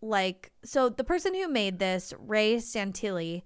like 0.00 0.52
so 0.64 0.88
the 0.88 1.04
person 1.04 1.34
who 1.34 1.48
made 1.48 1.78
this, 1.78 2.12
Ray 2.18 2.56
Santilli, 2.56 3.42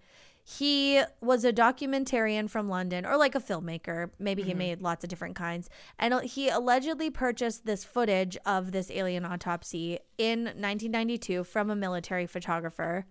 he 0.50 1.02
was 1.20 1.44
a 1.44 1.52
documentarian 1.52 2.48
from 2.48 2.70
London 2.70 3.04
or 3.04 3.18
like 3.18 3.34
a 3.34 3.40
filmmaker. 3.40 4.08
Maybe 4.18 4.42
he 4.42 4.54
Mhm. 4.54 4.56
made 4.56 4.80
lots 4.80 5.04
of 5.04 5.10
different 5.10 5.36
kinds. 5.36 5.68
And 5.98 6.14
he 6.24 6.48
allegedly 6.48 7.10
purchased 7.10 7.66
this 7.66 7.84
footage 7.84 8.38
of 8.46 8.72
this 8.72 8.90
alien 8.90 9.26
autopsy 9.26 9.98
in 10.16 10.44
1992 10.56 11.44
from 11.44 11.68
a 11.68 11.76
military 11.76 12.26
photographer. 12.26 13.04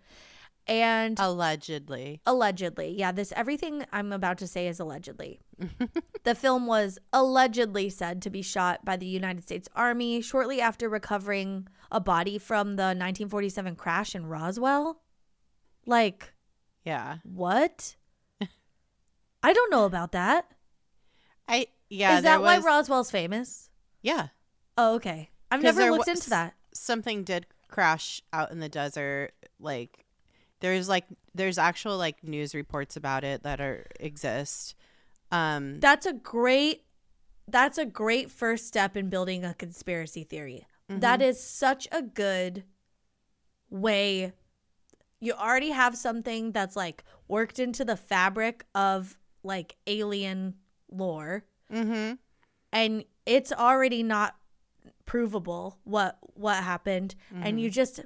And 0.66 1.20
Allegedly. 1.20 2.22
allegedly, 2.26 2.96
yeah, 2.98 3.12
this 3.12 3.32
everything 3.36 3.86
I'm 3.94 4.12
about 4.12 4.40
to 4.40 4.48
say 4.48 4.68
is 4.68 4.80
allegedly. 4.80 5.40
the 6.24 6.34
film 6.34 6.66
was 6.66 6.98
allegedly 7.14 7.92
said 7.92 8.20
to 8.24 8.32
be 8.32 8.42
shot 8.42 8.84
by 8.84 8.98
the 8.98 9.06
United 9.06 9.44
States 9.44 9.70
Army 9.76 10.22
shortly 10.22 10.60
after 10.60 10.90
recovering 10.90 11.68
a 11.92 12.00
body 12.00 12.40
from 12.40 12.78
the 12.78 12.96
1947 12.96 13.76
crash 13.76 14.16
in 14.16 14.26
Roswell. 14.26 15.04
Like, 15.86 16.34
Yeah. 16.88 17.18
what? 17.24 17.96
I 19.44 19.54
don't 19.54 19.72
know 19.72 19.86
about 19.86 20.14
that. 20.14 20.50
I 21.48 21.68
yeah, 21.90 22.18
Is 22.18 22.24
that 22.24 22.42
why 22.42 22.58
was- 22.58 22.66
Roswell's 22.66 23.12
famous? 23.12 23.70
Yeah. 24.02 24.28
Oh, 24.78 24.96
okay. 24.96 25.30
I've 25.52 25.62
never 25.64 25.92
looked 25.92 26.08
was- 26.08 26.20
into 26.20 26.30
that. 26.32 26.54
something 26.74 27.24
did 27.24 27.46
crash 27.68 28.22
out 28.32 28.52
in 28.52 28.60
the 28.60 28.70
desert 28.70 29.32
like 29.60 30.06
there's 30.62 30.88
like 30.88 31.04
there's 31.36 31.58
actual 31.58 31.98
like 31.98 32.24
news 32.24 32.56
reports 32.56 32.96
about 32.96 33.24
it 33.26 33.44
that 33.44 33.60
are 33.60 33.86
exist 34.00 34.74
um 35.34 35.80
That's 35.82 36.06
a 36.06 36.14
great 36.14 36.84
that's 37.50 37.78
a 37.78 37.86
great 37.86 38.32
first 38.32 38.68
step 38.68 38.96
in 38.96 39.10
building 39.10 39.44
a 39.44 39.54
conspiracy 39.54 40.24
theory. 40.24 40.66
mhm. 40.90 41.02
That 41.02 41.22
is 41.22 41.42
such 41.44 41.88
a 41.92 42.02
good 42.02 42.64
way. 43.70 44.34
You 45.20 45.34
already 45.34 45.70
have 45.72 45.98
something 45.98 46.52
that's 46.52 46.76
like 46.76 47.04
worked 47.28 47.60
into 47.60 47.84
the 47.84 47.98
fabric 47.98 48.66
of 48.76 49.18
like 49.44 49.76
alien 49.88 50.56
lore 50.90 51.44
Mhm. 51.72 52.18
and 52.72 53.04
it's 53.26 53.52
already 53.52 54.04
not 54.04 54.36
provable 55.06 55.80
what 55.84 56.18
what 56.34 56.64
happened 56.64 57.16
and 57.42 57.60
you 57.60 57.70
just 57.70 58.00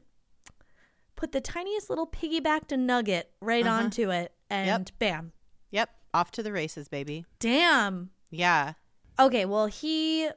put 1.16 1.32
the 1.32 1.42
tiniest 1.42 1.90
little 1.90 2.08
piggybacked 2.08 2.78
nugget 2.78 3.32
right 3.40 3.66
Uh-huh. 3.66 3.84
onto 3.84 4.10
it 4.12 4.34
and 4.50 4.92
bam 5.00 5.34
yep 5.70 5.90
Off 6.14 6.30
to 6.32 6.44
the 6.44 6.52
races, 6.52 6.90
baby. 6.90 7.26
Damn. 7.40 8.12
Yeah. 8.32 8.74
Okay, 9.18 9.46
well, 9.46 9.68
he 9.68 10.30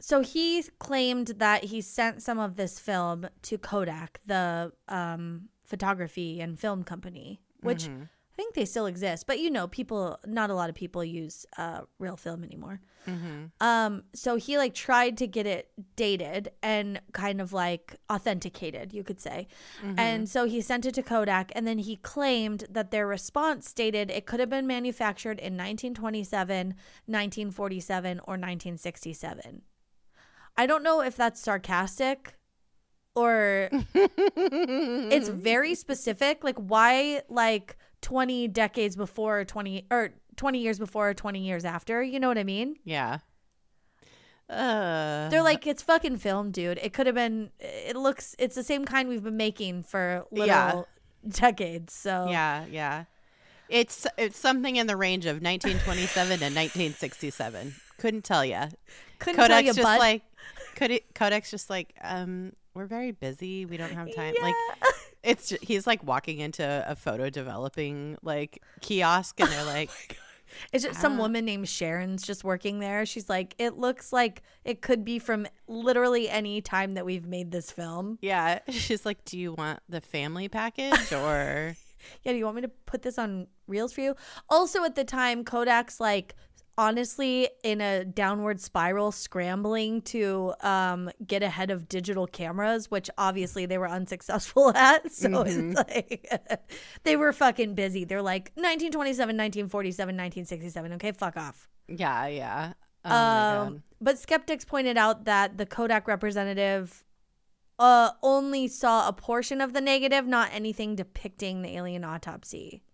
so 0.00 0.20
he 0.20 0.62
claimed 0.78 1.26
that 1.38 1.64
he 1.64 1.80
sent 1.80 2.22
some 2.22 2.38
of 2.38 2.54
this 2.54 2.78
film 2.78 3.26
to 3.42 3.58
Kodak, 3.58 4.20
the 4.24 4.72
um, 4.86 5.48
photography 5.72 6.30
and 6.42 6.58
film 6.58 6.84
company, 6.84 7.40
which 7.62 7.84
Mhm. 7.88 8.02
I 8.32 8.34
think 8.34 8.54
they 8.54 8.64
still 8.64 8.86
exist, 8.86 9.26
but 9.26 9.40
you 9.40 9.50
know, 9.50 9.66
people 9.68 10.18
not 10.26 10.48
a 10.50 10.54
lot 10.54 10.70
of 10.70 10.74
people 10.74 11.02
use 11.04 11.44
uh, 11.58 11.80
real 11.98 12.16
film 12.16 12.42
anymore. 12.44 12.80
Mhm. 13.06 13.50
Um, 13.60 14.04
so 14.14 14.36
he 14.36 14.56
like 14.58 14.74
tried 14.74 15.14
to 15.18 15.26
get 15.26 15.46
it 15.46 15.70
dated 15.96 16.50
and 16.62 17.00
kind 17.12 17.40
of 17.40 17.52
like 17.52 17.96
authenticated, 18.10 18.92
you 18.92 19.04
could 19.04 19.20
say. 19.20 19.48
Mm-hmm. 19.82 19.98
And 19.98 20.28
so 20.28 20.40
he 20.46 20.60
sent 20.62 20.86
it 20.86 20.94
to 20.94 21.02
Kodak, 21.02 21.52
and 21.54 21.66
then 21.66 21.78
he 21.78 21.96
claimed 21.96 22.64
that 22.70 22.90
their 22.90 23.06
response 23.06 23.68
stated 23.68 24.10
it 24.10 24.24
could 24.26 24.40
have 24.40 24.50
been 24.50 24.66
manufactured 24.66 25.38
in 25.38 25.54
1927, 25.56 26.74
1947, 27.06 28.18
or 28.20 28.36
1967. 28.36 29.62
I 30.56 30.66
don't 30.66 30.82
know 30.82 31.00
if 31.00 31.16
that's 31.16 31.40
sarcastic 31.40 32.34
or 33.14 33.68
it's 33.72 35.28
very 35.50 35.74
specific. 35.74 36.42
Like, 36.44 36.56
why, 36.56 37.22
like, 37.28 37.76
20 38.02 38.48
decades 38.48 38.96
before, 38.96 39.40
or 39.40 39.44
20 39.44 39.86
or 39.90 40.10
20 40.36 40.58
years 40.58 40.78
before, 40.78 41.10
or 41.10 41.14
20 41.14 41.40
years 41.40 41.64
after? 41.64 42.02
You 42.02 42.18
know 42.20 42.28
what 42.28 42.38
I 42.38 42.44
mean? 42.44 42.76
Yeah. 42.84 43.18
Uh, 44.48 45.28
They're 45.30 45.42
like, 45.42 45.66
it's 45.66 45.82
fucking 45.82 46.18
film, 46.18 46.50
dude. 46.50 46.78
It 46.82 46.92
could 46.92 47.06
have 47.06 47.14
been, 47.14 47.50
it 47.58 47.96
looks, 47.96 48.34
it's 48.38 48.54
the 48.54 48.62
same 48.64 48.84
kind 48.84 49.08
we've 49.08 49.22
been 49.22 49.36
making 49.36 49.82
for 49.84 50.24
little 50.30 50.46
Yeah. 50.46 50.82
decades. 51.26 51.94
So, 51.94 52.26
yeah, 52.30 52.64
yeah. 52.70 53.04
It's 53.68 54.06
it's 54.18 54.38
something 54.38 54.76
in 54.76 54.86
the 54.86 54.96
range 54.96 55.24
of 55.24 55.36
1927 55.40 56.32
and 56.42 56.54
1967. 56.54 57.74
Couldn't 57.96 58.22
tell 58.22 58.44
you. 58.44 58.58
couldn't 59.18 59.36
tell 59.36 59.48
Kodak's 59.48 59.62
you, 59.68 59.72
just 59.72 59.82
bud. 59.82 59.98
like 59.98 60.22
could 60.76 61.00
Kodak's 61.14 61.50
just 61.50 61.70
like 61.70 61.94
um 62.02 62.52
we're 62.74 62.86
very 62.86 63.12
busy. 63.12 63.64
We 63.66 63.76
don't 63.76 63.92
have 63.92 64.14
time. 64.14 64.34
Like 64.40 64.54
it's 65.22 65.48
ju- 65.50 65.58
he's 65.62 65.86
like 65.86 66.02
walking 66.04 66.38
into 66.40 66.84
a 66.86 66.96
photo 66.96 67.30
developing 67.30 68.16
like 68.22 68.62
kiosk 68.80 69.40
and 69.40 69.48
they're 69.50 69.64
like 69.78 69.90
It's 70.72 70.84
just 70.84 71.00
some 71.00 71.14
Ah. 71.14 71.22
woman 71.22 71.44
named 71.46 71.68
Sharon's 71.68 72.26
just 72.26 72.44
working 72.44 72.78
there. 72.78 73.06
She's 73.06 73.28
like, 73.28 73.54
it 73.58 73.78
looks 73.78 74.12
like 74.12 74.42
it 74.64 74.82
could 74.82 75.04
be 75.04 75.18
from 75.18 75.46
literally 75.66 76.28
any 76.28 76.60
time 76.60 76.94
that 76.94 77.06
we've 77.06 77.26
made 77.26 77.50
this 77.52 77.70
film. 77.70 78.18
yeah, 78.20 78.58
she's 78.68 79.06
like 79.06 79.24
do 79.24 79.38
you 79.38 79.54
want 79.54 79.80
the 79.88 80.00
family 80.00 80.48
package 80.48 81.12
or 81.12 81.74
Yeah, 82.22 82.32
do 82.32 82.38
you 82.38 82.44
want 82.44 82.56
me 82.56 82.62
to 82.62 82.68
put 82.86 83.02
this 83.02 83.18
on 83.18 83.46
Reels 83.68 83.92
for 83.92 84.00
you? 84.02 84.14
Also, 84.50 84.82
at 84.84 84.94
the 84.94 85.04
time, 85.04 85.44
Kodak's 85.44 86.00
like 86.00 86.34
honestly 86.78 87.48
in 87.62 87.80
a 87.80 88.04
downward 88.04 88.60
spiral, 88.60 89.12
scrambling 89.12 90.02
to 90.02 90.54
um, 90.60 91.10
get 91.26 91.42
ahead 91.42 91.70
of 91.70 91.88
digital 91.88 92.26
cameras, 92.26 92.90
which 92.90 93.10
obviously 93.18 93.66
they 93.66 93.78
were 93.78 93.88
unsuccessful 93.88 94.70
at. 94.76 95.12
So 95.12 95.28
Mhm. 95.28 95.70
it's 95.70 95.76
like 95.76 96.62
they 97.04 97.16
were 97.16 97.32
fucking 97.32 97.74
busy. 97.74 98.04
They're 98.04 98.22
like 98.22 98.52
1927, 98.54 99.36
1947, 99.36 100.16
1967. 100.16 100.92
Okay, 100.94 101.12
fuck 101.12 101.36
off. 101.36 101.68
yeah, 101.88 102.26
yeah. 102.26 102.72
Oh 103.04 103.10
Um, 103.10 103.82
but 104.00 104.16
skeptics 104.18 104.64
pointed 104.64 104.96
out 104.96 105.24
that 105.24 105.58
the 105.58 105.66
Kodak 105.66 106.06
representative 106.08 107.02
uh, 107.78 108.10
only 108.22 108.68
saw 108.68 109.08
a 109.08 109.12
portion 109.12 109.60
of 109.60 109.72
the 109.72 109.80
negative, 109.80 110.24
not 110.26 110.50
anything 110.52 110.94
depicting 110.94 111.62
the 111.62 111.76
alien 111.76 112.04
autopsy. 112.04 112.84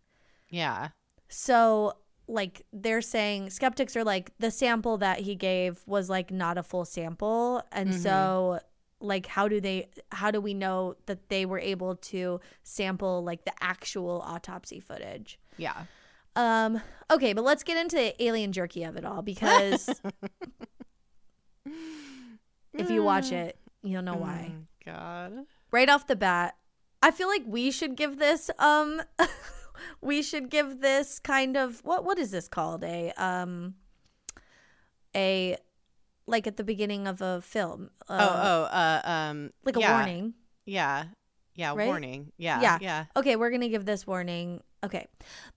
Yeah. 0.49 0.89
So, 1.29 1.93
like, 2.29 2.65
they're 2.73 3.01
saying 3.03 3.51
skeptics 3.51 3.97
are 3.97 4.05
like, 4.05 4.31
the 4.39 4.51
sample 4.51 4.99
that 4.99 5.21
he 5.21 5.35
gave 5.35 5.83
was 5.87 6.09
like 6.11 6.31
not 6.31 6.59
a 6.59 6.63
full 6.63 6.85
sample. 6.85 7.63
And 7.73 7.91
Mhm. 7.91 7.95
so, 7.95 8.61
like, 9.01 9.27
how 9.27 9.49
do 9.49 9.61
they, 9.61 9.89
how 10.13 10.31
do 10.31 10.41
we 10.41 10.55
know 10.55 10.95
that 11.07 11.29
they 11.31 11.47
were 11.47 11.59
able 11.59 11.97
to 11.97 12.41
sample 12.63 13.25
like 13.25 13.45
the 13.45 13.53
actual 13.61 14.21
autopsy 14.27 14.79
footage? 14.81 15.39
Yeah. 15.57 15.85
Um, 16.37 16.81
okay, 17.11 17.33
but 17.33 17.43
let's 17.45 17.63
get 17.65 17.77
into 17.79 17.97
the 17.97 18.23
alien 18.23 18.53
jerky 18.53 18.85
of 18.85 18.97
it 18.97 19.05
all 19.05 19.23
because 19.23 20.01
if 22.75 22.91
you 22.91 23.03
watch 23.03 23.33
it, 23.33 23.59
you'll 23.83 24.03
know 24.03 24.17
why. 24.17 24.53
Mm, 24.55 24.67
God. 24.85 25.47
Right 25.71 25.89
off 25.89 26.07
the 26.07 26.17
bat, 26.17 26.57
I 27.03 27.11
feel 27.11 27.29
like 27.29 27.43
we 27.47 27.71
should 27.71 27.97
give 27.97 28.19
this 28.19 28.51
um 28.59 29.03
we 30.01 30.23
should 30.23 30.51
give 30.51 30.81
this 30.81 31.19
kind 31.19 31.57
of 31.57 31.81
what 31.85 32.05
what 32.05 32.19
is 32.19 32.31
this 32.31 32.49
called? 32.49 32.85
A 32.85 33.13
um 33.17 33.75
a 35.17 35.57
like 36.27 36.47
at 36.47 36.57
the 36.57 36.65
beginning 36.65 37.07
of 37.07 37.23
a 37.23 37.41
film. 37.41 37.91
Oh, 38.09 38.15
Uh, 38.15 38.43
oh, 38.45 38.63
uh, 38.65 39.01
um, 39.05 39.51
like 39.65 39.77
a 39.77 39.81
yeah, 39.81 39.97
warning. 39.97 40.35
Yeah, 40.67 41.05
yeah, 41.55 41.73
Right? 41.75 41.87
warning. 41.87 42.33
Yeah, 42.37 42.61
Yeah. 42.61 42.79
yeah. 42.83 43.05
Okay, 43.17 43.35
we're 43.37 43.49
going 43.49 43.63
to 43.63 43.69
give 43.69 43.87
this 43.87 44.07
warning. 44.07 44.63
Okay. 44.85 45.07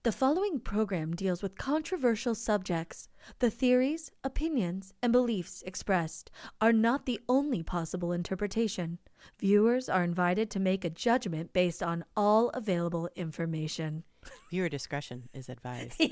The 0.02 0.10
following 0.12 0.58
program 0.58 1.14
deals 1.14 1.42
with 1.42 1.58
controversial 1.58 2.34
subjects. 2.34 3.08
The 3.38 3.50
theories, 3.50 4.10
opinions, 4.24 4.94
and 5.02 5.12
beliefs 5.12 5.62
expressed 5.66 6.30
are 6.60 6.72
not 6.72 7.04
the 7.04 7.20
only 7.28 7.62
possible 7.62 8.10
interpretation. 8.12 8.98
Viewers 9.38 9.88
are 9.90 10.02
invited 10.02 10.50
to 10.50 10.58
make 10.58 10.84
a 10.84 10.90
judgment 10.90 11.52
based 11.52 11.82
on 11.82 12.04
all 12.16 12.48
available 12.48 13.10
information. 13.14 14.04
Viewer 14.50 14.68
discretion 14.68 15.28
is 15.32 15.48
advised. 15.48 15.96
oh 16.00 16.10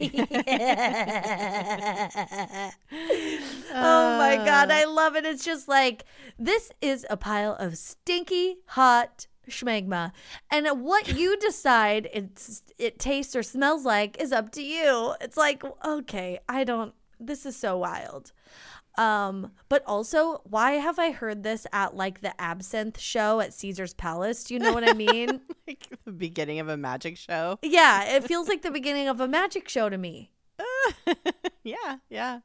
my 4.18 4.36
god, 4.44 4.70
uh. 4.70 4.74
I 4.74 4.84
love 4.84 5.16
it. 5.16 5.24
It's 5.24 5.44
just 5.44 5.68
like 5.68 6.04
this 6.38 6.72
is 6.80 7.06
a 7.10 7.16
pile 7.16 7.54
of 7.58 7.76
stinky 7.76 8.56
hot 8.68 9.26
schmegma, 9.48 10.12
and 10.50 10.66
what 10.82 11.16
you 11.16 11.36
decide 11.40 12.08
it's 12.12 12.62
it 12.78 12.98
tastes 12.98 13.36
or 13.36 13.42
smells 13.42 13.84
like 13.84 14.20
is 14.20 14.32
up 14.32 14.50
to 14.52 14.62
you. 14.62 15.14
It's 15.20 15.36
like 15.36 15.62
okay, 15.84 16.38
I 16.48 16.64
don't. 16.64 16.94
This 17.18 17.44
is 17.44 17.56
so 17.56 17.76
wild. 17.76 18.32
Um, 18.98 19.52
but 19.68 19.82
also, 19.86 20.40
why 20.44 20.72
have 20.72 20.98
I 20.98 21.10
heard 21.12 21.42
this 21.42 21.66
at 21.72 21.96
like 21.96 22.20
the 22.20 22.38
absinthe 22.40 22.98
show 23.00 23.40
at 23.40 23.54
Caesar's 23.54 23.94
Palace? 23.94 24.44
Do 24.44 24.54
you 24.54 24.60
know 24.60 24.72
what 24.72 24.88
I 24.88 24.92
mean? 24.92 25.40
like 25.66 25.88
the 26.04 26.12
beginning 26.12 26.58
of 26.60 26.68
a 26.68 26.76
magic 26.76 27.16
show. 27.16 27.58
yeah, 27.62 28.04
it 28.16 28.24
feels 28.24 28.48
like 28.48 28.62
the 28.62 28.70
beginning 28.80 29.08
of 29.08 29.20
a 29.20 29.28
magic 29.28 29.68
show 29.68 29.88
to 29.88 29.96
me. 29.98 30.32
yeah, 31.64 31.96
yeah. 32.08 32.40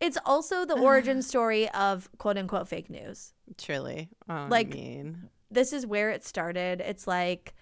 It's 0.00 0.18
also 0.26 0.64
the 0.64 0.78
origin 0.80 1.22
story 1.22 1.68
of 1.70 2.08
quote 2.18 2.36
unquote 2.38 2.68
fake 2.68 2.90
news. 2.90 3.32
Truly. 3.56 4.08
Oh, 4.28 4.46
Like- 4.50 4.72
I 4.72 4.78
mean, 4.78 5.28
This 5.50 5.72
is 5.72 5.86
where 5.86 6.10
it 6.10 6.24
started. 6.24 6.80
It's 6.80 7.06
like, 7.06 7.54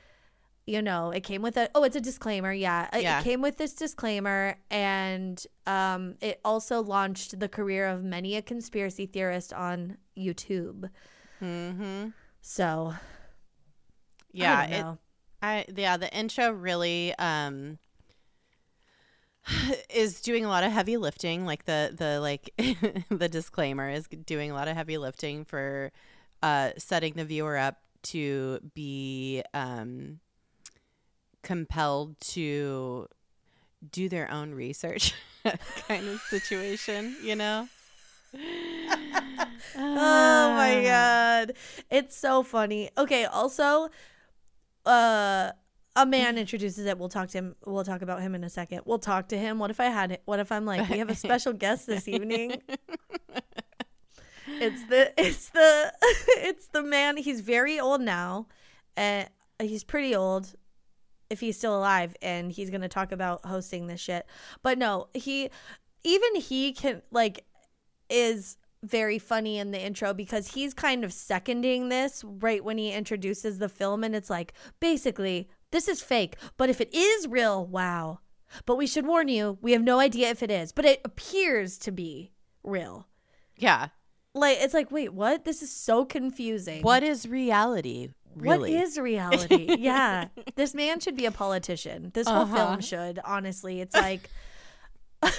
you 0.69 0.83
know, 0.83 1.11
it 1.11 1.23
came 1.23 1.41
with 1.43 1.57
a 1.57 1.71
oh, 1.75 1.83
it's 1.85 1.97
a 1.97 2.01
disclaimer. 2.01 2.53
Yeah. 2.53 2.89
It- 2.93 3.03
Yeah. 3.03 3.21
It 3.21 3.25
came 3.25 3.41
with 3.41 3.57
this 3.57 3.75
disclaimer 3.75 4.57
and 4.71 5.45
um 5.67 6.17
it 6.21 6.41
also 6.45 6.83
launched 6.83 7.39
the 7.41 7.49
career 7.49 7.89
of 7.89 8.05
many 8.05 8.37
a 8.37 8.43
conspiracy 8.43 9.07
theorist 9.07 9.53
on 9.53 9.97
YouTube. 10.17 10.91
mm-hmm. 11.43 12.09
So 12.43 12.95
yeah. 14.33 14.59
I 14.59 14.65
it. 14.65 14.99
I 15.41 15.65
yeah, 15.75 15.97
the 15.97 16.11
intro 16.15 16.51
really 16.51 17.15
um 17.19 17.79
is 19.95 20.21
doing 20.21 20.45
a 20.45 20.49
lot 20.49 20.65
of 20.65 20.73
heavy 20.73 20.97
lifting. 20.97 21.47
Like 21.47 21.65
the 21.65 21.95
the 21.97 22.21
like 22.21 22.51
the 23.11 23.29
disclaimer 23.29 23.89
is 23.91 24.07
doing 24.07 24.51
a 24.51 24.55
lot 24.55 24.69
of 24.69 24.77
heavy 24.77 24.99
lifting 24.99 25.45
for 25.45 25.93
uh 26.43 26.71
setting 26.77 27.15
the 27.15 27.25
viewer 27.25 27.57
up 27.57 27.79
to 28.03 28.61
be 28.75 29.43
um 29.55 30.21
compelled 31.49 32.21
to 32.21 33.09
do 33.91 34.11
their 34.11 34.31
own 34.31 34.53
research 34.53 35.15
kind 35.89 36.07
of 36.07 36.21
situation, 36.29 37.17
you 37.23 37.35
know? 37.35 37.67
oh 38.37 38.95
my 39.75 40.83
god. 40.85 41.55
It's 41.91 42.15
so 42.15 42.43
funny. 42.43 42.91
Okay 42.99 43.25
also 43.25 43.89
uh 44.85 45.53
a 45.97 46.05
man 46.05 46.37
introduces 46.37 46.85
it. 46.85 46.99
We'll 46.99 47.09
talk 47.09 47.31
to 47.31 47.39
him 47.39 47.57
we'll 47.65 47.83
talk 47.83 48.03
about 48.03 48.21
him 48.21 48.35
in 48.35 48.45
a 48.45 48.51
second. 48.51 48.83
We'll 48.85 48.99
talk 48.99 49.29
to 49.29 49.39
him. 49.39 49.59
What 49.59 49.71
if 49.71 49.81
i 49.81 49.87
had 49.87 50.13
it? 50.13 50.23
what 50.27 50.41
if 50.41 50.53
i'm 50.53 50.67
like 50.67 50.87
we 50.91 50.99
have 50.99 51.09
a 51.09 51.15
special 51.15 51.55
guest 51.55 51.87
this 51.87 52.07
evening? 52.07 52.61
It's 54.61 54.83
the 54.87 55.13
it's 55.17 55.51
the 55.51 55.93
it's 56.39 56.67
the 56.69 56.83
man. 56.83 57.17
He's 57.17 57.43
very 57.43 57.79
old 57.79 58.01
now 58.01 58.49
and 58.97 59.29
he's 59.61 59.85
pretty 59.85 60.17
old 60.17 60.53
if 61.31 61.41
he's 61.41 61.57
still 61.57 61.77
alive 61.77 62.17
and 62.23 62.53
he's 62.53 62.71
going 62.71 62.81
to 62.81 62.89
talk 62.89 63.13
about 63.13 63.45
hosting 63.45 63.87
this 63.87 64.01
shit 64.01 64.27
but 64.63 64.79
no 64.79 65.09
he 65.15 65.51
even 66.05 66.37
he 66.37 66.73
can 66.73 67.03
like 67.11 67.45
is 68.09 68.57
very 68.83 69.19
funny 69.19 69.59
in 69.59 69.73
the 69.73 69.81
intro 69.81 70.15
because 70.15 70.55
he's 70.55 70.73
kind 70.73 71.05
of 71.05 71.13
seconding 71.13 71.89
this 71.89 72.23
right 72.25 72.65
when 72.65 72.79
he 72.79 72.93
introduces 72.93 73.59
the 73.59 73.69
film 73.69 74.05
and 74.05 74.15
it's 74.15 74.31
like 74.31 74.53
basically 74.81 75.49
this 75.73 75.89
is 75.89 76.01
fake 76.01 76.37
but 76.57 76.71
if 76.71 76.81
it 76.81 76.93
is 76.95 77.27
real 77.27 77.67
wow 77.67 78.21
But 78.67 78.77
we 78.77 78.87
should 78.87 79.07
warn 79.07 79.29
you, 79.29 79.59
we 79.61 79.73
have 79.73 79.83
no 79.83 79.99
idea 79.99 80.31
if 80.31 80.43
it 80.43 80.51
is, 80.51 80.73
but 80.73 80.85
it 80.85 81.01
appears 81.05 81.79
to 81.79 81.93
be 81.93 82.33
real. 82.63 83.07
Yeah. 83.57 83.89
Like 84.35 84.59
it's 84.61 84.75
like, 84.75 84.91
wait, 84.91 85.13
what? 85.13 85.45
This 85.45 85.63
is 85.63 85.71
so 85.73 86.05
confusing. 86.05 86.83
What 86.83 87.03
is 87.03 87.29
reality? 87.29 88.11
Really? 88.37 88.75
What 88.75 88.83
is 88.85 88.99
reality? 88.99 89.77
yeah. 89.79 90.29
This 90.57 90.75
man 90.75 91.01
should 91.01 91.17
be 91.17 91.27
a 91.27 91.31
politician. 91.33 92.11
This 92.15 92.27
whole 92.29 92.43
Uh-huh. 92.43 92.57
film 92.57 92.81
should, 92.81 93.19
honestly. 93.25 93.81
It's 93.81 93.95
like 93.95 94.29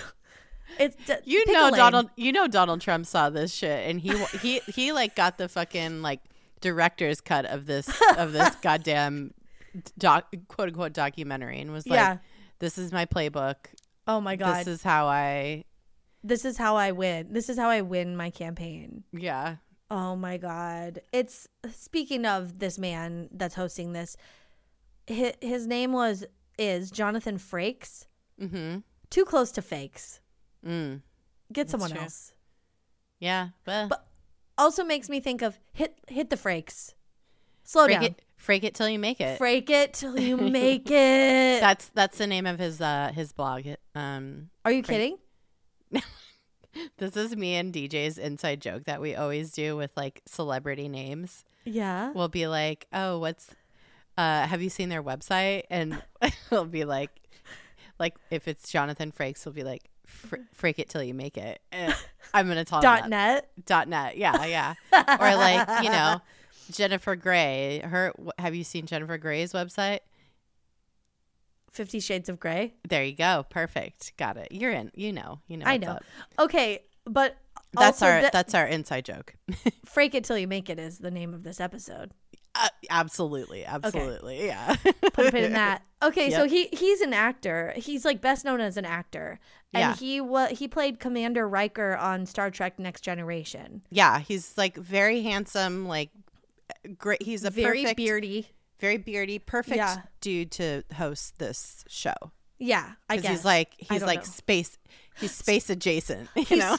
it's 0.79 0.95
You 1.25 1.45
know. 1.51 1.71
Donald 1.71 2.09
you 2.15 2.31
know 2.31 2.47
Donald 2.47 2.81
Trump 2.81 3.05
saw 3.05 3.29
this 3.29 3.53
shit 3.53 3.89
and 3.89 3.99
he 3.99 4.15
he 4.41 4.59
he 4.67 4.91
like 4.91 5.15
got 5.15 5.37
the 5.37 5.47
fucking 5.49 6.01
like 6.01 6.19
director's 6.61 7.21
cut 7.21 7.45
of 7.45 7.65
this 7.65 7.89
of 8.17 8.33
this 8.33 8.53
goddamn 8.61 9.33
doc 9.97 10.33
quote 10.47 10.69
unquote 10.69 10.93
documentary 10.93 11.59
and 11.61 11.71
was 11.71 11.87
like 11.87 11.97
Yeah. 11.97 12.17
this 12.59 12.77
is 12.77 12.91
my 12.91 13.05
playbook. 13.05 13.55
Oh 14.07 14.19
my 14.19 14.35
god. 14.35 14.59
This 14.59 14.67
is 14.67 14.83
how 14.83 15.07
I 15.07 15.63
this 16.23 16.43
is 16.43 16.57
how 16.57 16.75
I 16.75 16.91
win. 16.91 17.31
This 17.31 17.47
is 17.49 17.57
how 17.57 17.69
I 17.69 17.81
win 17.81 18.15
my 18.17 18.29
campaign. 18.29 19.03
yeah. 19.13 19.57
Oh 19.91 20.15
my 20.15 20.37
god. 20.37 21.01
It's 21.11 21.47
speaking 21.71 22.25
of 22.25 22.59
this 22.59 22.77
man 22.77 23.29
that's 23.31 23.55
hosting 23.55 23.93
this. 23.93 24.15
His, 25.07 25.33
his 25.41 25.65
name 25.67 25.91
was 25.93 26.25
is 26.57 26.91
Jonathan 26.91 27.37
Frakes. 27.37 28.05
Mm-hmm. 28.39 28.79
Too 29.09 29.25
close 29.25 29.51
to 29.53 29.61
fakes. 29.61 30.19
Mm. 30.65 31.01
Get 31.51 31.69
someone 31.69 31.89
true. 31.91 32.01
else. 32.01 32.33
Yeah, 33.19 33.49
but, 33.63 33.89
But- 33.89 34.05
Also 34.57 34.83
makes 34.83 35.09
me 35.09 35.19
think 35.19 35.41
of 35.41 35.57
hit 35.73 35.97
hit 36.07 36.29
the 36.29 36.35
frakes. 36.35 36.93
Slow 37.63 37.85
freak 37.85 37.95
down. 37.95 38.03
it 38.03 38.21
freak 38.37 38.63
it 38.63 38.75
till 38.75 38.89
you 38.89 38.99
make 38.99 39.19
it. 39.21 39.39
Frake 39.39 39.69
it 39.69 39.93
till 39.93 40.19
you 40.19 40.37
make 40.61 40.91
it. 40.91 41.59
That's 41.61 41.89
that's 41.89 42.17
the 42.17 42.27
name 42.27 42.45
of 42.45 42.59
his 42.59 42.79
uh 42.81 43.11
his 43.15 43.31
blog. 43.31 43.65
Um 43.95 44.49
Are 44.65 44.71
you 44.71 44.83
kidding? 44.83 45.17
this 46.97 47.15
is 47.17 47.35
me 47.35 47.55
and 47.55 47.73
DJ's 47.73 48.17
inside 48.17 48.61
joke 48.61 48.85
that 48.85 49.01
we 49.01 49.15
always 49.15 49.51
do 49.51 49.75
with 49.75 49.91
like 49.95 50.21
celebrity 50.25 50.87
names. 50.87 51.43
Yeah. 51.65 52.11
We'll 52.11 52.29
be 52.29 52.47
like, 52.47 52.87
"Oh, 52.93 53.19
what's 53.19 53.49
uh 54.17 54.45
have 54.47 54.61
you 54.61 54.69
seen 54.69 54.89
their 54.89 55.03
website?" 55.03 55.63
And 55.69 56.01
we'll 56.51 56.65
be 56.65 56.85
like 56.85 57.11
like 57.99 58.15
if 58.31 58.47
it's 58.47 58.71
Jonathan 58.71 59.11
Frakes, 59.11 59.45
we'll 59.45 59.53
be 59.53 59.63
like 59.63 59.83
Fr- 60.05 60.37
"Freak 60.53 60.79
it 60.79 60.89
till 60.89 61.03
you 61.03 61.13
make 61.13 61.37
it." 61.37 61.61
And 61.71 61.95
I'm 62.33 62.45
going 62.45 62.57
to 62.57 62.65
talk 62.65 62.81
Dot 62.81 63.09
net. 63.09 63.49
Dot 63.65 63.87
net. 63.87 64.17
Yeah, 64.17 64.45
yeah. 64.45 64.73
or 64.93 65.35
like, 65.35 65.83
you 65.83 65.89
know, 65.89 66.21
Jennifer 66.71 67.15
Grey. 67.15 67.81
Her 67.83 68.13
have 68.37 68.55
you 68.55 68.63
seen 68.63 68.85
Jennifer 68.85 69.17
Grey's 69.17 69.53
website? 69.53 69.99
Fifty 71.71 71.99
Shades 71.99 72.29
of 72.29 72.39
Grey. 72.39 72.73
There 72.87 73.03
you 73.03 73.15
go. 73.15 73.45
Perfect. 73.49 74.15
Got 74.17 74.37
it. 74.37 74.49
You're 74.51 74.71
in. 74.71 74.91
You 74.95 75.13
know. 75.13 75.39
You 75.47 75.57
know. 75.57 75.65
I 75.65 75.77
know. 75.77 75.91
up. 75.91 76.03
Okay, 76.39 76.79
but 77.05 77.35
That's 77.73 78.01
our 78.01 78.21
the- 78.21 78.29
that's 78.33 78.53
our 78.55 78.65
inside 78.67 79.05
joke. 79.05 79.35
Frake 79.85 80.13
it 80.15 80.23
till 80.23 80.37
you 80.37 80.47
make 80.47 80.69
it 80.69 80.79
is 80.79 80.97
the 80.99 81.11
name 81.11 81.33
of 81.33 81.43
this 81.43 81.59
episode. 81.59 82.11
Uh, 82.55 82.67
absolutely. 82.89 83.63
Absolutely. 83.63 84.47
Yeah. 84.47 84.75
Put 85.13 85.27
a 85.27 85.31
pin 85.31 85.43
in 85.45 85.53
that. 85.53 85.83
Okay, 86.01 86.31
so 86.31 86.47
he 86.47 86.67
he's 86.71 87.01
an 87.01 87.11
actor. 87.13 87.73
He's 87.75 88.05
like 88.05 88.21
best 88.21 88.45
known 88.45 88.61
as 88.61 88.77
an 88.77 88.85
actor, 88.85 89.37
and 89.73 89.81
Yeah. 89.81 89.95
he 89.97 90.21
was 90.21 90.57
he 90.57 90.69
played 90.69 90.97
Commander 90.97 91.45
Riker 91.45 91.97
on 91.97 92.25
Star 92.25 92.49
Trek 92.49 92.79
Next 92.79 93.01
Generation. 93.01 93.81
Yeah, 93.89 94.19
he's 94.19 94.57
like 94.57 94.77
very 94.77 95.23
handsome, 95.23 95.89
like 95.89 96.09
great. 96.97 97.21
He's 97.21 97.43
a 97.43 97.49
Very 97.49 97.81
perfect, 97.81 97.97
beardy. 97.97 98.47
Very 98.79 98.97
beardy, 98.97 99.39
perfect 99.39 99.77
Yeah. 99.77 99.97
dude 100.21 100.51
to 100.51 100.83
host 100.95 101.37
this 101.39 101.83
show. 101.87 102.13
Yeah, 102.57 102.91
I 103.09 103.17
guess 103.17 103.31
he's 103.31 103.45
like 103.45 103.73
he's 103.77 104.01
like 104.03 104.19
know. 104.19 104.23
space. 104.25 104.77
He's 105.19 105.31
space 105.31 105.69
adjacent. 105.69 106.29
You 106.49 106.57
know. 106.57 106.77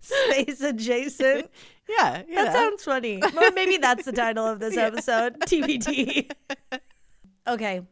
space 0.00 0.60
adjacent. 0.60 1.50
yeah. 1.88 2.22
That 2.22 2.28
know. 2.28 2.52
sounds 2.52 2.84
funny. 2.84 3.22
Or 3.22 3.50
maybe 3.54 3.76
that's 3.76 4.04
the 4.04 4.12
title 4.12 4.46
of 4.46 4.60
this 4.60 4.76
episode. 4.88 5.38
TBT. 5.40 6.30
Okay. 7.46 7.82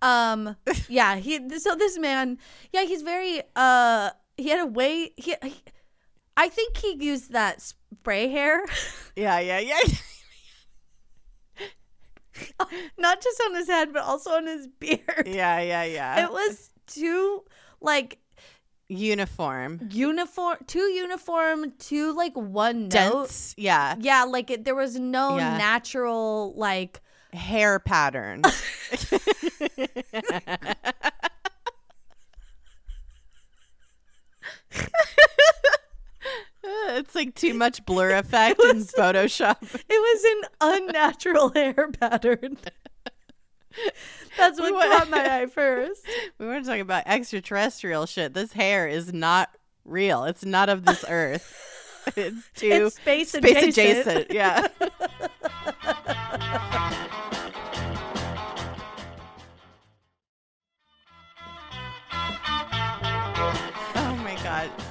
Um 0.00 0.56
yeah, 0.88 1.16
he 1.16 1.58
so 1.58 1.74
this 1.74 1.98
man, 1.98 2.38
yeah, 2.72 2.84
he's 2.84 3.02
very 3.02 3.42
uh 3.56 4.10
he 4.36 4.48
had 4.48 4.60
a 4.60 4.66
way 4.66 5.10
he, 5.16 5.34
he 5.42 5.54
I 6.38 6.48
think 6.48 6.76
he 6.76 6.94
used 7.04 7.32
that 7.32 7.60
spray 7.60 8.28
hair 8.28 8.64
yeah. 9.16 9.40
Yeah. 9.40 9.58
Yeah. 9.58 9.80
not 12.96 13.20
just 13.20 13.42
on 13.46 13.54
his 13.56 13.66
head 13.66 13.92
but 13.92 14.02
also 14.04 14.30
on 14.30 14.46
his 14.46 14.68
beard. 14.68 15.26
Yeah. 15.26 15.60
Yeah. 15.60 15.82
Yeah. 15.84 16.24
It 16.24 16.32
was 16.32 16.70
too 16.86 17.42
like 17.80 18.18
uniform. 18.88 19.80
uniform, 19.90 20.58
too 20.66 20.78
uniform, 20.78 21.72
too 21.78 22.12
like 22.14 22.34
one 22.36 22.88
note. 22.88 23.54
Yeah. 23.56 23.96
Yeah, 23.98 24.24
like 24.24 24.50
it, 24.50 24.64
there 24.64 24.74
was 24.74 24.98
no 24.98 25.36
Yeah. 25.36 25.58
natural 25.58 26.54
like 26.56 27.00
Hair 27.34 27.80
pattern. 27.80 28.42
it's 36.90 37.14
like 37.14 37.34
too 37.34 37.54
much 37.54 37.84
blur 37.86 38.16
effect 38.16 38.60
in 38.62 38.82
Photoshop. 38.84 39.56
It 39.62 39.88
was 39.88 40.24
an 40.24 40.82
unnatural 40.82 41.48
hair 41.54 41.90
pattern. 42.00 42.58
That's 44.36 44.58
what 44.58 44.70
We 44.72 44.76
went- 44.76 44.92
caught 44.92 45.10
my 45.10 45.40
eye 45.42 45.46
first. 45.46 46.06
We 46.38 46.46
want 46.46 46.64
to 46.64 46.70
talk 46.70 46.80
about 46.80 47.04
extraterrestrial 47.06 48.06
shit. 48.06 48.34
This 48.34 48.52
hair 48.52 48.86
is 48.88 49.12
not 49.12 49.50
real. 49.84 50.24
It's 50.24 50.44
not 50.44 50.68
of 50.68 50.84
this 50.84 51.04
earth. 51.08 51.54
It's 52.16 52.48
too 52.54 52.86
It's 52.86 52.96
space, 52.96 53.32
space 53.32 53.64
adjacent. 53.68 54.30
adjacent. 54.30 54.30
Yeah. 54.32 54.68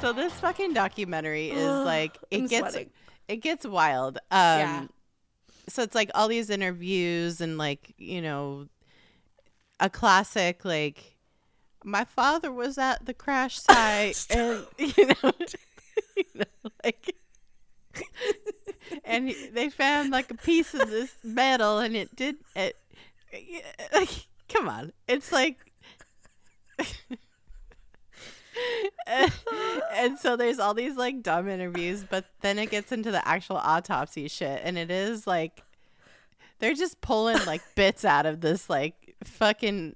So 0.08 0.14
this 0.14 0.34
fucking 0.40 0.74
documentary 0.74 1.50
is 1.52 1.86
like 1.86 2.18
it 2.32 2.40
I'm 2.42 2.48
gets 2.48 2.72
sweating. 2.72 2.90
it 3.28 3.38
gets 3.38 3.66
wild. 3.66 4.18
Um 4.32 4.60
Yeah. 4.60 4.88
so 5.68 5.84
it's 5.84 5.96
like 5.96 6.10
all 6.16 6.28
these 6.30 6.50
interviews 6.50 7.42
and 7.42 7.58
like, 7.58 7.94
you 7.98 8.22
know, 8.22 8.68
a 9.80 9.90
classic 9.90 10.64
like 10.64 11.16
my 11.84 12.06
father 12.06 12.52
was 12.52 12.78
at 12.78 13.06
the 13.06 13.14
crash 13.14 13.60
site 13.60 14.26
and 14.30 14.66
you 14.78 15.08
know, 15.08 15.32
you 16.16 16.24
know 16.36 16.72
like 16.84 17.16
and 19.04 19.28
he- 19.28 19.48
they 19.50 19.70
found 19.70 20.12
like 20.12 20.32
a 20.32 20.36
piece 20.36 20.74
of 20.74 20.90
this 20.90 21.16
metal 21.24 21.80
and 21.80 21.96
it 21.98 22.16
did 22.16 22.38
it 22.56 22.76
like 23.94 24.10
come 24.48 24.70
on 24.70 24.94
it's 25.08 25.32
like 25.32 25.58
and, 29.08 29.32
and 29.94 30.20
so 30.20 30.36
there's 30.36 30.60
all 30.60 30.74
these 30.74 30.96
like 30.96 31.22
dumb 31.24 31.48
interviews 31.48 32.04
but 32.10 32.26
then 32.42 32.58
it 32.60 32.70
gets 32.70 32.92
into 32.92 33.12
the 33.12 33.26
actual 33.28 33.58
autopsy 33.58 34.28
shit 34.28 34.62
and 34.64 34.78
it 34.78 34.90
is 34.92 35.26
like 35.28 35.64
they're 36.60 36.74
just 36.74 37.00
pulling 37.02 37.38
like 37.46 37.62
bits 37.76 38.04
out 38.06 38.26
of 38.26 38.42
this 38.42 38.70
like 38.70 39.16
fucking 39.24 39.96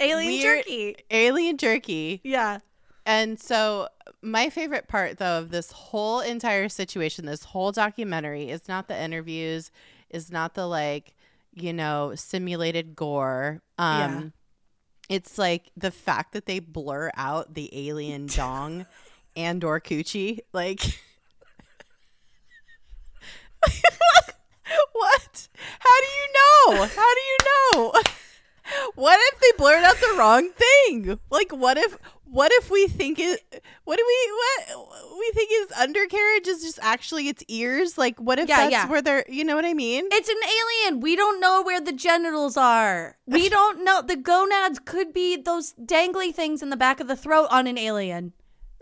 Alien 0.00 0.42
jerky. 0.42 0.96
alien 1.10 1.56
jerky 1.56 2.20
Yeah. 2.24 2.58
and 3.06 3.38
so 3.38 3.88
my 4.22 4.50
favorite 4.50 4.88
part 4.88 5.18
though 5.18 5.38
of 5.38 5.50
this 5.50 5.70
whole 5.70 6.20
entire 6.20 6.68
situation, 6.68 7.26
this 7.26 7.44
whole 7.44 7.70
documentary 7.72 8.48
is 8.48 8.66
not 8.68 8.88
the 8.88 9.00
interviews, 9.00 9.70
is 10.10 10.32
not 10.32 10.54
the 10.54 10.66
like, 10.66 11.14
you 11.52 11.72
know, 11.72 12.12
simulated 12.16 12.96
gore. 12.96 13.60
Um 13.78 14.32
it's 15.08 15.38
like 15.38 15.70
the 15.76 15.90
fact 15.90 16.32
that 16.32 16.46
they 16.46 16.58
blur 16.58 17.10
out 17.16 17.54
the 17.54 17.70
alien 17.88 18.26
dong 18.34 18.86
and 19.36 19.62
or 19.64 19.80
coochie. 19.80 20.40
Like 20.52 20.80
What? 24.92 25.48
How 25.78 26.00
do 26.00 26.06
you 26.06 26.28
know? 26.34 26.86
How 26.86 27.14
do 27.14 27.20
you 27.20 27.36
know? 27.44 28.02
What 28.94 29.18
if 29.32 29.40
they 29.40 29.52
blurred 29.58 29.84
out 29.84 29.96
the 30.00 30.14
wrong 30.18 30.50
thing? 30.52 31.18
Like 31.30 31.52
what 31.52 31.76
if 31.76 31.98
what 32.24 32.50
if 32.54 32.70
we 32.70 32.86
think 32.88 33.18
it 33.18 33.62
what 33.84 33.96
do 33.98 34.04
we 34.06 34.32
what 34.78 35.18
we 35.18 35.30
think 35.34 35.50
is 35.52 35.70
undercarriage 35.78 36.48
is 36.48 36.62
just 36.62 36.78
actually 36.80 37.28
its 37.28 37.44
ears? 37.48 37.98
Like 37.98 38.18
what 38.18 38.38
if 38.38 38.48
Yeah, 38.48 38.56
that's 38.56 38.72
yeah. 38.72 38.88
where 38.88 39.02
they're 39.02 39.24
you 39.28 39.44
know 39.44 39.54
what 39.54 39.66
I 39.66 39.74
mean? 39.74 40.08
It's 40.10 40.28
an 40.28 40.36
alien. 40.88 41.00
We 41.00 41.14
don't 41.14 41.40
know 41.40 41.62
where 41.62 41.80
the 41.80 41.92
genitals 41.92 42.56
are. 42.56 43.16
We 43.26 43.48
don't 43.58 43.84
know. 43.84 44.00
The 44.00 44.16
gonads 44.16 44.78
could 44.84 45.12
be 45.12 45.36
those 45.36 45.74
dangly 45.74 46.34
things 46.34 46.62
in 46.62 46.70
the 46.70 46.76
back 46.76 47.00
of 47.00 47.06
the 47.06 47.16
throat 47.16 47.48
on 47.50 47.66
an 47.66 47.76
alien. 47.76 48.32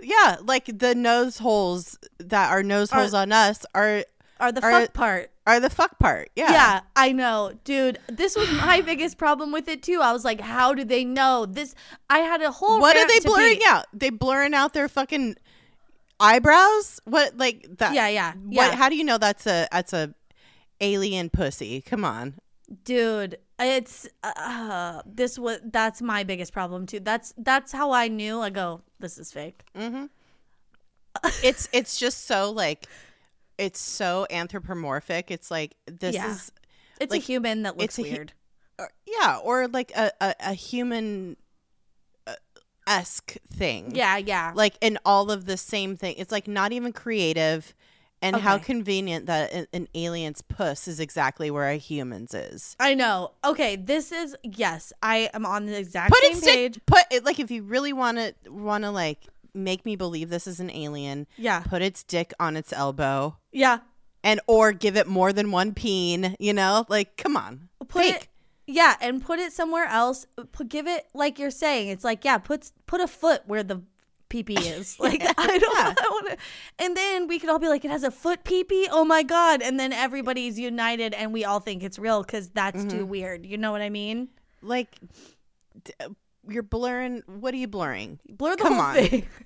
yeah, 0.01 0.37
like 0.43 0.79
the 0.79 0.95
nose 0.95 1.39
holes 1.39 1.99
that 2.19 2.51
are 2.53 2.63
nose 2.63 2.93
Are- 2.93 3.01
holes 3.01 3.15
on 3.15 3.33
us 3.33 3.67
are 3.75 4.05
Are 4.39 4.53
the 4.53 4.65
Are- 4.65 4.71
fuck 4.83 4.93
part. 4.93 5.32
Or 5.47 5.59
the 5.59 5.71
fuck 5.71 5.99
part. 5.99 6.31
Yeah. 6.37 6.53
Yeah, 6.53 6.81
I 6.95 7.11
know, 7.13 7.53
dude. 7.65 7.99
This 8.09 8.37
was 8.37 8.49
my 8.53 8.81
biggest 8.81 9.19
problem 9.19 9.51
with 9.51 9.67
it 9.69 9.83
too. 9.83 9.99
I 10.01 10.13
was 10.13 10.25
like, 10.25 10.41
how 10.41 10.73
do 10.73 10.85
they 10.85 11.05
know 11.05 11.47
this? 11.47 11.75
I 12.09 12.19
had 12.19 12.41
a 12.43 12.51
whole. 12.53 12.81
What 12.81 12.97
are 12.97 13.09
they 13.09 13.19
blurring 13.21 13.59
be- 13.59 13.65
out? 13.67 13.87
They 13.93 14.11
blurring 14.11 14.55
out 14.55 14.73
their 14.73 14.89
fucking 14.89 15.35
eyebrows? 16.21 17.01
What 17.05 17.37
like 17.37 17.67
that? 17.79 17.95
Yeah, 17.95 18.09
yeah, 18.09 18.35
What? 18.35 18.71
yeah, 18.71 18.77
How 18.77 18.89
do 18.89 18.97
you 18.97 19.05
know 19.05 19.19
that's 19.19 19.47
a 19.47 19.67
that's 19.73 19.93
a 19.93 20.15
alien 20.81 21.29
pussy? 21.31 21.81
Come 21.81 22.05
on. 22.05 22.35
dude. 22.85 23.39
It's 23.59 24.09
uh, 24.25 25.03
this 25.07 25.39
was 25.39 25.61
that's 25.65 26.03
my 26.03 26.25
biggest 26.25 26.53
problem 26.53 26.87
too. 26.87 26.99
That's 27.01 27.33
that's 27.37 27.71
how 27.71 27.93
I 27.93 28.09
knew. 28.09 28.41
I 28.41 28.51
go, 28.51 28.83
this 28.99 29.19
is 29.19 29.31
fake. 29.31 29.63
Mm-hmm. 29.79 30.07
it's 31.45 31.69
it's 31.73 31.97
just 31.97 32.27
so 32.27 32.51
like 32.51 32.89
it's 33.59 33.81
so 33.81 34.27
anthropomorphic. 34.31 35.31
It's 35.31 35.51
like 35.51 35.75
this 35.87 36.15
Yeah. 36.15 36.31
is 36.33 36.53
It's 37.01 37.11
Like, 37.11 37.21
a 37.21 37.25
human 37.25 37.63
that 37.63 37.77
looks 37.77 37.99
it's 37.99 38.07
a 38.07 38.11
hu- 38.11 38.17
weird. 38.17 38.33
or, 38.79 38.91
yeah, 39.07 39.39
or 39.43 39.69
like 39.69 39.93
a 39.97 40.11
a, 40.21 40.35
a 40.41 40.53
human 40.55 41.37
uh, 42.27 42.35
esque 42.87 43.37
thing. 43.53 43.95
yeah, 43.95 44.17
yeah. 44.17 44.53
like 44.55 44.75
in 44.81 44.99
all 45.05 45.31
of 45.31 45.47
the 45.47 45.57
same 45.57 45.97
thing. 45.97 46.15
It's 46.19 46.33
like 46.33 46.47
not 46.49 46.73
even 46.73 46.93
creative. 46.93 47.75
And 48.25 48.37
how 48.37 48.57
convenient 48.59 49.27
that 49.27 49.53
an, 49.53 49.67
an 49.73 49.89
alien's 49.97 50.43
puss 50.43 50.87
is 50.87 51.01
exactly 51.01 51.51
where 51.51 51.69
a 51.69 51.75
human's 51.77 52.33
is. 52.35 52.77
I 52.79 52.95
know. 52.95 53.33
Okay, 53.45 53.75
this 53.75 54.13
is 54.13 54.37
yes. 54.45 54.93
I 55.03 55.29
am 55.35 55.45
on 55.45 55.67
the 55.67 55.77
exact 55.77 56.13
Put 56.13 56.23
same 56.23 56.37
it 56.37 56.45
page. 56.45 56.81
put 56.87 57.03
it 57.11 57.25
like 57.25 57.41
if 57.41 57.51
you 57.51 57.65
really 57.65 57.93
want 57.93 58.19
to 58.19 58.33
want 58.49 58.85
to 58.85 58.93
like 58.93 59.19
make 59.55 59.85
me 59.85 59.97
believe 59.97 60.31
this 60.31 60.47
is 60.47 60.61
an 60.61 60.71
alien, 60.71 61.27
Yeah, 61.37 61.61
put 61.61 61.83
its 61.83 62.03
dick 62.03 62.33
on 62.41 62.57
its 62.57 62.73
elbow 62.73 63.37
yeah. 63.53 63.81
and 64.25 64.41
or 64.47 64.73
give 64.73 64.97
it 64.97 65.07
more 65.07 65.33
than 65.33 65.51
one 65.51 65.75
peen, 65.75 66.37
you 66.39 66.53
know? 66.53 66.87
Like 66.89 67.17
come 67.17 67.37
on. 67.37 67.69
Put 67.89 68.03
Fake. 68.03 68.15
it. 68.15 68.29
Yeah, 68.67 68.95
and 69.01 69.23
put 69.23 69.39
it 69.41 69.53
somewhere 69.53 69.87
else. 69.87 70.25
Put, 70.53 70.69
give 70.69 70.87
it 70.87 71.07
like 71.15 71.39
you're 71.39 71.51
saying. 71.51 71.89
It's 71.89 72.05
like 72.05 72.25
yeah, 72.25 72.39
put 72.39 72.71
put 72.87 73.01
a 73.01 73.09
foot 73.09 73.43
where 73.47 73.63
the 73.65 73.83
PP 74.31 74.57
is. 74.79 74.99
Like 75.01 75.21
I 75.37 75.59
don't 75.59 75.77
Yeah. 75.77 75.95
I 76.01 76.09
want 76.11 76.27
to. 76.31 76.37
And 76.79 76.97
then 76.97 77.27
we 77.27 77.39
could 77.41 77.51
all 77.51 77.59
be 77.59 77.69
like, 77.69 77.85
it 77.85 77.91
has 77.91 78.05
a 78.05 78.11
foot 78.11 78.45
PP. 78.45 78.87
Oh 78.91 79.05
my 79.05 79.23
god! 79.25 79.61
And 79.63 79.79
then 79.81 79.93
everybody's 79.93 80.59
united, 80.59 81.13
and 81.13 81.33
we 81.33 81.45
all 81.45 81.59
think 81.61 81.83
it's 81.83 81.99
real 81.99 82.23
because 82.23 82.49
that's 82.51 82.79
Mm-hmm. 82.79 82.99
too 82.99 83.05
weird. 83.05 83.45
You 83.45 83.59
know 83.59 83.73
what 83.73 83.83
I 83.83 83.91
mean? 83.91 84.29
Like 84.63 84.97
d- 85.85 85.93
you're 86.49 86.63
blurring 86.63 87.23
what 87.27 87.55
are 87.55 87.59
you 87.59 87.69
blurring? 87.69 88.19
Blur 88.29 88.57
the 88.57 88.63
Come 88.63 88.75
whole 88.75 88.83
on. 88.83 88.95
thing. 88.95 89.27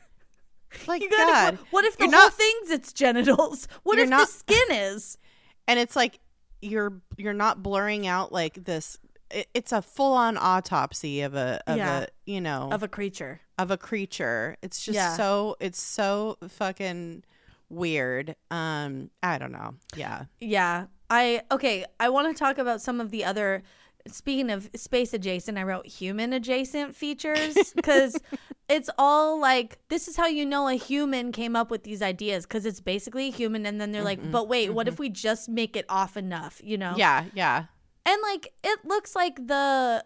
Like 0.87 1.00
You 1.00 1.09
gotta. 1.09 1.56
God. 1.56 1.59
What 1.70 1.85
if 1.85 1.96
the 1.96 2.04
You're 2.04 2.12
whole 2.12 2.24
not- 2.26 2.35
thing's 2.35 2.70
its 2.70 2.92
genitals? 2.92 3.66
What 3.85 3.98
if 3.98 4.09
not- 4.11 4.26
the 4.26 4.32
skin 4.32 4.68
is? 4.70 5.16
and 5.68 5.78
it's 5.78 5.96
like 5.96 6.18
you're 6.61 7.00
you're 7.16 7.32
not 7.32 7.62
blurring 7.62 8.06
out 8.06 8.32
like 8.32 8.64
this 8.64 8.98
it, 9.30 9.48
it's 9.54 9.72
a 9.72 9.80
full-on 9.82 10.37
autopsy 10.38 11.20
of 11.22 11.35
a 11.35 11.61
of 11.66 11.76
Yeah. 11.76 12.00
a 12.00 12.06
you 12.26 12.40
know 12.40 12.68
Of 12.72 12.82
a 12.82 12.88
creature. 12.88 13.40
of 13.59 13.70
a 13.70 13.76
creature 13.76 14.56
it's 14.62 14.82
just 14.85 14.96
Yeah. 14.96 15.14
so 15.16 15.56
it's 15.61 15.80
so 15.80 16.37
fucking 16.48 17.24
weird 17.68 18.37
um 18.50 19.11
i 19.22 19.38
don't 19.38 19.52
know 19.52 19.74
yeah 19.96 20.24
Yeah. 20.40 20.87
I 21.09 21.42
okay, 21.52 21.85
I 22.00 22.09
want 22.09 22.37
to 22.37 22.38
talk 22.38 22.59
about 22.59 22.80
some 22.82 23.00
of 23.00 23.12
the 23.12 23.24
other 23.24 23.62
speaking 24.09 24.51
of 24.51 24.71
space 24.75 25.12
adjacent, 25.12 25.59
I 25.59 25.62
wrote 25.62 25.87
human 25.87 26.33
adjacent 26.33 26.95
features 26.97 27.75
cuz 27.83 28.16
it's 28.69 28.90
all 28.99 29.40
like 29.40 29.79
this 29.88 30.09
is 30.09 30.16
how 30.16 30.27
you 30.27 30.45
know 30.45 30.69
a 30.69 30.75
human 30.75 31.33
came 31.33 31.55
up 31.57 31.71
with 31.71 31.85
these 31.85 32.03
ideas 32.03 32.47
cuz 32.47 32.66
it's 32.66 32.81
basically 32.81 33.31
human 33.31 33.66
and 33.66 33.81
then 33.81 33.92
they're 33.92 34.03
like, 34.03 34.21
mm-hmm, 34.21 34.31
"But 34.31 34.49
wait, 34.49 34.71
what 34.71 34.88
if 34.88 34.95
mm-hmm. 34.95 35.03
we 35.03 35.09
just 35.11 35.49
make 35.49 35.77
it 35.77 35.87
off 35.88 36.16
enough?" 36.16 36.61
you 36.64 36.79
know? 36.79 36.95
yeah 36.97 37.25
yeah 37.35 37.66
And 38.05 38.23
like 38.23 38.55
it 38.62 38.85
looks 38.85 39.16
like 39.16 39.47
the 39.47 40.05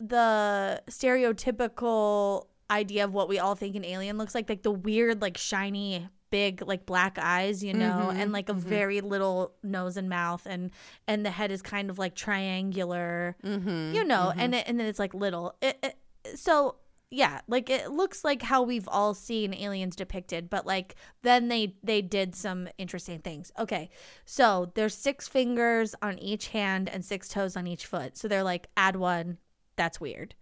the 0.00 0.82
stereotypical 0.90 2.46
idea 2.72 3.04
of 3.04 3.12
what 3.12 3.28
we 3.28 3.38
all 3.38 3.54
think 3.54 3.76
an 3.76 3.84
alien 3.84 4.18
looks 4.18 4.34
like, 4.34 4.48
like 4.48 4.62
the 4.62 4.72
weird, 4.72 5.22
like 5.22 5.36
shiny, 5.36 6.08
big, 6.32 6.62
like 6.66 6.84
black 6.86 7.16
eyes, 7.20 7.62
you 7.62 7.74
know, 7.74 8.08
Mhm, 8.10 8.16
and 8.16 8.32
like 8.32 8.48
a 8.48 8.54
mhm. 8.54 8.58
very 8.58 9.00
little 9.00 9.52
nose 9.62 9.96
and 9.96 10.08
mouth, 10.08 10.44
and 10.46 10.72
and 11.06 11.24
the 11.24 11.30
head 11.30 11.52
is 11.52 11.62
kind 11.62 11.90
of 11.90 11.98
like 11.98 12.16
triangular, 12.16 13.36
mm-hmm, 13.44 13.94
you 13.94 14.02
know, 14.04 14.32
and 14.36 14.54
it, 14.54 14.64
and 14.66 14.80
then 14.80 14.86
it's 14.88 14.98
like 14.98 15.14
little. 15.14 15.54
It, 15.62 15.78
it, 15.82 16.38
so 16.38 16.76
yeah, 17.10 17.42
like 17.46 17.68
it 17.68 17.90
looks 17.90 18.24
like 18.24 18.40
how 18.40 18.62
we've 18.62 18.88
all 18.88 19.12
seen 19.12 19.52
aliens 19.52 19.94
depicted, 19.94 20.48
but 20.48 20.64
like 20.66 20.94
then 21.22 21.48
they 21.48 21.76
they 21.82 22.00
did 22.02 22.34
some 22.34 22.68
interesting 22.78 23.18
things. 23.20 23.52
Okay, 23.58 23.90
so 24.24 24.72
there's 24.74 24.94
six 24.94 25.28
fingers 25.28 25.94
on 26.00 26.18
each 26.18 26.48
hand 26.48 26.88
and 26.88 27.04
six 27.04 27.28
toes 27.28 27.54
on 27.56 27.66
each 27.66 27.84
foot. 27.86 28.16
So 28.16 28.28
they're 28.28 28.42
like 28.42 28.68
add 28.76 28.96
one, 28.96 29.36
that's 29.76 30.00
weird, 30.00 30.34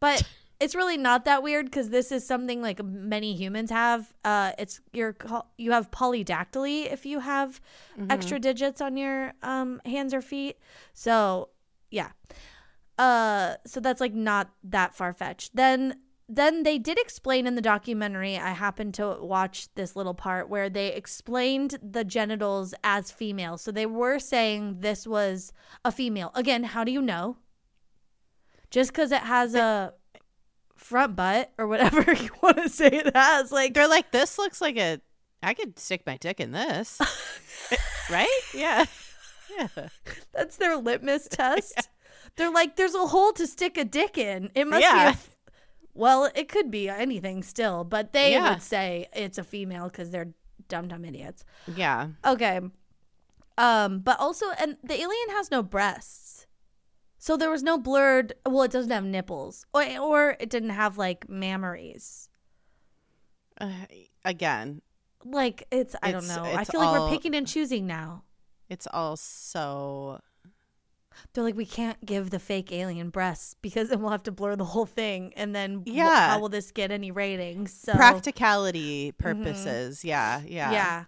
but 0.00 0.22
it's 0.60 0.74
really 0.74 0.96
not 0.96 1.24
that 1.24 1.42
weird 1.42 1.66
because 1.66 1.90
this 1.90 2.10
is 2.10 2.26
something 2.26 2.60
like 2.60 2.82
many 2.84 3.34
humans 3.34 3.70
have. 3.70 4.12
Uh, 4.24 4.52
it's 4.58 4.80
you're 4.92 5.16
you 5.56 5.70
have 5.72 5.90
polydactyly 5.90 6.92
if 6.92 7.06
you 7.06 7.20
have 7.20 7.60
Mm-hmm. 7.98 8.10
extra 8.10 8.38
digits 8.38 8.80
on 8.80 8.96
your 8.96 9.32
um 9.42 9.80
hands 9.84 10.12
or 10.14 10.20
feet. 10.20 10.56
So 10.94 11.50
yeah. 11.90 12.10
Uh 12.98 13.54
so 13.66 13.80
that's 13.80 14.00
like 14.00 14.14
not 14.14 14.50
that 14.64 14.94
far 14.94 15.12
fetched. 15.12 15.54
Then 15.54 15.94
then 16.28 16.62
they 16.62 16.78
did 16.78 16.98
explain 16.98 17.46
in 17.46 17.54
the 17.54 17.62
documentary 17.62 18.36
I 18.36 18.50
happened 18.50 18.94
to 18.94 19.16
watch 19.20 19.68
this 19.76 19.96
little 19.96 20.14
part 20.14 20.48
where 20.48 20.68
they 20.68 20.88
explained 20.92 21.78
the 21.82 22.04
genitals 22.04 22.74
as 22.84 23.10
female. 23.10 23.56
So 23.58 23.70
they 23.72 23.86
were 23.86 24.18
saying 24.18 24.80
this 24.80 25.06
was 25.06 25.52
a 25.84 25.90
female. 25.92 26.30
Again, 26.34 26.64
how 26.64 26.84
do 26.84 26.92
you 26.92 27.00
know? 27.00 27.36
Just 28.70 28.92
cuz 28.92 29.10
it 29.12 29.22
has 29.22 29.54
a 29.54 29.94
front 30.78 31.14
butt 31.16 31.52
or 31.58 31.66
whatever 31.66 32.00
you 32.14 32.30
want 32.42 32.56
to 32.56 32.68
say 32.68 32.86
it 32.86 33.14
has 33.14 33.52
like 33.52 33.74
they're 33.74 33.88
like 33.88 34.10
this 34.12 34.38
looks 34.38 34.60
like 34.60 34.78
a 34.78 34.98
i 35.42 35.52
could 35.52 35.78
stick 35.78 36.02
my 36.06 36.16
dick 36.16 36.40
in 36.40 36.52
this 36.52 36.98
right 38.10 38.40
yeah 38.54 38.84
yeah 39.58 39.88
That's 40.32 40.56
their 40.56 40.76
litmus 40.76 41.26
test. 41.30 41.88
They're 42.36 42.52
like, 42.52 42.76
there's 42.76 42.94
a 42.94 43.06
hole 43.06 43.32
to 43.32 43.46
stick 43.46 43.76
a 43.78 43.84
dick 43.84 44.16
in. 44.18 44.50
It 44.54 44.66
must 44.68 44.82
be 44.82 44.86
a. 44.86 45.08
F- 45.08 45.30
well, 45.94 46.30
it 46.34 46.48
could 46.48 46.70
be 46.70 46.88
anything 46.88 47.42
still, 47.42 47.82
but 47.82 48.12
they 48.12 48.32
Yeah. 48.32 48.50
would 48.52 48.62
say 48.62 49.08
it's 49.12 49.38
a 49.38 49.42
female 49.42 49.84
because 49.88 50.10
they're 50.10 50.28
dumb, 50.68 50.86
dumb 50.88 51.04
idiots. 51.04 51.44
yeah 51.74 52.08
Okay. 52.24 52.60
Um, 53.56 54.00
but 54.00 54.20
also, 54.20 54.46
and 54.60 54.76
the 54.84 54.94
alien 54.94 55.30
has 55.30 55.50
no 55.50 55.62
breasts. 55.64 56.27
So 57.18 57.36
there 57.36 57.50
was 57.50 57.62
no 57.62 57.78
blurred. 57.78 58.32
Well, 58.46 58.62
it 58.62 58.70
doesn't 58.70 58.90
have 58.92 59.04
nipples, 59.04 59.66
or 59.74 59.82
or 59.98 60.36
it 60.40 60.48
didn't 60.50 60.70
have 60.70 60.96
like 60.98 61.26
mammaries. 61.28 62.28
uh, 63.60 63.70
again 64.24 64.82
Like 65.24 65.64
it's, 65.72 65.96
I 66.02 66.12
don't 66.12 66.24
It's- 66.24 66.36
know. 66.36 66.44
I 66.44 66.62
it's 66.62 66.70
feel 66.70 66.80
like 66.80 66.98
we're 67.00 67.10
picking 67.10 67.34
and 67.34 67.46
choosing 67.46 67.86
now. 67.86 68.22
it's 68.68 68.86
all 68.92 69.16
so 69.16 70.20
They're 71.32 71.42
like, 71.42 71.56
we 71.56 71.66
can't 71.66 72.04
give 72.06 72.30
the 72.30 72.38
fake 72.38 72.70
alien 72.70 73.10
breasts 73.10 73.54
because 73.60 73.88
then 73.88 74.00
we'll 74.00 74.12
have 74.12 74.22
to 74.24 74.30
blur 74.32 74.54
the 74.54 74.64
whole 74.66 74.86
thing, 74.86 75.32
and 75.34 75.52
then 75.56 75.82
wh- 75.84 75.88
Yeah. 75.90 76.28
how 76.30 76.38
will 76.38 76.48
this 76.48 76.70
get 76.70 76.92
any 76.92 77.10
ratings? 77.10 77.72
So 77.72 77.94
practicality 77.94 79.10
purposes 79.12 80.04
yeah 80.04 80.40
yeah 80.46 80.70
yeah. 80.70 81.04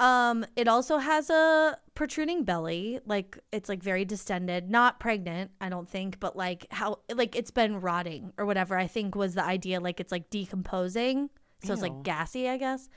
Um, 0.00 0.46
it 0.56 0.66
also 0.68 0.96
has 0.98 1.28
a 1.28 1.76
protruding 1.94 2.44
belly, 2.44 3.00
like 3.04 3.38
it's 3.52 3.68
like 3.68 3.82
very 3.82 4.04
distended, 4.04 4.70
not 4.70 5.00
pregnant, 5.00 5.50
I 5.60 5.68
don't 5.68 5.88
think, 5.88 6.20
but 6.20 6.36
like 6.36 6.66
how 6.70 7.00
like 7.14 7.36
it's 7.36 7.50
been 7.50 7.80
rotting 7.80 8.32
or 8.38 8.46
whatever. 8.46 8.78
I 8.78 8.86
think 8.86 9.14
was 9.14 9.34
the 9.34 9.44
idea, 9.44 9.80
like 9.80 10.00
it's 10.00 10.12
like 10.12 10.30
decomposing, 10.30 11.30
so 11.62 11.72
it's 11.72 11.82
like 11.82 12.02
gassy, 12.02 12.48
I 12.48 12.56
guess. 12.56 12.88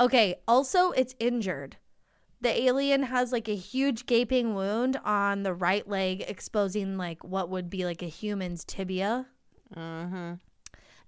Okay, 0.00 0.36
also 0.48 0.90
it's 0.92 1.14
injured. 1.20 1.76
The 2.40 2.62
alien 2.62 3.04
has 3.04 3.32
like 3.32 3.48
a 3.48 3.56
huge 3.56 4.06
gaping 4.06 4.54
wound 4.54 4.98
on 5.04 5.42
the 5.44 5.54
right 5.54 5.86
leg, 5.88 6.24
exposing 6.26 6.96
like 6.96 7.22
what 7.24 7.48
would 7.50 7.70
be 7.70 7.84
like 7.84 8.02
a 8.02 8.06
human's 8.06 8.64
tibia, 8.64 9.26
uh-huh. 9.76 10.36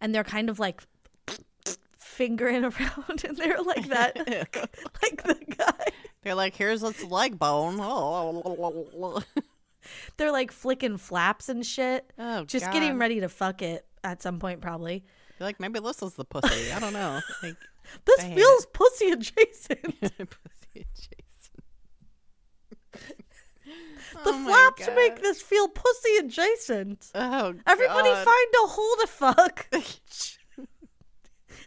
and 0.00 0.14
they're 0.14 0.24
kind 0.24 0.48
of 0.48 0.58
like 0.58 0.82
fingering 2.16 2.64
around, 2.64 3.24
and 3.24 3.36
they're 3.36 3.60
like 3.62 3.88
that, 3.90 4.16
like 5.02 5.22
the 5.22 5.54
guy. 5.56 5.86
They're 6.22 6.34
like, 6.34 6.56
here's 6.56 6.82
its 6.82 7.04
leg 7.04 7.38
bone. 7.38 7.78
Oh, 7.80 9.22
They're 10.16 10.32
like 10.32 10.50
flicking 10.50 10.96
flaps 10.96 11.48
and 11.48 11.64
shit. 11.64 12.12
oh 12.18 12.44
Just 12.44 12.72
getting 12.72 12.98
ready 12.98 13.20
to 13.20 13.28
fuck 13.28 13.62
it 13.62 13.86
at 14.02 14.22
some 14.22 14.40
point, 14.40 14.60
probably. 14.60 15.04
They're 15.38 15.46
like, 15.46 15.60
maybe 15.60 15.78
this 15.80 16.02
is 16.02 16.14
the 16.14 16.24
pussy. 16.24 16.72
I 16.72 16.80
don't 16.80 16.92
know. 16.92 17.20
Like, 17.42 17.56
This 18.04 18.20
I 18.24 18.34
feels 18.34 18.66
pussy 18.72 19.10
adjacent. 19.10 20.00
pussy 20.00 20.74
adjacent. 20.74 21.12
The 24.24 24.30
Oh 24.32 24.44
flaps 24.44 24.88
make 24.96 25.20
this 25.20 25.42
feel 25.42 25.68
pussy 25.68 26.16
adjacent. 26.20 27.10
Oh, 27.14 27.54
Everybody 27.66 28.10
find 28.10 28.54
a 28.64 28.66
hole 28.66 28.96
to 29.02 29.06
fuck. 29.06 29.68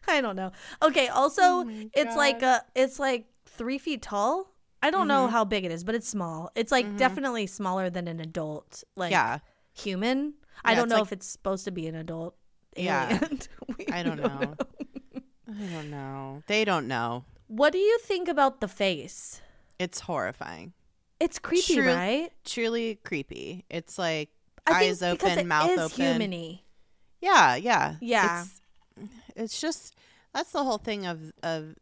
I 0.08 0.22
don't 0.22 0.36
know. 0.36 0.52
Okay, 0.82 1.08
also 1.08 1.42
Oh 1.42 1.70
it's 1.94 2.16
like 2.16 2.42
a 2.42 2.64
it's 2.76 3.00
like 3.00 3.26
three 3.46 3.78
feet 3.78 4.02
tall. 4.02 4.54
I 4.82 4.92
don't 4.92 5.08
know 5.08 5.28
Mhm. 5.28 5.32
how 5.32 5.44
big 5.44 5.66
it 5.66 5.72
is, 5.72 5.84
but 5.84 5.94
it's 5.96 6.08
small. 6.08 6.52
It's 6.56 6.72
like 6.72 6.86
Mhm. 6.86 6.98
definitely 6.98 7.48
smaller 7.48 7.90
than 7.90 8.08
an 8.08 8.20
adult, 8.20 8.84
like 8.96 9.12
yeah. 9.12 9.40
human. 9.74 10.36
I 10.64 10.76
don't 10.76 10.88
know 10.90 10.96
like- 10.96 11.04
if 11.06 11.12
it's 11.14 11.28
supposed 11.28 11.66
to 11.66 11.72
be 11.72 11.88
an 11.88 11.96
adult. 11.96 12.36
Yeah. 12.78 13.20
I 13.92 14.04
don't 14.04 14.22
know. 14.22 14.56
I 15.48 15.66
don't 15.74 15.90
know. 15.90 16.44
They 16.48 16.64
don't 16.64 16.88
know. 16.88 17.26
What 17.48 17.74
do 17.74 17.80
you 17.80 17.98
think 18.00 18.28
about 18.30 18.62
the 18.62 18.68
face? 18.68 19.42
It's 19.80 20.02
horrifying. 20.02 20.74
It's 21.20 21.40
creepy, 21.40 21.76
True. 21.76 21.88
right? 21.94 22.32
Truly 22.46 22.96
creepy. 23.04 23.66
It's 23.70 23.98
like 23.98 24.30
I 24.68 24.84
eyes 24.86 25.02
open, 25.04 25.48
mouth 25.48 25.72
open. 25.78 25.90
humany. 26.22 26.62
Yeah, 27.20 27.56
yeah, 27.56 27.96
Yeah. 28.00 28.44
It's, 28.44 28.59
it's 29.36 29.60
just 29.62 29.96
that's 30.34 30.52
the 30.52 30.64
whole 30.64 30.78
thing 30.78 31.06
of 31.06 31.32
of 31.44 31.76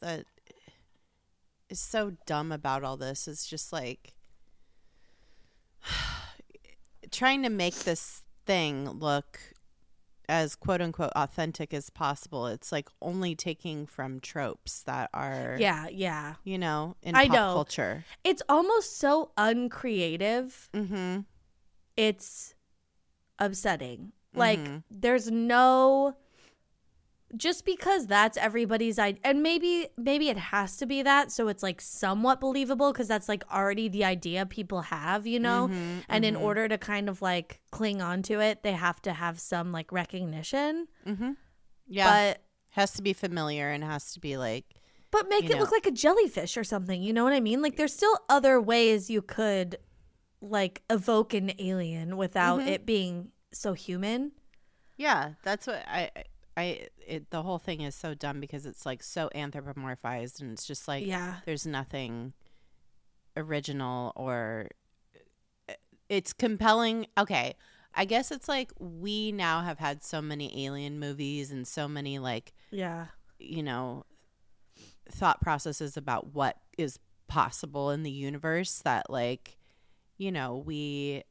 that 0.00 0.24
is 1.68 1.80
so 1.80 2.12
dumb 2.26 2.50
about 2.52 2.82
all 2.84 2.96
this. 2.96 3.28
It's 3.28 3.46
just 3.46 3.72
like 3.72 4.14
trying 7.10 7.42
to 7.42 7.50
make 7.50 7.74
this 7.80 8.22
thing 8.46 8.88
look 8.90 9.38
as 10.28 10.54
quote 10.54 10.80
unquote 10.82 11.12
authentic 11.16 11.72
as 11.72 11.88
possible. 11.90 12.46
It's 12.48 12.70
like 12.70 12.88
only 13.00 13.34
taking 13.34 13.86
from 13.86 14.20
tropes 14.20 14.82
that 14.82 15.08
are 15.14 15.56
Yeah, 15.58 15.88
yeah. 15.90 16.34
you 16.44 16.58
know 16.58 16.96
in 17.02 17.14
I 17.14 17.26
pop 17.26 17.34
know. 17.34 17.52
culture. 17.54 18.04
It's 18.24 18.42
almost 18.48 18.98
so 18.98 19.30
uncreative. 19.38 20.68
Mm-hmm. 20.74 21.20
It's 21.96 22.54
upsetting. 23.38 24.12
Like 24.34 24.58
Mhm. 24.60 24.82
there's 24.90 25.30
no 25.30 26.14
just 27.36 27.64
because 27.66 28.06
that's 28.06 28.36
everybody's 28.38 28.98
idea 28.98 29.20
and 29.24 29.42
maybe 29.42 29.88
maybe 29.98 30.28
it 30.30 30.38
has 30.38 30.76
to 30.78 30.86
be 30.86 31.02
that 31.02 31.30
so 31.30 31.48
it's 31.48 31.62
like 31.62 31.80
somewhat 31.80 32.40
believable 32.40 32.90
because 32.92 33.06
that's 33.08 33.28
like 33.28 33.44
already 33.52 33.86
the 33.88 34.02
idea 34.04 34.46
people 34.46 34.80
have 34.82 35.26
you 35.26 35.38
know 35.38 35.68
Mhm, 35.70 36.04
and 36.08 36.24
in 36.24 36.34
mhm. 36.34 36.40
order 36.40 36.68
to 36.68 36.78
kind 36.78 37.08
of 37.08 37.20
like 37.20 37.60
cling 37.70 38.00
on 38.00 38.22
to 38.22 38.40
it 38.40 38.62
they 38.62 38.72
have 38.72 39.02
to 39.02 39.12
have 39.12 39.38
some 39.38 39.72
like 39.72 39.92
recognition 39.92 40.88
Mm-hmm. 41.06 41.32
Yeah, 41.86 42.04
but 42.34 42.42
has 42.70 42.92
to 42.92 43.02
be 43.02 43.12
familiar 43.12 43.68
and 43.70 43.84
has 43.84 44.12
to 44.12 44.20
be 44.20 44.36
like 44.36 44.64
but 45.10 45.28
make 45.28 45.50
it 45.50 45.58
look 45.58 45.72
like 45.72 45.86
a 45.86 45.90
jellyfish 45.90 46.56
or 46.56 46.64
something 46.64 47.02
you 47.02 47.12
know 47.12 47.24
what 47.24 47.32
i 47.32 47.40
mean 47.40 47.60
like 47.62 47.76
there's 47.76 47.94
still 47.94 48.16
other 48.28 48.60
ways 48.60 49.10
you 49.10 49.20
could 49.22 49.76
like 50.40 50.82
evoke 50.88 51.34
an 51.34 51.52
alien 51.58 52.16
without 52.16 52.60
Mhm. 52.60 52.68
it 52.68 52.86
being 52.86 53.32
so 53.52 53.72
human 53.74 54.32
Yeah, 54.96 55.34
that's 55.42 55.66
what 55.66 55.82
I 55.88 56.10
I 56.16 56.24
it, 57.06 57.30
the 57.30 57.42
whole 57.42 57.58
thing 57.58 57.80
is 57.80 57.94
so 57.94 58.14
dumb 58.14 58.40
because 58.40 58.66
it's 58.66 58.86
like 58.86 59.02
so 59.02 59.30
anthropomorphized 59.34 60.40
and 60.40 60.52
it's 60.52 60.66
just 60.66 60.88
like 60.88 61.06
yeah. 61.06 61.36
there's 61.46 61.66
nothing 61.66 62.32
original 63.36 64.12
or 64.16 64.68
uh, 65.68 65.74
it's 66.08 66.32
compelling. 66.32 67.06
Okay, 67.16 67.54
I 67.94 68.04
guess 68.04 68.30
it's 68.30 68.48
like 68.48 68.72
we 68.78 69.32
now 69.32 69.62
have 69.62 69.78
had 69.78 70.02
so 70.02 70.22
many 70.22 70.66
alien 70.66 71.00
movies 71.00 71.50
and 71.50 71.66
so 71.66 71.88
many 71.88 72.18
like, 72.18 72.52
yeah. 72.70 73.06
you 73.38 73.62
know, 73.62 74.04
thought 75.10 75.40
processes 75.40 75.96
about 75.96 76.34
what 76.34 76.56
is 76.76 76.98
possible 77.26 77.90
in 77.90 78.02
the 78.02 78.10
universe 78.10 78.80
that 78.84 79.10
like, 79.10 79.56
you 80.16 80.30
know, 80.30 80.62
we 80.64 81.24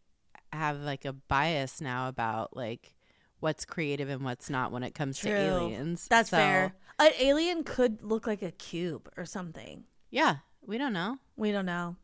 have 0.54 0.80
like 0.80 1.06
a 1.06 1.14
bias 1.14 1.82
now 1.82 2.08
about 2.08 2.56
like 2.56 2.97
what's 3.40 3.66
creative 3.66 4.10
and 4.10 4.24
what's 4.24 4.50
not 4.50 4.72
when 4.72 4.84
it 4.84 4.94
comes 4.96 5.20
True. 5.20 5.32
to 5.32 5.38
aliens. 5.38 6.08
That's 6.10 6.30
So, 6.30 6.38
fair. 6.38 6.74
An 7.00 7.12
alien 7.20 7.64
could 7.64 8.02
look 8.02 8.26
like 8.26 8.42
a 8.42 8.52
cube 8.52 9.10
or 9.18 9.26
something. 9.26 9.84
Yeah, 10.10 10.38
we 10.66 10.78
don't 10.78 10.94
know. 10.94 11.20
We 11.36 11.52
don't 11.52 11.66
know. 11.66 11.96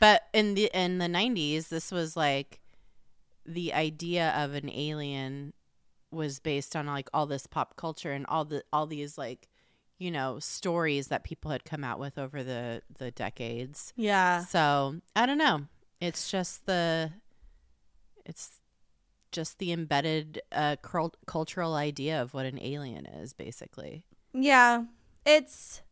But 0.00 0.22
in 0.32 0.54
the 0.54 0.70
in 0.74 0.98
the 0.98 1.06
90s, 1.06 1.68
this 1.68 1.90
was 1.92 2.16
like 2.16 2.60
the 3.46 3.72
idea 3.72 4.30
of 4.36 4.54
an 4.54 4.68
alien 4.70 5.52
was 6.10 6.38
based 6.40 6.74
on 6.74 6.86
like 6.86 7.08
all 7.12 7.26
this 7.26 7.46
pop 7.46 7.76
culture 7.76 8.12
and 8.12 8.24
all 8.26 8.44
the 8.44 8.62
all 8.72 8.86
these 8.86 9.18
like 9.18 9.48
you 9.98 10.10
know 10.10 10.38
stories 10.38 11.08
that 11.08 11.22
people 11.24 11.50
had 11.50 11.64
come 11.64 11.84
out 11.84 11.98
with 11.98 12.18
over 12.18 12.42
the 12.42 12.82
the 12.98 13.10
decades. 13.10 13.92
Yeah. 13.96 14.44
So, 14.44 14.96
I 15.14 15.26
don't 15.26 15.38
know. 15.38 15.66
It's 16.00 16.30
just 16.30 16.66
the 16.66 17.12
it's 18.24 18.60
just 19.32 19.58
the 19.58 19.72
embedded 19.72 20.40
uh 20.52 20.76
cul- 20.82 21.14
cultural 21.26 21.74
idea 21.74 22.20
of 22.20 22.34
what 22.34 22.46
an 22.46 22.58
alien 22.60 23.06
is 23.06 23.32
basically. 23.32 24.04
Yeah. 24.32 24.84
It's 25.24 25.82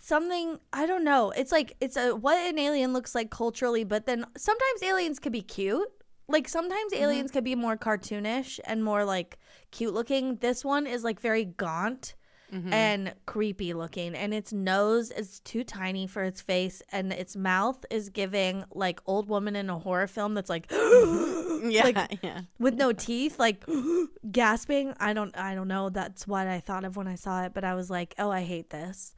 something 0.00 0.58
I 0.72 0.86
don't 0.86 1.04
know. 1.04 1.30
It's 1.30 1.52
like 1.52 1.76
it's 1.80 1.96
a 1.96 2.14
what 2.14 2.38
an 2.38 2.58
alien 2.58 2.92
looks 2.92 3.14
like 3.14 3.30
culturally, 3.30 3.84
but 3.84 4.06
then 4.06 4.24
sometimes 4.36 4.82
aliens 4.82 5.18
could 5.18 5.32
be 5.32 5.42
cute. 5.42 5.88
Like 6.28 6.48
sometimes 6.48 6.92
aliens 6.92 7.30
could 7.30 7.44
be 7.44 7.54
more 7.54 7.76
cartoonish 7.76 8.58
and 8.64 8.82
more 8.82 9.04
like 9.04 9.38
cute 9.70 9.94
looking. 9.94 10.36
This 10.36 10.64
one 10.64 10.86
is 10.86 11.04
like 11.04 11.20
very 11.20 11.44
gaunt 11.44 12.14
Mhm. 12.52 12.72
and 12.72 13.14
creepy 13.26 13.72
looking 13.74 14.14
and 14.14 14.32
its 14.32 14.52
nose 14.52 15.10
is 15.10 15.40
too 15.40 15.64
tiny 15.64 16.06
for 16.06 16.22
its 16.22 16.40
face 16.40 16.80
and 16.92 17.12
its 17.12 17.34
mouth 17.34 17.84
is 17.90 18.08
giving 18.08 18.64
like 18.72 19.00
old 19.06 19.28
woman 19.28 19.56
in 19.56 19.68
a 19.68 19.78
horror 19.78 20.06
film 20.06 20.34
that's 20.34 20.48
like 20.48 20.66
yeah, 20.70 21.82
like 21.82 22.18
yeah. 22.22 22.42
with 22.60 22.74
no 22.74 22.92
teeth 22.92 23.38
like 23.40 23.64
gasping 24.30 24.94
i 25.00 25.12
don't 25.12 25.36
i 25.36 25.54
don't 25.56 25.66
know 25.68 25.88
that's 25.88 26.26
what 26.26 26.46
i 26.46 26.60
thought 26.60 26.84
of 26.84 26.96
when 26.96 27.08
i 27.08 27.16
saw 27.16 27.42
it 27.42 27.52
but 27.52 27.64
i 27.64 27.74
was 27.74 27.90
like 27.90 28.14
oh 28.18 28.30
i 28.30 28.42
hate 28.42 28.70
this 28.70 29.12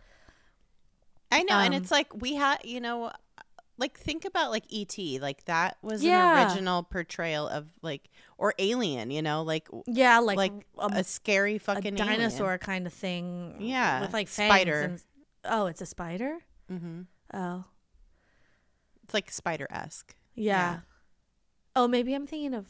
I 1.31 1.43
know, 1.43 1.59
and 1.59 1.75
Um, 1.75 1.83
it's 1.83 1.91
like 1.91 2.09
we 2.23 2.35
had, 2.37 2.59
you 2.65 2.81
know, 2.81 3.13
like 3.79 3.99
think 3.99 4.25
about 4.25 4.51
like 4.51 4.65
E.T. 4.69 5.21
Like 5.21 5.45
that 5.45 5.79
was 5.83 6.03
Yeah. 6.03 6.39
an 6.41 6.47
original 6.49 6.83
portrayal 6.83 7.49
of 7.49 7.67
like 7.81 8.11
or 8.37 8.53
Alien, 8.59 9.11
you 9.11 9.23
know, 9.23 9.43
like 9.43 9.69
yeah 9.87 10.19
like, 10.19 10.37
like 10.37 10.53
a, 10.79 10.99
a 10.99 11.05
scary 11.05 11.57
a 11.57 11.59
fucking 11.59 11.95
dinosaur 11.95 12.59
kind 12.59 12.87
of 12.87 12.93
thing 12.93 13.57
Yeah, 13.61 14.01
with 14.01 14.13
like 14.13 14.29
spider. 14.29 14.81
and- 14.83 15.03
oh 15.45 15.67
it's 15.67 15.81
a 15.81 15.87
spider 15.87 16.39
hmm 16.69 17.03
oh 17.33 17.65
It's 19.05 19.15
like 19.15 19.31
spider 19.31 19.67
esque. 19.71 20.15
yeah. 20.35 20.53
Yeah. 20.73 20.81
oh 21.77 21.87
maybe 21.89 22.13
i'm 22.15 22.27
thinking 22.27 22.55
of 22.55 22.67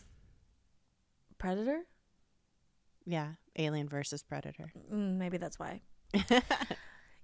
predator 1.38 1.82
Yeah, 3.06 3.32
Alien 3.56 3.88
versus 3.88 4.22
Predator. 4.22 4.70
mm, 4.92 5.16
maybe 5.16 5.38
that's 5.38 5.58
why 5.58 5.80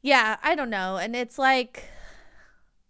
Yeah, 0.02 0.36
I 0.42 0.54
don't 0.54 0.68
know. 0.68 0.96
And 0.98 1.16
it's 1.16 1.38
like 1.38 1.84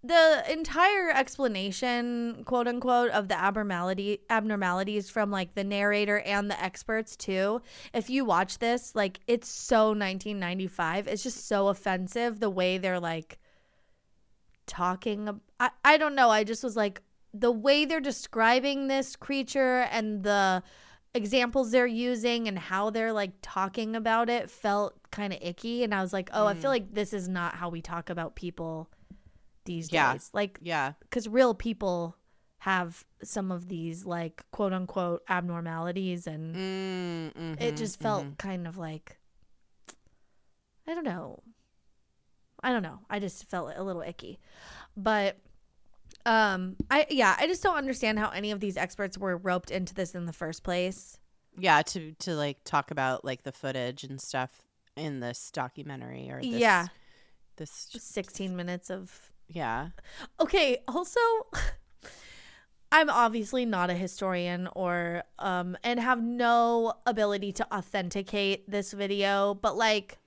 the 0.04 0.44
entire 0.52 1.08
explanation, 1.10 2.44
quote 2.44 2.68
unquote, 2.68 3.10
of 3.12 3.28
the 3.28 3.40
abnormality 3.40 4.20
abnormalities 4.28 5.08
from 5.08 5.30
like 5.30 5.54
the 5.54 5.64
narrator 5.64 6.20
and 6.20 6.50
the 6.50 6.62
experts 6.62 7.16
too. 7.16 7.62
If 7.94 8.10
you 8.10 8.26
watch 8.26 8.58
this, 8.58 8.94
like 8.94 9.20
it's 9.26 9.48
so 9.48 9.88
1995. 9.88 11.08
It's 11.08 11.22
just 11.22 11.48
so 11.48 11.68
offensive 11.68 12.38
the 12.38 12.50
way 12.50 12.76
they're 12.76 13.00
like 13.00 13.38
talking. 14.66 15.28
ab- 15.28 15.40
I, 15.58 15.70
I 15.82 15.96
don't 15.96 16.14
know. 16.14 16.28
I 16.28 16.44
just 16.44 16.62
was 16.62 16.76
like 16.76 17.00
the 17.32 17.50
way 17.50 17.86
they're 17.86 18.00
describing 18.00 18.88
this 18.88 19.16
creature 19.16 19.88
and 19.90 20.22
the 20.22 20.62
examples 21.14 21.70
they're 21.70 21.86
using 21.86 22.46
and 22.46 22.58
how 22.58 22.90
they're 22.90 23.12
like 23.12 23.30
talking 23.40 23.96
about 23.96 24.28
it 24.28 24.50
felt 24.50 24.94
kind 25.12 25.32
of 25.32 25.38
icky 25.40 25.84
and 25.84 25.94
i 25.94 26.02
was 26.02 26.12
like 26.12 26.28
oh 26.32 26.44
i 26.44 26.54
feel 26.54 26.64
mm. 26.64 26.74
like 26.74 26.92
this 26.92 27.12
is 27.12 27.28
not 27.28 27.54
how 27.54 27.68
we 27.68 27.80
talk 27.80 28.10
about 28.10 28.34
people 28.34 28.90
these 29.64 29.92
Yeah. 29.92 30.12
days 30.12 30.30
like 30.32 30.58
yeah, 30.62 30.92
because 31.00 31.28
real 31.28 31.54
people 31.54 32.16
have 32.58 33.04
some 33.22 33.50
of 33.52 33.68
these 33.68 34.06
like 34.06 34.42
quote 34.50 34.72
unquote 34.72 35.22
abnormalities 35.28 36.26
and 36.26 36.54
mm, 36.56 37.60
it 37.60 37.74
mhm, 37.74 37.76
just 37.76 38.00
felt 38.00 38.24
mhm. 38.24 38.38
kind 38.38 38.66
of 38.66 38.78
like 38.78 39.18
i 40.86 40.94
don't 40.94 41.04
know 41.04 41.42
i 42.62 42.72
don't 42.72 42.82
know 42.82 43.00
i 43.10 43.18
just 43.18 43.44
felt 43.50 43.72
a 43.76 43.82
little 43.82 44.00
icky 44.00 44.38
but 44.96 45.36
um 46.24 46.74
i 46.90 47.06
yeah 47.10 47.36
i 47.38 47.46
just 47.46 47.62
don't 47.62 47.76
understand 47.76 48.18
how 48.18 48.30
any 48.30 48.50
of 48.50 48.60
these 48.60 48.78
experts 48.78 49.18
were 49.18 49.36
roped 49.36 49.70
into 49.70 49.92
this 49.92 50.14
in 50.14 50.24
the 50.24 50.32
first 50.32 50.62
place 50.62 51.18
yeah 51.58 51.82
to 51.82 52.12
to 52.18 52.34
like 52.34 52.64
talk 52.64 52.90
about 52.90 53.24
like 53.26 53.42
the 53.42 53.52
footage 53.52 54.04
and 54.04 54.20
stuff 54.20 54.62
in 54.96 55.20
this 55.20 55.50
documentary 55.50 56.30
or 56.30 56.40
this, 56.40 56.50
Yeah. 56.52 56.86
this 57.56 57.70
16 57.98 58.56
minutes 58.56 58.90
of 58.90 59.32
yeah 59.54 59.88
okay 60.40 60.78
also 60.86 61.20
i'm 62.92 63.08
obviously 63.08 63.64
not 63.64 63.88
a 63.88 63.94
historian 63.94 64.68
or 64.74 65.22
um 65.38 65.76
and 65.82 65.98
have 66.00 66.22
no 66.22 66.92
ability 67.06 67.52
to 67.52 67.74
authenticate 67.74 68.68
this 68.70 68.92
video 68.92 69.54
but 69.54 69.76
like 69.76 70.18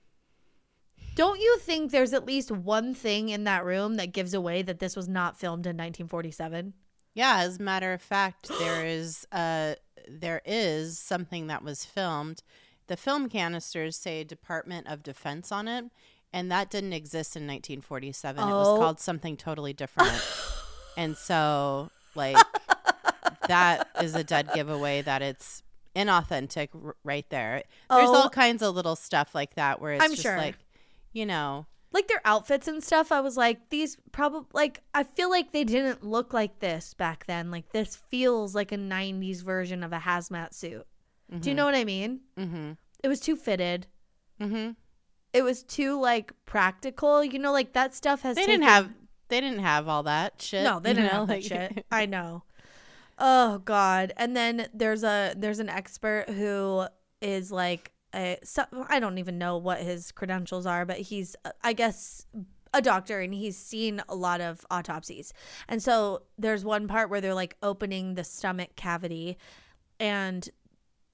don't 1.14 1.40
you 1.40 1.58
think 1.58 1.90
there's 1.90 2.12
at 2.12 2.26
least 2.26 2.50
one 2.50 2.94
thing 2.94 3.28
in 3.28 3.44
that 3.44 3.64
room 3.64 3.96
that 3.96 4.12
gives 4.12 4.34
away 4.34 4.62
that 4.62 4.78
this 4.78 4.96
was 4.96 5.08
not 5.08 5.38
filmed 5.38 5.66
in 5.66 5.76
1947 5.76 6.74
Yeah, 7.18 7.38
as 7.38 7.58
a 7.58 7.62
matter 7.62 7.92
of 7.92 8.00
fact, 8.00 8.48
there 8.60 8.86
is 8.86 9.26
uh 9.32 9.74
there 10.08 10.40
is 10.44 10.98
something 10.98 11.48
that 11.48 11.64
was 11.64 11.84
filmed. 11.84 12.42
The 12.86 12.96
film 12.96 13.28
canisters 13.28 13.96
say 13.96 14.22
Department 14.22 14.86
of 14.86 15.02
Defense 15.02 15.50
on 15.50 15.66
it, 15.66 15.86
and 16.32 16.50
that 16.52 16.70
didn't 16.70 16.92
exist 16.92 17.36
in 17.36 17.42
1947. 17.46 18.42
It 18.42 18.46
Oh. 18.52 18.58
was 18.58 18.78
called 18.78 19.00
something 19.00 19.36
totally 19.36 19.72
different. 19.72 20.12
and 20.96 21.16
so, 21.16 21.90
like, 22.14 22.36
that 23.48 23.88
is 24.02 24.14
a 24.14 24.24
dead 24.24 24.50
giveaway 24.54 25.02
that 25.02 25.22
it's 25.22 25.62
inauthentic 25.96 26.68
r- 26.74 26.96
right 27.04 27.28
there. 27.30 27.62
There's 27.90 28.08
Oh. 28.08 28.14
all 28.14 28.30
kinds 28.30 28.62
of 28.62 28.74
little 28.74 28.96
stuff 28.96 29.34
like 29.34 29.54
that 29.54 29.80
where 29.80 29.92
it's 29.94 30.04
I'm 30.04 30.10
just 30.10 30.22
sure. 30.22 30.36
like, 30.36 30.56
you 31.12 31.26
know, 31.26 31.66
like 31.90 32.06
their 32.08 32.20
outfits 32.26 32.68
and 32.68 32.84
stuff 32.84 33.10
i 33.10 33.18
was 33.18 33.34
like 33.38 33.70
these 33.70 33.96
probably 34.12 34.46
like 34.52 34.82
i 34.92 35.02
feel 35.02 35.30
like 35.30 35.52
they 35.52 35.64
didn't 35.64 36.04
look 36.04 36.34
like 36.34 36.58
this 36.60 36.92
back 36.92 37.24
then 37.26 37.50
like 37.50 37.72
this 37.72 37.96
feels 38.10 38.54
like 38.54 38.70
a 38.72 38.76
90s 38.76 39.42
version 39.42 39.82
of 39.82 39.90
a 39.94 39.98
hazmat 39.98 40.52
suit 40.52 40.86
do 41.40 41.48
you 41.48 41.54
know 41.56 41.64
what 41.64 41.74
i 41.74 41.84
mean 41.84 42.20
mm-hmm, 42.38 42.72
it 43.02 43.08
was 43.08 43.20
too 43.20 43.34
fitted 43.34 43.86
mm-hmm. 44.38 44.72
It 45.32 45.42
was 45.42 45.62
too 45.62 46.00
like 46.00 46.32
practical 46.46 47.24
you 47.24 47.38
know 47.38 47.52
like 47.52 47.72
that 47.72 47.94
stuff 47.94 48.22
has 48.22 48.36
They 48.36 48.46
didn't 48.46 48.66
have 48.66 48.90
they 49.28 49.40
didn't 49.40 49.60
have 49.60 49.88
all 49.88 50.04
that 50.04 50.40
shit. 50.40 50.64
no 50.64 50.80
they 50.80 50.94
didn't 50.94 51.12
know, 51.12 51.18
have 51.20 51.28
that 51.28 51.44
shit. 51.44 51.84
I 51.90 52.06
know. 52.06 52.44
Oh 53.18 53.58
god. 53.58 54.12
And 54.16 54.36
then 54.36 54.68
there's 54.72 55.04
a 55.04 55.34
there's 55.36 55.58
an 55.58 55.68
expert 55.68 56.28
who 56.28 56.86
is 57.20 57.50
like 57.50 57.92
a 58.14 58.38
so, 58.42 58.64
i 58.88 58.98
don't 58.98 59.18
even 59.18 59.36
know 59.36 59.58
what 59.58 59.80
his 59.80 60.12
credentials 60.12 60.64
are 60.64 60.86
but 60.86 60.96
he's 60.96 61.36
i 61.62 61.74
guess 61.74 62.24
a 62.74 62.82
doctor 62.82 63.20
and 63.20 63.34
he's 63.34 63.56
seen 63.56 64.02
a 64.08 64.14
lot 64.14 64.40
of 64.40 64.64
autopsies. 64.70 65.32
And 65.68 65.82
so 65.82 66.22
there's 66.36 66.64
one 66.64 66.88
part 66.88 67.10
where 67.10 67.20
they're 67.20 67.34
like 67.34 67.56
opening 67.62 68.14
the 68.14 68.24
stomach 68.24 68.76
cavity 68.76 69.38
and 69.98 70.48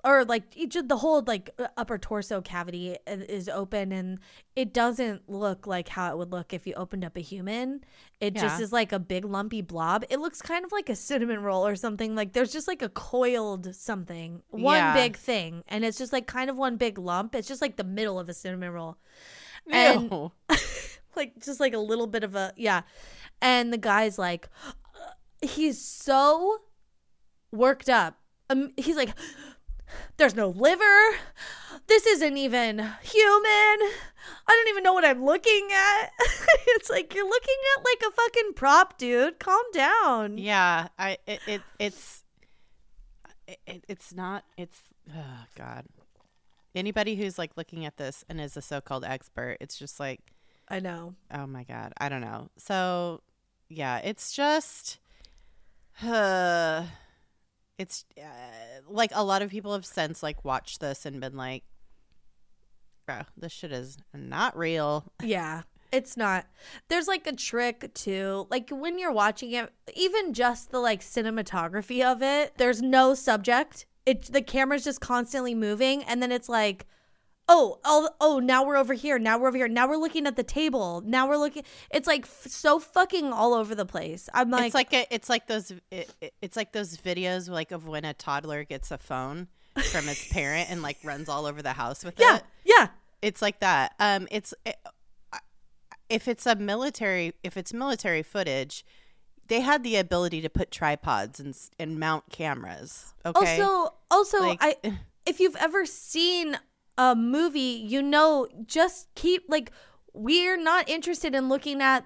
or 0.05 0.25
like 0.25 0.45
each 0.55 0.77
of 0.77 0.89
the 0.89 0.99
whole 0.99 1.23
like 1.27 1.51
uh, 1.59 1.69
upper 1.79 1.97
torso 1.97 2.41
cavity 2.43 2.97
is 3.07 3.49
open 3.49 3.91
and 3.91 4.19
it 4.55 4.75
doesn't 4.75 5.29
look 5.31 5.67
like 5.67 5.89
how 5.89 6.13
it 6.13 6.19
would 6.19 6.31
look 6.31 6.53
if 6.53 6.67
you 6.67 6.75
opened 6.75 7.05
up 7.05 7.17
a 7.17 7.21
human. 7.21 7.81
It 8.21 8.35
just 8.35 8.61
is 8.61 8.73
like 8.73 8.93
a 8.93 8.99
big 8.99 9.25
lumpy 9.25 9.63
blob. 9.63 10.05
It 10.11 10.21
looks 10.21 10.41
kind 10.43 10.65
of 10.65 10.73
like 10.73 10.89
a 10.89 10.95
cinnamon 10.97 11.43
roll 11.43 11.67
or 11.67 11.75
something. 11.77 12.15
Like 12.15 12.33
there's 12.35 12.53
just 12.53 12.69
like 12.69 12.83
a 12.83 12.89
coiled 12.91 13.75
something 13.75 14.43
one 14.51 14.77
Yeah. 14.77 14.95
big 14.95 15.17
thing 15.17 15.63
and 15.69 15.85
it's 15.85 15.99
just 15.99 16.13
like 16.13 16.27
kind 16.27 16.51
of 16.51 16.57
one 16.57 16.77
big 16.77 16.99
lump. 16.99 17.35
It's 17.35 17.49
just 17.49 17.63
like 17.63 17.77
the 17.77 17.85
middle 17.85 18.21
of 18.21 18.29
a 18.29 18.35
cinnamon 18.35 18.71
roll. 18.73 18.99
And- 19.71 20.11
like 21.17 21.43
just 21.43 21.61
like 21.61 21.73
a 21.75 21.79
little 21.79 22.07
bit 22.07 22.25
of 22.25 22.35
a 22.35 22.53
yeah. 22.57 22.83
And 23.41 23.73
the 23.73 23.79
guy's 23.79 24.19
like 24.19 24.49
he's 25.43 25.81
so 25.81 26.59
worked 27.53 27.89
up. 27.89 28.19
Um, 28.51 28.73
he's 28.77 28.97
like 28.97 29.11
there's 30.17 30.35
no 30.35 30.49
liver. 30.49 31.17
This 31.87 32.07
isn't 32.07 32.37
even 32.37 32.79
human. 33.03 33.79
I 34.47 34.49
don't 34.49 34.69
even 34.69 34.83
know 34.83 34.93
what 34.95 35.05
i'm 35.05 35.25
looking 35.25 35.69
at. 35.73 36.11
It's 36.77 36.89
like 36.91 37.15
you're 37.15 37.29
looking 37.29 37.55
at 37.77 37.85
like 37.85 38.03
a 38.11 38.15
fucking 38.15 38.53
prop 38.55 38.99
dude. 38.99 39.39
Calm 39.39 39.63
down. 39.73 40.39
Yeah, 40.39 40.89
I 40.99 41.19
it, 41.27 41.41
it 41.47 41.63
it's 41.79 42.25
it, 43.47 43.59
it- 43.67 43.85
it's 43.89 44.13
not 44.15 44.45
it's 44.57 44.81
oh 45.15 45.45
god. 45.57 45.85
Anybody 46.75 47.15
who's 47.17 47.39
like 47.39 47.53
looking 47.57 47.85
at 47.85 47.97
this 47.99 48.25
and 48.29 48.41
is 48.41 48.57
a 48.57 48.63
so-called 48.63 49.05
expert, 49.05 49.59
it's 49.61 49.79
just 49.79 50.01
like 50.01 50.21
i 50.69 50.81
know. 50.81 51.15
oh 51.33 51.47
my 51.47 51.63
god, 51.65 51.93
I 51.99 52.09
don't 52.09 52.23
know. 52.23 52.49
So 52.57 53.21
yeah, 53.69 53.99
it's 53.99 54.33
just 54.33 54.99
uh, 56.03 56.85
it's 57.79 58.05
uh, 58.19 58.23
like 58.89 59.11
a 59.15 59.25
lot 59.25 59.43
of 59.43 59.51
people 59.51 59.73
have 59.73 59.87
since 59.87 60.23
like 60.23 60.45
watched 60.45 60.81
this 60.81 61.05
and 61.07 61.21
been 61.21 61.37
like 61.37 61.65
bro, 63.07 63.23
this 63.37 63.53
shit 63.53 63.73
is 63.73 63.99
not 64.15 64.57
real. 64.57 65.05
Yeah, 65.23 65.63
it's 65.93 66.17
not. 66.17 66.47
There's 66.89 67.09
like 67.09 67.27
a 67.27 67.33
trick 67.33 67.93
too. 67.95 68.47
Like 68.51 68.71
when 68.71 68.99
you're 68.99 69.13
watching 69.13 69.53
it, 69.53 69.73
even 69.95 70.35
just 70.35 70.71
the 70.71 70.81
like 70.81 71.01
cinematography 71.01 72.05
of 72.05 72.23
it, 72.23 72.55
there's 72.57 72.83
no 72.83 73.15
subject. 73.15 73.87
It 74.07 74.33
the 74.33 74.43
camera's 74.43 74.85
just 74.85 75.01
constantly 75.01 75.55
moving 75.55 76.03
and 76.05 76.23
then 76.23 76.33
it's 76.33 76.49
like 76.49 76.87
Oh, 77.47 77.79
oh, 77.85 78.09
oh, 78.21 78.39
now 78.39 78.65
we're 78.65 78.77
over 78.77 78.95
here. 78.95 79.19
Now 79.19 79.37
we're 79.39 79.49
over 79.49 79.59
here. 79.59 79.69
Now 79.69 79.87
we're 79.89 79.99
looking 79.99 80.27
at 80.27 80.35
the 80.37 80.43
table. 80.43 81.03
Now 81.05 81.29
we're 81.29 81.37
looking. 81.37 81.63
It's 81.91 82.07
like 82.07 82.23
f- 82.23 82.47
so 82.47 82.79
fucking 82.81 83.33
all 83.33 83.53
over 83.53 83.75
the 83.75 83.85
place. 83.85 84.31
I'm 84.33 84.51
like, 84.51 84.67
it's 84.67 84.75
like 84.75 84.93
a, 84.95 85.07
it's 85.15 85.29
like 85.29 85.47
those 85.47 85.71
it, 85.91 86.11
it- 86.21 86.35
it's 86.41 86.57
like 86.57 86.73
those 86.73 86.97
videos 86.97 87.51
like 87.51 87.71
of 87.71 87.87
when 87.87 88.05
a 88.07 88.15
toddler 88.15 88.65
gets 88.65 88.91
a 88.91 88.97
phone 88.99 89.49
from 89.91 90.09
its 90.09 90.33
parent 90.33 90.71
and 90.71 90.81
like 90.81 90.97
runs 91.05 91.29
all 91.29 91.45
over 91.45 91.61
the 91.61 91.73
house 91.75 92.03
with 92.05 92.15
yeah, 92.19 92.37
it. 92.37 92.43
yeah, 92.65 92.75
yeah. 92.81 92.87
It's 93.21 93.43
like 93.43 93.61
that. 93.61 93.95
Um, 94.01 94.27
it's 94.31 94.55
it, 94.65 94.77
if 96.09 96.29
it's 96.29 96.47
a 96.47 96.55
military 96.57 97.35
if 97.43 97.57
it's 97.57 97.73
military 97.73 98.23
footage, 98.23 98.85
they 99.49 99.61
had 99.61 99.83
the 99.83 99.97
ability 99.97 100.41
to 100.43 100.49
put 100.49 100.71
tripods 100.71 101.41
and 101.41 101.55
and 101.79 101.99
mount 101.99 102.25
cameras. 102.31 103.15
Okay. 103.27 103.61
Also, 103.63 103.95
also, 104.11 104.39
Like- 104.41 104.59
I 104.63 104.77
if 105.27 105.41
you've 105.41 105.57
ever 105.57 105.85
seen 105.87 106.59
a 106.99 107.15
movie, 107.15 107.61
you 107.87 108.03
know, 108.03 108.47
just 108.67 109.09
keep 109.15 109.45
like 109.49 109.71
we're 110.13 110.57
not 110.57 110.89
interested 110.89 111.35
in 111.35 111.49
looking 111.49 111.81
at 111.83 112.05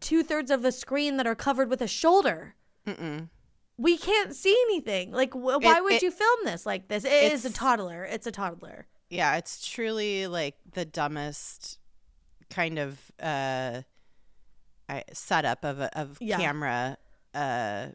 two 0.00 0.22
thirds 0.22 0.50
of 0.50 0.64
a 0.64 0.72
screen 0.72 1.16
that 1.16 1.26
are 1.26 1.34
covered 1.34 1.70
with 1.70 1.80
a 1.80 1.86
shoulder. 1.88 2.54
Mm-mm. 2.86 3.28
We 3.76 3.96
can't 3.96 4.34
see 4.34 4.56
anything. 4.66 5.12
Like, 5.12 5.32
wh- 5.32 5.60
why 5.62 5.76
It- 5.76 5.82
would 5.84 5.92
it- 5.94 6.02
you 6.02 6.10
film 6.10 6.40
this 6.44 6.66
like 6.66 6.88
this? 6.88 7.04
It 7.04 7.32
is 7.32 7.44
a 7.44 7.52
toddler. 7.52 8.04
It's 8.04 8.26
a 8.26 8.32
toddler. 8.32 8.86
yeah, 9.10 9.36
it's 9.36 9.66
truly 9.66 10.26
like 10.26 10.56
the 10.72 10.84
dumbest 10.84 11.78
kind 12.50 12.78
of 12.78 12.98
uh 13.22 13.82
I, 14.88 15.04
setup 15.12 15.64
of 15.64 15.80
a 15.80 15.98
of 15.98 16.16
Yeah. 16.20 16.38
camera 16.38 16.96
uh 17.34 17.88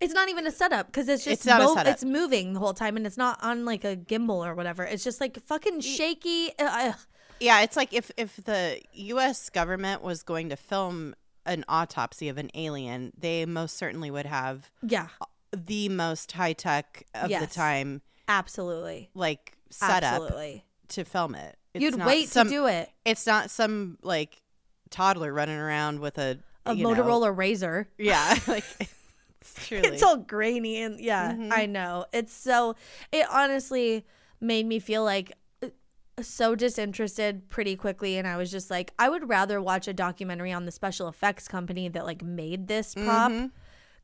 It's 0.00 0.12
not 0.12 0.28
even 0.28 0.46
a 0.46 0.50
setup 0.50 0.86
because 0.88 1.08
it's 1.08 1.24
just 1.24 1.32
It's 1.40 1.46
not 1.46 1.62
a 1.62 1.68
setup. 1.68 1.86
it's 1.92 2.04
moving 2.04 2.52
the 2.52 2.60
whole 2.60 2.74
time 2.74 2.96
and 2.96 3.06
it's 3.06 3.16
not 3.16 3.38
on 3.42 3.64
like 3.64 3.84
a 3.84 3.96
gimbal 3.96 4.46
or 4.46 4.54
whatever. 4.54 4.84
It's 4.84 5.02
just 5.04 5.20
like 5.20 5.40
fucking 5.46 5.80
shaky. 5.80 6.50
Ugh. 6.58 6.94
Yeah, 7.40 7.60
it's 7.62 7.76
like 7.76 7.92
if 7.92 8.10
if 8.16 8.36
the 8.36 8.80
U.S. 8.92 9.50
government 9.50 10.02
was 10.02 10.22
going 10.22 10.48
to 10.50 10.56
film 10.56 11.14
an 11.44 11.64
autopsy 11.68 12.28
of 12.28 12.38
an 12.38 12.50
alien, 12.54 13.12
they 13.18 13.44
most 13.46 13.76
certainly 13.76 14.10
would 14.10 14.26
have 14.26 14.70
yeah, 14.82 15.08
the 15.52 15.88
most 15.90 16.32
high 16.32 16.54
tech 16.54 17.04
of 17.14 17.28
the 17.30 17.46
time, 17.46 18.00
absolutely, 18.26 19.10
like 19.14 19.56
setup 19.70 20.02
absolutely. 20.02 20.64
to 20.88 21.04
film 21.04 21.34
it. 21.34 21.56
It's 21.74 21.82
You'd 21.82 21.98
not 21.98 22.06
wait 22.06 22.28
some, 22.28 22.46
to 22.48 22.52
do 22.52 22.66
it. 22.66 22.88
It's 23.04 23.26
not 23.26 23.50
some 23.50 23.98
like 24.02 24.40
toddler 24.90 25.32
running 25.32 25.58
around 25.58 26.00
with 26.00 26.16
a 26.18 26.38
A 26.64 26.74
you 26.74 26.84
know- 26.84 26.94
Motorola 26.94 27.34
RAZR. 27.36 27.86
yeah, 27.98 28.34
like 28.46 28.64
truly. 29.66 29.86
It's 29.88 30.02
all 30.02 30.16
grainy 30.18 30.82
and 30.82 31.00
yeah, 31.00 31.32
Mhm. 31.32 31.52
I 31.52 31.66
know. 31.66 32.06
It's 32.12 32.32
so 32.32 32.74
it 33.12 33.26
honestly 33.30 34.04
made 34.40 34.66
me 34.66 34.78
feel 34.78 35.02
like 35.04 35.32
uh, 35.62 35.68
so 36.20 36.54
disinterested 36.54 37.48
pretty 37.48 37.76
quickly 37.76 38.16
and 38.18 38.26
I 38.26 38.36
was 38.36 38.50
just 38.50 38.70
like 38.70 38.92
I 38.98 39.08
would 39.08 39.28
rather 39.28 39.60
watch 39.62 39.88
a 39.88 39.92
documentary 39.94 40.52
on 40.52 40.64
the 40.64 40.72
special 40.72 41.08
effects 41.08 41.48
company 41.48 41.88
that 41.88 42.04
like 42.04 42.22
made 42.22 42.68
this 42.68 42.94
prop 42.94 43.30
Mhm. 43.32 43.50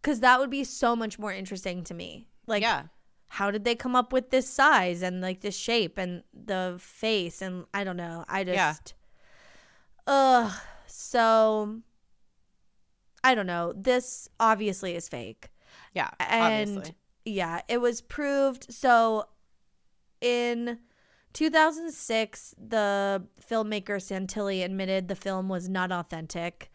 cuz 0.03 0.21
that 0.21 0.39
would 0.41 0.51
be 0.51 0.65
so 0.65 0.95
much 0.97 1.19
more 1.19 1.33
interesting 1.33 1.85
to 1.85 1.95
me. 1.95 2.27
Like 2.47 2.63
yeah, 2.63 2.85
how 3.29 3.51
did 3.51 3.65
they 3.65 3.75
come 3.75 3.95
up 3.97 4.13
with 4.13 4.31
this 4.31 4.49
size 4.49 5.03
and 5.03 5.21
like 5.23 5.41
this 5.41 5.57
shape 5.57 5.97
and 5.99 6.23
the 6.35 6.77
face 6.79 7.41
and 7.41 7.65
I 7.73 7.85
don't 7.85 7.97
know. 7.97 8.25
I 8.29 8.45
just 8.45 8.55
Yeah. 8.55 8.75
Ugh. 10.07 10.53
So 10.87 11.81
I 13.25 13.35
don't 13.35 13.47
know. 13.47 13.73
This 13.77 14.29
obviously 14.41 14.95
is 14.97 15.09
fake. 15.09 15.51
yeah, 15.95 16.11
And 16.21 16.71
obviously. 16.71 16.95
yeah, 17.25 17.61
it 17.69 17.79
was 17.81 18.01
proved. 18.01 18.73
So 18.73 19.27
in 20.21 20.79
2006, 21.33 22.55
the 22.59 23.23
filmmaker 23.49 23.97
Santilli 24.01 24.65
admitted 24.65 25.09
the 25.09 25.15
film 25.17 25.49
was 25.49 25.69
not 25.69 25.93
authentic. 25.93 26.71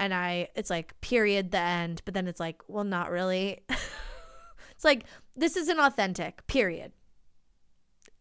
And 0.00 0.14
I, 0.14 0.48
it's 0.54 0.70
like, 0.70 1.00
period, 1.00 1.50
the 1.50 1.58
end. 1.60 2.02
But 2.04 2.14
then 2.14 2.28
it's 2.28 2.40
like, 2.40 2.62
well, 2.68 2.84
not 2.84 3.10
really. 3.10 3.60
it's 3.68 4.84
like, 4.84 5.04
this 5.36 5.56
isn't 5.56 5.78
authentic, 5.80 6.46
period. 6.46 6.92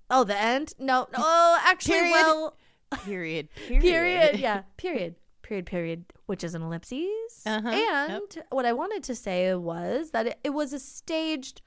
Oh, 0.10 0.24
the 0.24 0.38
end? 0.39 0.74
No. 0.80 1.08
Oh, 1.16 1.60
actually, 1.66 1.95
Period. 1.95 2.12
well, 2.14 2.58
Period. 3.03 3.49
Period. 3.68 3.82
period. 3.82 4.39
Yeah, 4.39 4.62
period. 4.78 5.16
Period, 5.48 5.66
period, 5.66 6.06
which 6.26 6.43
is 6.43 6.56
an 6.56 6.62
ellipses. 6.62 7.43
Uh-huh, 7.45 7.70
And 7.70 8.24
yep. 8.36 8.48
what 8.50 8.66
I 8.66 8.74
wanted 8.74 9.02
to 9.04 9.16
say 9.16 9.56
was 9.56 10.12
that 10.12 10.28
it, 10.28 10.39
it 10.43 10.50
was 10.50 10.74
a 10.74 10.80
staged, 10.80 11.62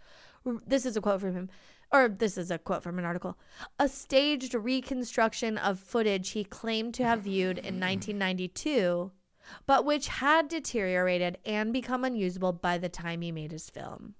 this 0.66 0.84
is 0.84 0.98
a 0.98 1.00
quote 1.00 1.22
from 1.22 1.32
him, 1.32 1.48
or 1.90 2.06
this 2.06 2.36
is 2.36 2.50
a 2.50 2.58
quote 2.58 2.82
from 2.82 2.98
an 2.98 3.06
article, 3.06 3.38
a 3.78 3.88
staged 3.88 4.52
reconstruction 4.52 5.56
of 5.56 5.78
footage 5.80 6.30
he 6.32 6.44
claimed 6.44 6.92
to 6.94 7.04
have 7.04 7.22
viewed 7.22 7.56
in 7.56 7.80
1992, 7.80 9.12
but 9.64 9.86
which 9.86 10.08
had 10.08 10.48
deteriorated 10.48 11.38
and 11.46 11.72
become 11.72 12.04
unusable 12.04 12.52
by 12.52 12.76
the 12.76 12.90
time 12.90 13.22
he 13.22 13.32
made 13.32 13.50
his 13.50 13.70
film. 13.70 14.14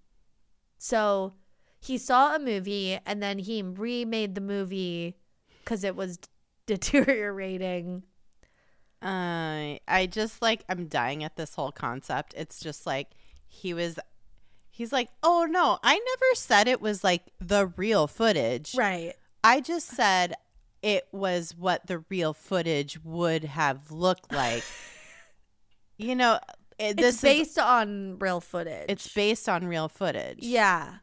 So 0.79 1.35
he 1.79 1.99
saw 1.99 2.35
a 2.35 2.39
movie 2.39 2.99
and 3.05 3.23
then 3.23 3.39
he 3.39 3.61
remade 3.63 4.35
the 4.35 4.41
movie 4.41 5.19
because 5.63 5.85
it 5.85 5.97
was 5.97 6.19
deteriorating. 6.67 8.05
Uh, 9.03 9.79
I 9.89 10.09
just 10.11 10.43
like 10.43 10.65
I'm 10.69 10.87
dying 10.87 11.25
at 11.25 11.37
this 11.37 11.55
whole 11.55 11.73
concept. 11.73 12.35
It's 12.37 12.61
just 12.61 12.87
like 12.87 13.09
he 13.49 13.73
was 13.73 13.99
he's 14.71 14.93
like, 14.93 15.09
"Oh 15.23 15.47
no, 15.49 15.79
I 15.83 15.95
never 15.95 16.35
said 16.35 16.69
it 16.69 16.81
was 16.81 17.03
like 17.03 17.23
the 17.41 17.67
real 17.77 18.07
footage. 18.07 18.75
Right. 18.75 19.15
I 19.43 19.61
just 19.61 19.89
said 19.89 20.35
it 20.83 21.09
was 21.13 21.55
what 21.57 21.87
the 21.87 22.05
real 22.11 22.35
footage 22.35 23.03
would 23.03 23.45
have 23.45 23.91
looked 23.91 24.33
like." 24.33 24.65
you 25.99 26.15
know, 26.15 26.39
it, 26.79 26.97
this 26.97 27.17
it's 27.17 27.23
based 27.23 27.59
on 27.59 28.19
real 28.19 28.41
footage. 28.41 28.87
it's 28.89 29.13
based 29.13 29.49
on 29.49 29.67
real 29.67 29.89
footage. 29.89 30.39
Yeah. 30.41 30.97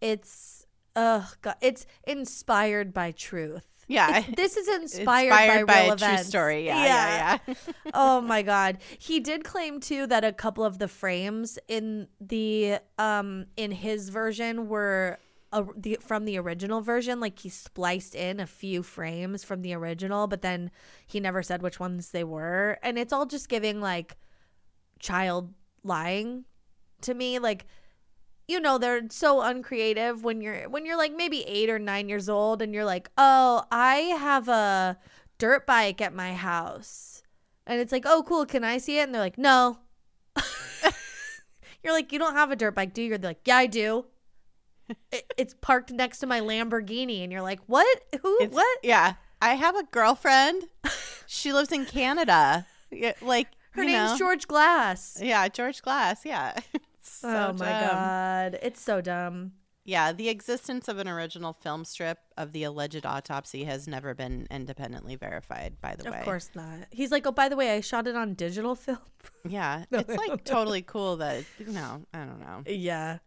It's 0.00 0.66
oh 0.96 1.30
god, 1.42 1.56
it's 1.60 1.86
inspired 2.06 2.92
by 2.92 3.12
truth. 3.12 3.69
Yeah. 3.90 4.18
It's- 4.18 4.34
this 4.36 4.56
is 4.56 4.68
inspired, 4.68 5.26
Inspired 5.26 5.66
by, 5.66 5.72
by, 5.74 5.82
real 5.82 5.92
a 5.92 5.96
true 5.96 6.06
events. 6.06 6.28
story. 6.28 6.66
Yeah, 6.66 6.84
yeah, 6.84 7.38
yeah. 7.46 7.54
oh 7.94 8.20
my 8.20 8.42
god. 8.42 8.78
He 8.98 9.20
did 9.20 9.44
claim 9.44 9.80
too 9.80 10.06
that 10.06 10.24
a 10.24 10.32
couple 10.32 10.64
of 10.64 10.78
the 10.78 10.88
frames 10.88 11.58
in 11.68 12.08
the 12.20 12.78
um 12.98 13.46
in 13.56 13.72
his 13.72 14.08
version 14.10 14.68
were 14.68 15.18
a, 15.52 15.64
the 15.76 15.98
from 16.00 16.24
the 16.26 16.38
original 16.38 16.80
version 16.80 17.18
like 17.18 17.40
he 17.40 17.48
spliced 17.48 18.14
in 18.14 18.38
a 18.38 18.46
few 18.46 18.84
frames 18.84 19.42
from 19.42 19.62
the 19.62 19.74
original 19.74 20.28
but 20.28 20.42
then 20.42 20.70
he 21.08 21.18
never 21.18 21.42
said 21.42 21.60
which 21.60 21.80
ones 21.80 22.12
they 22.12 22.22
were 22.22 22.78
and 22.84 22.96
it's 22.96 23.12
all 23.12 23.26
just 23.26 23.48
giving 23.48 23.80
like 23.80 24.16
child 25.00 25.52
lying 25.82 26.44
to 27.00 27.14
me 27.14 27.40
like 27.40 27.66
you 28.50 28.60
know 28.60 28.76
they're 28.78 29.02
so 29.10 29.40
uncreative 29.42 30.24
when 30.24 30.40
you're 30.40 30.68
when 30.68 30.84
you're 30.84 30.96
like 30.98 31.14
maybe 31.16 31.42
8 31.46 31.70
or 31.70 31.78
9 31.78 32.08
years 32.08 32.28
old 32.28 32.60
and 32.62 32.74
you're 32.74 32.84
like 32.84 33.08
oh 33.16 33.64
I 33.70 33.94
have 34.18 34.48
a 34.48 34.98
dirt 35.38 35.66
bike 35.66 36.00
at 36.00 36.14
my 36.14 36.34
house 36.34 37.22
and 37.66 37.80
it's 37.80 37.92
like 37.92 38.04
oh 38.06 38.22
cool 38.26 38.44
can 38.46 38.64
I 38.64 38.78
see 38.78 38.98
it 38.98 39.02
and 39.04 39.14
they're 39.14 39.22
like 39.22 39.38
no 39.38 39.78
you're 41.82 41.92
like 41.92 42.12
you 42.12 42.18
don't 42.18 42.34
have 42.34 42.50
a 42.50 42.56
dirt 42.56 42.74
bike 42.74 42.92
do 42.92 43.02
you 43.02 43.16
they're 43.18 43.30
like 43.30 43.40
yeah 43.46 43.56
I 43.56 43.66
do 43.66 44.06
it, 45.12 45.32
it's 45.36 45.54
parked 45.60 45.90
next 45.92 46.18
to 46.18 46.26
my 46.26 46.40
Lamborghini 46.40 47.22
and 47.22 47.30
you're 47.30 47.42
like 47.42 47.60
what 47.66 47.86
who 48.22 48.34
It's- 48.42 48.52
what 48.54 48.78
Yeah. 48.82 49.14
I 49.42 49.54
have 49.54 49.74
a 49.74 49.84
girlfriend. 49.84 50.64
she 51.26 51.52
lives 51.54 51.72
in 51.72 51.86
Canada. 51.86 52.66
Yeah, 52.90 53.14
like 53.22 53.46
her 53.70 53.84
name's 53.84 54.10
know. 54.12 54.18
George 54.18 54.46
Glass 54.46 55.18
Yeah, 55.22 55.48
George 55.48 55.80
Glass. 55.80 56.26
Yeah. 56.26 56.58
so 57.10 57.28
oh 57.28 57.52
my 57.58 57.66
dumb. 57.70 57.90
god 57.90 58.58
it's 58.62 58.80
so 58.80 59.00
dumb 59.00 59.52
Yeah, 59.84 60.12
the 60.12 60.28
existence 60.28 60.88
of 60.88 60.98
an 60.98 61.08
original 61.08 61.52
film 61.52 61.84
strip 61.84 62.18
of 62.36 62.52
the 62.52 62.64
alleged 62.64 63.04
autopsy 63.06 63.64
has 63.64 63.88
never 63.88 64.14
been 64.14 64.46
independently 64.50 65.16
verified. 65.16 65.80
By 65.80 65.96
the 65.96 66.10
way, 66.10 66.18
Of 66.18 66.24
course 66.24 66.50
not. 66.54 66.86
He's 66.90 67.10
like, 67.10 67.26
oh, 67.26 67.32
by 67.32 67.48
the 67.48 67.56
way, 67.56 67.74
I 67.74 67.80
shot 67.80 68.06
it 68.06 68.14
on 68.14 68.34
digital 68.34 68.74
film. 68.74 68.98
Yeah, 69.48 69.84
it's 69.90 70.14
like 70.16 70.44
totally 70.44 70.82
cool 70.82 71.16
that 71.16 71.44
no, 71.66 72.02
I 72.12 72.18
don't 72.18 72.40
know. 72.40 72.62
yeah. 72.66 73.18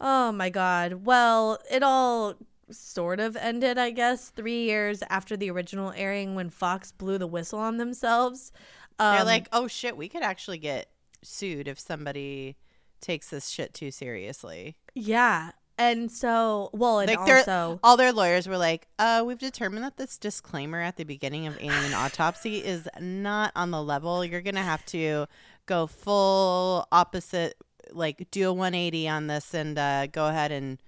Oh 0.00 0.32
my 0.32 0.50
God. 0.50 1.04
Well, 1.04 1.58
it 1.70 1.82
all 1.82 2.34
sort 2.70 3.20
of 3.20 3.36
ended, 3.36 3.78
I 3.78 3.90
guess, 3.90 4.30
three 4.30 4.64
years 4.64 5.02
after 5.08 5.36
the 5.36 5.50
original 5.50 5.92
airing 5.96 6.34
when 6.34 6.50
Fox 6.50 6.92
blew 6.92 7.18
the 7.18 7.26
whistle 7.26 7.60
on 7.60 7.78
themselves. 7.78 8.52
Um, 8.98 9.14
They're 9.14 9.24
like, 9.24 9.48
oh 9.52 9.68
shit, 9.68 9.96
we 9.96 10.08
could 10.08 10.22
actually 10.22 10.58
get 10.58 10.90
sued 11.22 11.68
if 11.68 11.78
somebody 11.78 12.56
takes 13.00 13.30
this 13.30 13.48
shit 13.48 13.74
too 13.74 13.90
seriously. 13.90 14.76
yeah. 14.94 15.52
And 15.78 16.12
so, 16.12 16.68
well, 16.74 16.98
and 16.98 17.08
Like 17.08 17.18
also, 17.18 17.80
all 17.82 17.96
their 17.96 18.12
lawyers 18.12 18.46
were 18.46 18.58
like, 18.58 18.86
uh, 18.98 19.24
we've 19.26 19.38
determined 19.38 19.82
that 19.82 19.96
this 19.96 20.18
disclaimer 20.18 20.78
at 20.78 20.96
the 20.96 21.04
beginning 21.04 21.46
of 21.46 21.56
Alien 21.58 21.94
Autopsy 21.94 22.58
is 22.58 22.86
not 23.00 23.50
on 23.56 23.70
the 23.70 23.82
level. 23.82 24.22
You're 24.22 24.42
gonna 24.42 24.62
have 24.62 24.84
to 24.86 25.24
go 25.64 25.86
full 25.86 26.86
opposite, 26.92 27.54
like 27.92 28.30
do 28.30 28.50
a 28.50 28.52
180 28.52 29.08
on 29.08 29.26
this 29.28 29.54
and 29.54 29.78
uh, 29.78 30.06
go 30.08 30.26
ahead 30.26 30.52
and 30.52 30.82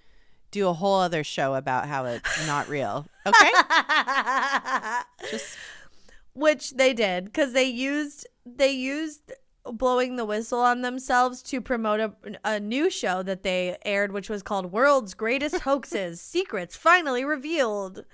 do 0.50 0.68
a 0.68 0.74
whole 0.74 1.00
other 1.00 1.24
show 1.24 1.54
about 1.54 1.88
how 1.88 2.04
it's 2.04 2.46
not 2.46 2.68
real. 2.68 3.06
Okay, 3.24 3.50
just 5.30 5.56
which 6.34 6.72
they 6.72 6.92
did 6.92 7.24
because 7.24 7.54
they 7.54 7.64
used 7.64 8.26
they 8.44 8.70
used 8.70 9.32
blowing 9.64 10.16
the 10.16 10.24
whistle 10.24 10.60
on 10.60 10.82
themselves 10.82 11.42
to 11.42 11.60
promote 11.60 12.00
a, 12.00 12.12
a 12.44 12.58
new 12.60 12.90
show 12.90 13.22
that 13.22 13.42
they 13.42 13.76
aired 13.84 14.12
which 14.12 14.28
was 14.28 14.42
called 14.42 14.72
world's 14.72 15.14
greatest 15.14 15.60
hoaxes 15.60 16.20
secrets 16.20 16.74
finally 16.76 17.24
revealed 17.24 18.04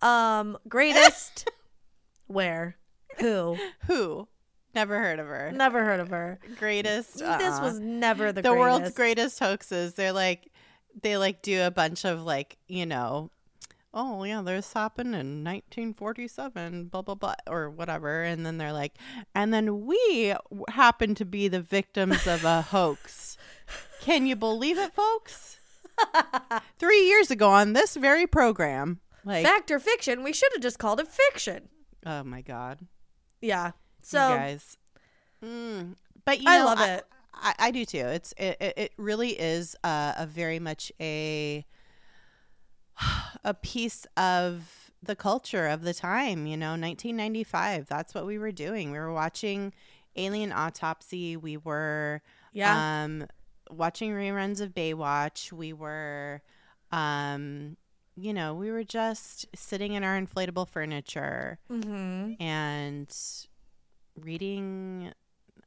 um 0.00 0.56
greatest 0.68 1.50
where 2.26 2.76
who 3.18 3.56
who 3.86 4.26
never 4.74 4.98
heard 4.98 5.18
of 5.18 5.26
her. 5.26 5.50
never 5.52 5.84
heard 5.84 6.00
of 6.00 6.08
her 6.10 6.38
Greatest. 6.58 7.14
this 7.14 7.22
uh-uh. 7.22 7.60
was 7.62 7.80
never 7.80 8.30
the, 8.30 8.42
the 8.42 8.52
world's 8.54 8.80
greatest. 8.94 8.96
greatest 8.96 9.38
hoaxes. 9.38 9.94
They're 9.94 10.12
like, 10.12 10.52
they 11.02 11.16
like 11.16 11.40
do 11.42 11.62
a 11.62 11.70
bunch 11.70 12.04
of 12.04 12.22
like, 12.22 12.58
you 12.68 12.84
know, 12.86 13.30
oh 13.96 14.22
yeah, 14.24 14.42
this 14.42 14.74
happened 14.74 15.14
in 15.14 15.42
1947, 15.42 16.84
blah 16.84 17.02
blah 17.02 17.14
blah, 17.14 17.34
or 17.48 17.70
whatever, 17.70 18.22
and 18.22 18.44
then 18.46 18.58
they're 18.58 18.72
like, 18.72 18.94
and 19.34 19.52
then 19.52 19.86
we 19.86 20.34
happen 20.68 21.14
to 21.16 21.24
be 21.24 21.48
the 21.48 21.60
victims 21.62 22.26
of 22.26 22.44
a 22.44 22.62
hoax. 22.70 23.36
Can 24.00 24.26
you 24.26 24.36
believe 24.36 24.78
it, 24.78 24.94
folks? 24.94 25.58
Three 26.78 27.06
years 27.06 27.30
ago 27.30 27.48
on 27.48 27.72
this 27.72 27.96
very 27.96 28.26
program, 28.26 29.00
like, 29.24 29.44
fact 29.44 29.70
or 29.70 29.80
fiction 29.80 30.22
we 30.22 30.32
should 30.34 30.52
have 30.52 30.62
just 30.62 30.78
called 30.78 31.00
it 31.00 31.08
fiction 31.08 31.70
oh 32.04 32.22
my 32.22 32.42
god, 32.42 32.80
yeah 33.40 33.66
you 33.66 33.72
so 34.02 34.18
guys. 34.18 34.76
Mm. 35.44 35.96
But 36.24 36.40
you 36.40 36.48
I 36.48 36.58
know, 36.58 36.64
love 36.66 36.80
it. 36.80 37.04
I, 37.34 37.54
I 37.58 37.70
do 37.70 37.84
too. 37.84 37.98
It's 37.98 38.32
it, 38.36 38.56
it, 38.60 38.74
it 38.76 38.92
really 38.96 39.30
is 39.30 39.76
uh, 39.84 40.14
a 40.16 40.26
very 40.26 40.58
much 40.58 40.90
a 41.00 41.64
a 43.44 43.54
piece 43.54 44.06
of 44.16 44.90
the 45.02 45.16
culture 45.16 45.66
of 45.66 45.82
the 45.82 45.94
time. 45.94 46.46
You 46.46 46.56
know, 46.56 46.70
1995. 46.70 47.86
That's 47.86 48.14
what 48.14 48.26
we 48.26 48.38
were 48.38 48.52
doing. 48.52 48.90
We 48.92 48.98
were 48.98 49.12
watching 49.12 49.72
Alien 50.16 50.52
Autopsy. 50.52 51.36
We 51.36 51.56
were 51.56 52.22
yeah 52.52 53.04
um, 53.04 53.26
watching 53.70 54.12
reruns 54.12 54.60
of 54.60 54.74
Baywatch. 54.74 55.52
We 55.52 55.72
were, 55.72 56.42
um, 56.92 57.76
you 58.16 58.32
know, 58.32 58.54
we 58.54 58.70
were 58.70 58.84
just 58.84 59.46
sitting 59.54 59.92
in 59.94 60.04
our 60.04 60.20
inflatable 60.20 60.68
furniture 60.68 61.58
mm-hmm. 61.70 62.42
and 62.42 63.16
reading. 64.20 65.12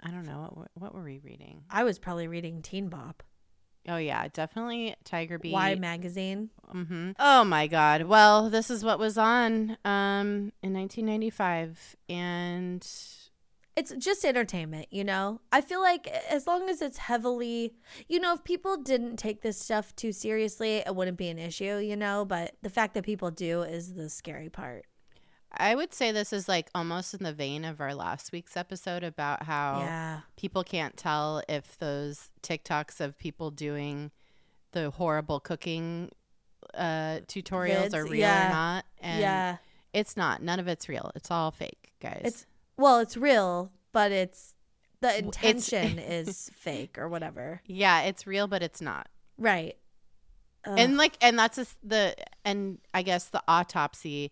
I 0.02 0.12
don't 0.12 0.26
know 0.26 0.50
what 0.54 0.72
what 0.76 0.96
were 0.96 1.04
we 1.04 1.20
reading. 1.20 1.64
i 1.70 1.84
was 1.84 2.00
probably 2.00 2.28
reading 2.28 2.62
teen 2.62 2.88
bop 2.88 3.22
Oh 3.90 3.98
yeah, 3.98 4.28
definitely 4.32 4.96
Tiger 5.04 5.40
Beat. 5.40 5.54
y 5.54 5.76
magazine 5.76 6.50
hmm 6.72 7.12
Oh 7.18 7.44
my 7.44 7.66
God. 7.68 8.04
Well, 8.04 8.50
this 8.50 8.70
is 8.70 8.84
what 8.84 9.00
was 9.00 9.18
on 9.18 9.78
um 9.84 10.54
in 10.62 10.74
1995, 10.74 11.96
and 12.08 12.88
it's 13.76 13.94
just 13.98 14.26
entertainment, 14.26 14.88
you 14.92 15.04
know? 15.06 15.40
I 15.54 15.62
feel 15.62 15.82
like 15.82 16.08
as 16.30 16.46
long 16.48 16.70
as 16.70 16.82
it's 16.82 16.98
heavily, 16.98 17.74
you 18.10 18.20
know, 18.20 18.34
if 18.34 18.44
people 18.44 18.76
didn't 18.76 19.16
take 19.16 19.42
this 19.42 19.58
stuff 19.58 19.96
too 19.96 20.12
seriously, 20.12 20.78
it 20.86 20.94
wouldn't 20.94 21.18
be 21.18 21.30
an 21.30 21.40
issue, 21.40 21.78
you 21.78 21.96
know? 21.96 22.26
But 22.26 22.56
the 22.62 22.70
fact 22.70 22.94
that 22.96 23.06
people 23.06 23.32
do 23.32 23.62
is 23.62 23.94
the 23.94 24.10
scary 24.10 24.50
part. 24.50 24.86
I 25.52 25.74
would 25.76 25.94
say 25.94 26.12
this 26.12 26.32
is 26.32 26.48
like 26.48 26.70
almost 26.76 27.14
in 27.14 27.24
the 27.24 27.34
vein 27.34 27.66
of 27.66 27.82
our 27.82 27.96
last 27.96 28.32
week's 28.32 28.56
episode 28.56 29.04
about 29.04 29.44
how 29.44 29.80
Yeah. 29.82 30.20
people 30.38 30.64
can't 30.64 30.96
tell 30.96 31.42
if 31.50 31.78
those 31.80 32.30
TikToks 32.44 33.00
of 33.02 33.18
people 33.18 33.50
doing 33.52 34.12
the 34.72 34.92
horrible 34.92 35.40
cooking 35.40 36.12
uh 36.76 37.22
tutorials 37.28 37.90
Vids, 37.90 37.94
are 37.96 38.04
real 38.04 38.20
yeah. 38.20 38.48
or 38.48 38.54
not. 38.54 38.86
And 39.02 39.22
yeah. 39.22 39.58
it's 39.94 40.16
not. 40.16 40.44
None 40.44 40.60
of 40.60 40.68
it's 40.68 40.88
real. 40.88 41.12
It's 41.16 41.32
all 41.32 41.50
fake, 41.52 41.94
guys. 42.00 42.22
It's 42.24 42.46
well, 42.78 43.00
it's 43.00 43.18
real, 43.18 43.72
but 43.92 44.12
it's 44.12 44.54
the 45.02 45.10
it's- 45.18 45.24
intention 45.26 45.98
is 45.98 46.52
fake 46.54 46.98
or 47.00 47.10
whatever. 47.10 47.62
yeah, 47.66 48.02
it's 48.02 48.28
real, 48.28 48.48
but 48.48 48.62
it's 48.62 48.82
not. 48.82 49.08
Right. 49.38 49.78
Ugh. 50.66 50.78
and 50.78 50.98
like 50.98 51.18
and 51.22 51.40
that's 51.40 51.56
just 51.56 51.76
the 51.88 52.14
and 52.44 52.80
i 52.94 53.02
guess 53.02 53.28
the 53.30 53.42
autopsy 53.48 54.30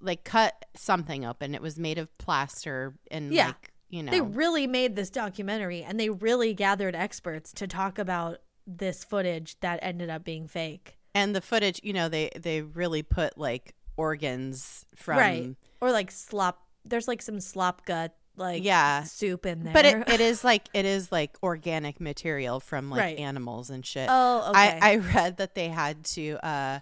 like 0.00 0.24
cut 0.24 0.64
something 0.74 1.24
open 1.24 1.54
it 1.54 1.62
was 1.62 1.78
made 1.78 1.98
of 1.98 2.16
plaster 2.18 2.94
and 3.10 3.32
Yeah. 3.32 3.46
like 3.48 3.72
you 3.90 4.02
know 4.02 4.10
they 4.12 4.20
really 4.20 4.66
made 4.66 4.94
this 4.96 5.10
documentary 5.10 5.82
and 5.82 5.98
they 5.98 6.10
really 6.10 6.54
gathered 6.54 6.94
experts 6.94 7.52
to 7.54 7.66
talk 7.66 7.98
about 7.98 8.38
this 8.66 9.02
footage 9.04 9.58
that 9.60 9.78
ended 9.82 10.10
up 10.10 10.24
being 10.24 10.46
fake. 10.46 10.98
and 11.14 11.34
the 11.34 11.40
footage 11.40 11.80
you 11.82 11.92
know 11.92 12.08
they 12.08 12.30
they 12.36 12.60
really 12.62 13.02
put 13.02 13.36
like 13.38 13.74
organs 13.96 14.84
from 14.94 15.18
right. 15.18 15.56
Or 15.80 15.90
like 15.92 16.10
slop 16.10 16.66
there's 16.84 17.08
like 17.08 17.20
some 17.22 17.40
slop 17.40 17.84
gut 17.86 18.14
like 18.36 18.62
Yeah. 18.62 19.02
soup 19.02 19.46
in 19.46 19.64
there. 19.64 19.72
but 19.74 19.84
it, 19.84 20.08
it 20.08 20.20
is 20.20 20.44
like 20.50 20.68
it 20.72 20.84
is 20.84 21.10
like 21.10 21.36
organic 21.42 22.00
material 22.00 22.60
from 22.60 22.90
like 22.90 23.00
Right. 23.00 23.18
animals 23.18 23.68
and 23.70 23.84
shit 23.84 24.06
Oh, 24.10 24.50
okay. 24.50 24.78
I, 24.80 24.92
I 24.92 24.96
read 24.96 25.38
that 25.38 25.54
they 25.56 25.68
had 25.68 26.04
to 26.14 26.38
uh 26.46 26.80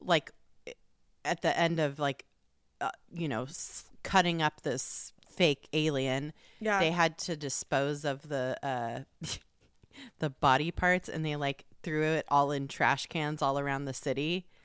like 0.00 0.30
at 1.24 1.42
the 1.42 1.56
end 1.58 1.78
of 1.80 1.98
like 1.98 2.24
uh, 2.80 2.90
you 3.14 3.28
know, 3.28 3.42
s- 3.44 3.84
cutting 4.02 4.42
up 4.42 4.62
this 4.62 5.12
fake 5.28 5.68
alien, 5.72 6.32
Yeah. 6.60 6.80
they 6.80 6.90
had 6.90 7.16
to 7.18 7.36
dispose 7.36 8.04
of 8.04 8.28
the 8.28 8.56
uh 8.62 9.00
the 10.18 10.30
body 10.30 10.70
parts 10.70 11.08
and 11.08 11.24
they 11.24 11.36
like 11.36 11.64
threw 11.82 12.02
it 12.02 12.24
all 12.28 12.50
in 12.52 12.68
trash 12.68 13.06
cans 13.06 13.42
all 13.42 13.58
around 13.58 13.84
the 13.84 13.94
city. 13.94 14.46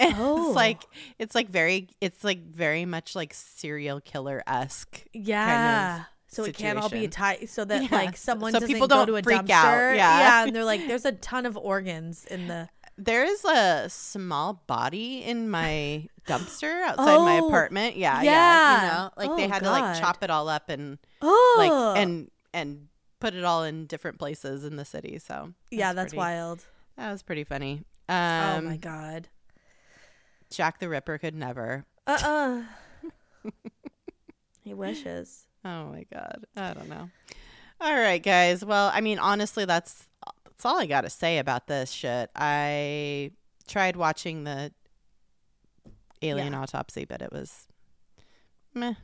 And 0.00 0.14
Oh. 0.16 0.46
it's 0.48 0.54
like 0.56 0.82
it's 1.18 1.34
like 1.34 1.48
very 1.48 1.88
it's 2.00 2.22
like 2.22 2.44
very 2.46 2.84
much 2.84 3.16
like 3.16 3.34
serial 3.34 4.00
killer 4.00 4.44
esque. 4.46 5.02
yeah. 5.12 5.88
Kind 5.88 6.00
of 6.02 6.06
so 6.30 6.44
it 6.44 6.54
can't 6.56 6.78
all 6.78 6.88
be 6.88 6.98
situation. 7.06 7.10
tight 7.10 7.48
so 7.48 7.64
that 7.64 7.82
Yeah, 7.90 7.96
like 7.96 8.16
so- 8.16 8.32
someone 8.32 8.52
so 8.52 8.60
doesn't 8.60 8.72
people 8.72 8.86
go 8.86 8.96
don't 8.98 9.06
to 9.08 9.16
a 9.16 9.22
freak 9.24 9.40
dumpster. 9.40 9.50
out, 9.90 9.96
yeah. 9.96 10.44
and 10.44 10.54
they're 10.54 10.64
like, 10.64 10.86
there's 10.86 11.04
a 11.06 11.10
ton 11.12 11.46
of 11.46 11.56
organs 11.56 12.24
in 12.26 12.46
the 12.46 12.68
There 13.00 13.24
is 13.24 13.44
a 13.44 13.86
small 13.88 14.64
body 14.66 15.22
in 15.22 15.48
my 15.48 16.08
dumpster 16.26 16.82
outside 16.82 17.18
my 17.18 17.38
Oh, 17.38 17.46
apartment. 17.46 17.96
Yeah, 17.96 18.22
yeah. 18.22 18.32
yeah. 18.32 18.82
You 18.82 18.88
know, 18.88 19.10
like 19.16 19.36
they 19.38 19.44
Oh, 19.46 19.48
had 19.48 19.62
to 19.62 19.70
like 19.70 20.00
chop 20.00 20.22
it 20.24 20.30
all 20.30 20.48
up 20.48 20.68
and 20.68 20.98
oh 21.22 21.54
like 21.58 22.02
and 22.02 22.28
and 22.52 22.88
put 23.20 23.34
it 23.34 23.44
all 23.44 23.62
in 23.62 23.86
different 23.86 24.18
places 24.18 24.64
in 24.64 24.74
the 24.76 24.84
city. 24.84 25.18
So 25.20 25.54
yeah, 25.70 25.92
that's 25.92 26.10
pretty- 26.10 26.18
wild. 26.18 26.64
That 26.96 27.12
was 27.12 27.22
pretty 27.22 27.44
funny. 27.44 27.84
oh 28.08 28.14
Um, 28.14 28.64
my 28.64 28.76
god. 28.76 29.28
Jack 30.50 30.80
the 30.80 30.88
Ripper 30.88 31.18
could 31.18 31.34
never. 31.36 31.84
Uh 32.06 32.18
uh 33.44 33.50
he 34.64 34.74
wishes. 34.74 35.46
Oh 35.64 35.86
my 35.86 36.04
god, 36.12 36.44
I 36.56 36.74
don't 36.74 36.88
know. 36.88 37.10
All 37.80 37.94
right, 37.94 38.22
guys. 38.22 38.64
Well, 38.64 38.90
I 38.92 39.00
mean, 39.00 39.18
honestly, 39.20 39.64
that's 39.64 40.06
that's 40.58 40.66
all 40.66 40.80
I 40.80 40.86
got 40.86 41.02
to 41.02 41.10
say 41.10 41.38
about 41.38 41.68
this 41.68 41.90
shit. 41.92 42.30
I 42.34 43.30
tried 43.68 43.94
watching 43.96 44.42
the 44.42 44.72
alien 46.20 46.52
Yeah. 46.52 46.60
autopsy, 46.60 47.04
but 47.04 47.22
it 47.22 47.32
was 47.32 47.68
meh. 48.74 48.94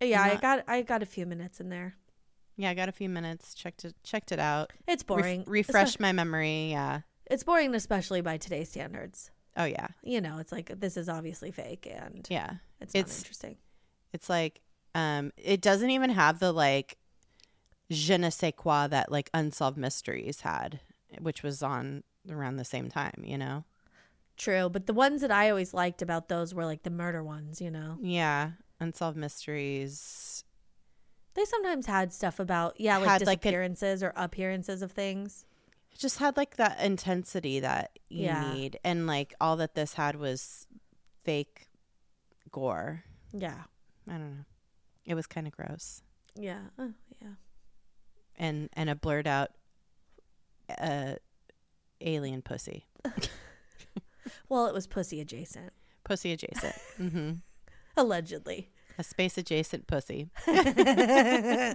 Yeah, 0.00 0.22
I 0.22 0.36
got 0.36 0.64
I 0.68 0.82
got 0.82 1.02
a 1.02 1.06
few 1.06 1.26
minutes 1.26 1.58
in 1.60 1.70
there. 1.70 1.96
Yeah, 2.56 2.70
I 2.70 2.74
got 2.74 2.88
a 2.88 2.92
few 2.92 3.08
minutes. 3.08 3.52
Checked 3.54 3.84
it. 3.84 3.94
Checked 4.04 4.30
it 4.30 4.38
out. 4.38 4.72
It's 4.86 5.02
boring. 5.02 5.42
refreshed 5.46 5.98
my 5.98 6.12
memory. 6.12 6.70
Yeah. 6.70 7.00
It's 7.26 7.42
boring, 7.42 7.74
especially 7.74 8.20
by 8.20 8.36
today's 8.36 8.68
standards. 8.70 9.30
Oh 9.56 9.64
yeah. 9.64 9.88
You 10.04 10.20
know, 10.20 10.38
it's 10.38 10.52
like 10.52 10.70
this 10.78 10.96
is 10.96 11.08
obviously 11.08 11.50
fake, 11.50 11.88
and 11.90 12.24
Yeah. 12.30 12.54
it's 12.80 12.94
not 12.94 13.00
It's- 13.00 13.18
interesting. 13.18 13.56
It's 14.12 14.28
like 14.30 14.60
um, 14.94 15.32
it 15.36 15.60
doesn't 15.60 15.90
even 15.90 16.10
have 16.10 16.38
the 16.38 16.52
like 16.52 16.96
je 17.90 18.16
ne 18.18 18.30
sais 18.30 18.52
quoi 18.56 18.86
that 18.88 19.10
like 19.12 19.30
unsolved 19.34 19.76
mysteries 19.78 20.40
had, 20.42 20.80
which 21.20 21.42
was 21.42 21.62
on 21.62 22.02
around 22.30 22.56
the 22.56 22.64
same 22.64 22.88
time. 22.88 23.22
You 23.24 23.38
know. 23.38 23.64
True, 24.36 24.68
but 24.68 24.86
the 24.86 24.92
ones 24.92 25.22
that 25.22 25.30
I 25.30 25.48
always 25.48 25.72
liked 25.72 26.02
about 26.02 26.28
those 26.28 26.52
were 26.52 26.66
like 26.66 26.82
the 26.82 26.90
murder 26.90 27.22
ones. 27.24 27.60
You 27.60 27.70
know, 27.70 27.96
Yeah. 28.02 28.50
Unsolved 28.80 29.16
mysteries. 29.16 30.44
they 31.34 31.44
sometimes 31.44 31.86
had 31.86 32.12
stuff 32.12 32.38
about 32.38 32.78
yeah, 32.80 32.96
like 32.98 33.08
Had, 33.08 33.26
like, 33.26 33.38
a- 33.38 33.40
disappearances 33.42 34.02
or 34.02 34.12
appearances 34.16 34.82
of 34.82 34.92
things. 34.92 35.44
It 35.92 35.98
just 35.98 36.18
had 36.18 36.36
like 36.36 36.56
that 36.56 36.80
intensity 36.80 37.60
that 37.60 37.98
you 38.10 38.24
Yeah. 38.24 38.52
need, 38.54 38.78
and 38.84 39.06
like 39.06 39.34
all 39.40 39.56
that 39.56 39.74
this 39.74 39.94
had 39.94 40.16
was 40.16 40.66
fake 41.24 41.68
gore. 42.50 43.04
Yeah, 43.32 43.64
I 44.08 44.12
don't 44.12 44.36
know. 44.36 44.44
It 45.06 45.14
was 45.14 45.26
kind 45.26 45.46
of 45.46 45.52
gross. 45.54 46.02
yeah, 46.34 46.60
oh, 46.78 46.92
yeah. 47.05 47.05
And 48.38 48.68
and 48.74 48.90
a 48.90 48.94
blurred 48.94 49.26
out 49.26 49.50
uh 50.78 51.14
alien 52.00 52.42
pussy. 52.42 52.86
Well, 54.48 54.66
it 54.66 54.74
was 54.74 54.86
pussy 54.86 55.20
adjacent, 55.20 55.72
pussy 56.04 56.32
adjacent. 56.32 56.74
Hmm 56.96 57.32
allegedly. 57.96 58.70
a 58.98 59.02
space 59.02 59.38
adjacent 59.38 59.86
pussy. 59.86 60.28
Uh. 60.46 61.74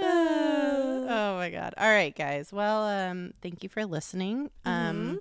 oh 0.00 1.34
my 1.36 1.50
god. 1.50 1.74
All 1.76 1.90
right 1.90 2.14
guys. 2.14 2.52
Well 2.52 2.84
um 2.84 3.32
thank 3.42 3.62
you 3.62 3.68
for 3.68 3.84
listening. 3.84 4.50
Um 4.64 5.20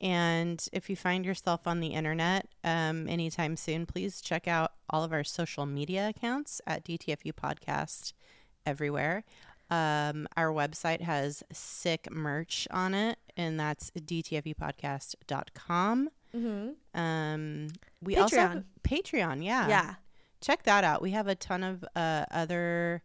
and 0.00 0.66
if 0.72 0.88
you 0.90 0.96
find 0.96 1.24
yourself 1.24 1.66
on 1.66 1.80
the 1.80 1.88
internet 1.88 2.48
um 2.64 3.08
anytime 3.08 3.56
soon 3.56 3.86
please 3.86 4.20
check 4.20 4.46
out 4.48 4.72
all 4.90 5.04
of 5.04 5.12
our 5.12 5.24
social 5.24 5.66
media 5.66 6.08
accounts 6.08 6.60
at 6.66 6.84
dtfu 6.84 7.32
podcast 7.32 8.12
everywhere 8.66 9.24
um 9.70 10.26
our 10.36 10.48
website 10.52 11.00
has 11.00 11.42
sick 11.52 12.08
merch 12.10 12.68
on 12.70 12.92
it 12.94 13.18
and 13.36 13.58
that's 13.58 13.90
dtfupodcast.com 14.82 16.10
Mm-hmm. 16.34 17.00
um 17.00 17.68
we 18.02 18.16
also 18.16 18.36
have 18.36 18.64
patreon 18.82 19.44
yeah 19.44 19.68
Yeah, 19.68 19.94
check 20.40 20.64
that 20.64 20.82
out. 20.82 21.00
We 21.00 21.12
have 21.12 21.28
a 21.28 21.36
ton 21.36 21.62
of 21.62 21.84
uh, 21.94 22.24
other 22.32 23.02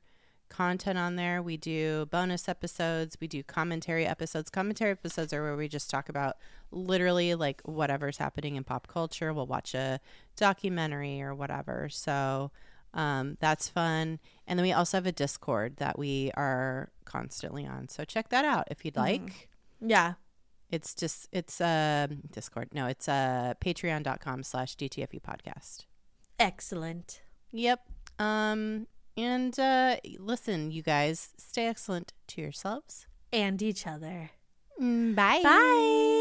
content 0.49 0.97
on 0.97 1.16
there. 1.16 1.39
We 1.43 1.55
do 1.55 2.07
bonus 2.07 2.49
episodes, 2.49 3.18
we 3.22 3.28
do 3.28 3.43
commentary 3.43 4.07
episodes. 4.07 4.49
Commentary 4.49 4.89
episodes 4.91 5.32
are 5.32 5.43
where 5.43 5.55
we 5.55 5.68
just 5.68 5.91
talk 5.91 6.10
about 6.10 6.38
literally 6.72 7.36
like 7.36 7.62
whatever's 7.66 8.18
happening 8.18 8.55
in 8.55 8.64
pop 8.64 8.88
culture. 8.88 9.32
We'll 9.32 9.45
watch 9.45 9.76
a 9.76 9.99
documentary 10.36 11.22
or 11.22 11.36
whatever. 11.36 11.88
So 11.88 12.49
um, 12.93 13.37
that's 13.39 13.69
fun. 13.69 14.19
And 14.47 14.57
then 14.57 14.63
we 14.63 14.71
also 14.73 14.97
have 14.97 15.05
a 15.05 15.11
Discord 15.11 15.77
that 15.77 15.97
we 15.99 16.31
are 16.35 16.89
constantly 17.05 17.65
on. 17.65 17.87
So 17.89 18.03
check 18.05 18.29
that 18.29 18.45
out 18.45 18.67
if 18.71 18.83
you'd 18.85 18.97
like. 18.97 19.49
yeah. 19.81 20.13
It's 20.71 20.93
just 20.93 21.27
it's 21.31 21.59
uh 21.61 22.05
Discord. 22.31 22.69
No, 22.73 22.85
it's 22.85 23.09
uh 23.09 23.55
patreon.com 23.59 24.43
slash 24.43 24.75
DTFU 24.75 25.19
podcast. 25.21 25.85
Excellent. 26.39 27.21
Yep. 27.51 27.79
Um 28.19 28.85
and 29.17 29.59
uh 29.59 29.95
listen, 30.19 30.69
you 30.69 30.83
guys, 30.83 31.29
stay 31.37 31.65
excellent 31.67 32.13
to 32.27 32.41
yourselves. 32.41 33.07
And 33.33 33.59
each 33.63 33.87
other. 33.87 34.29
Mm, 34.79 35.15
Bye. 35.15 35.41
Bye. 35.43 36.18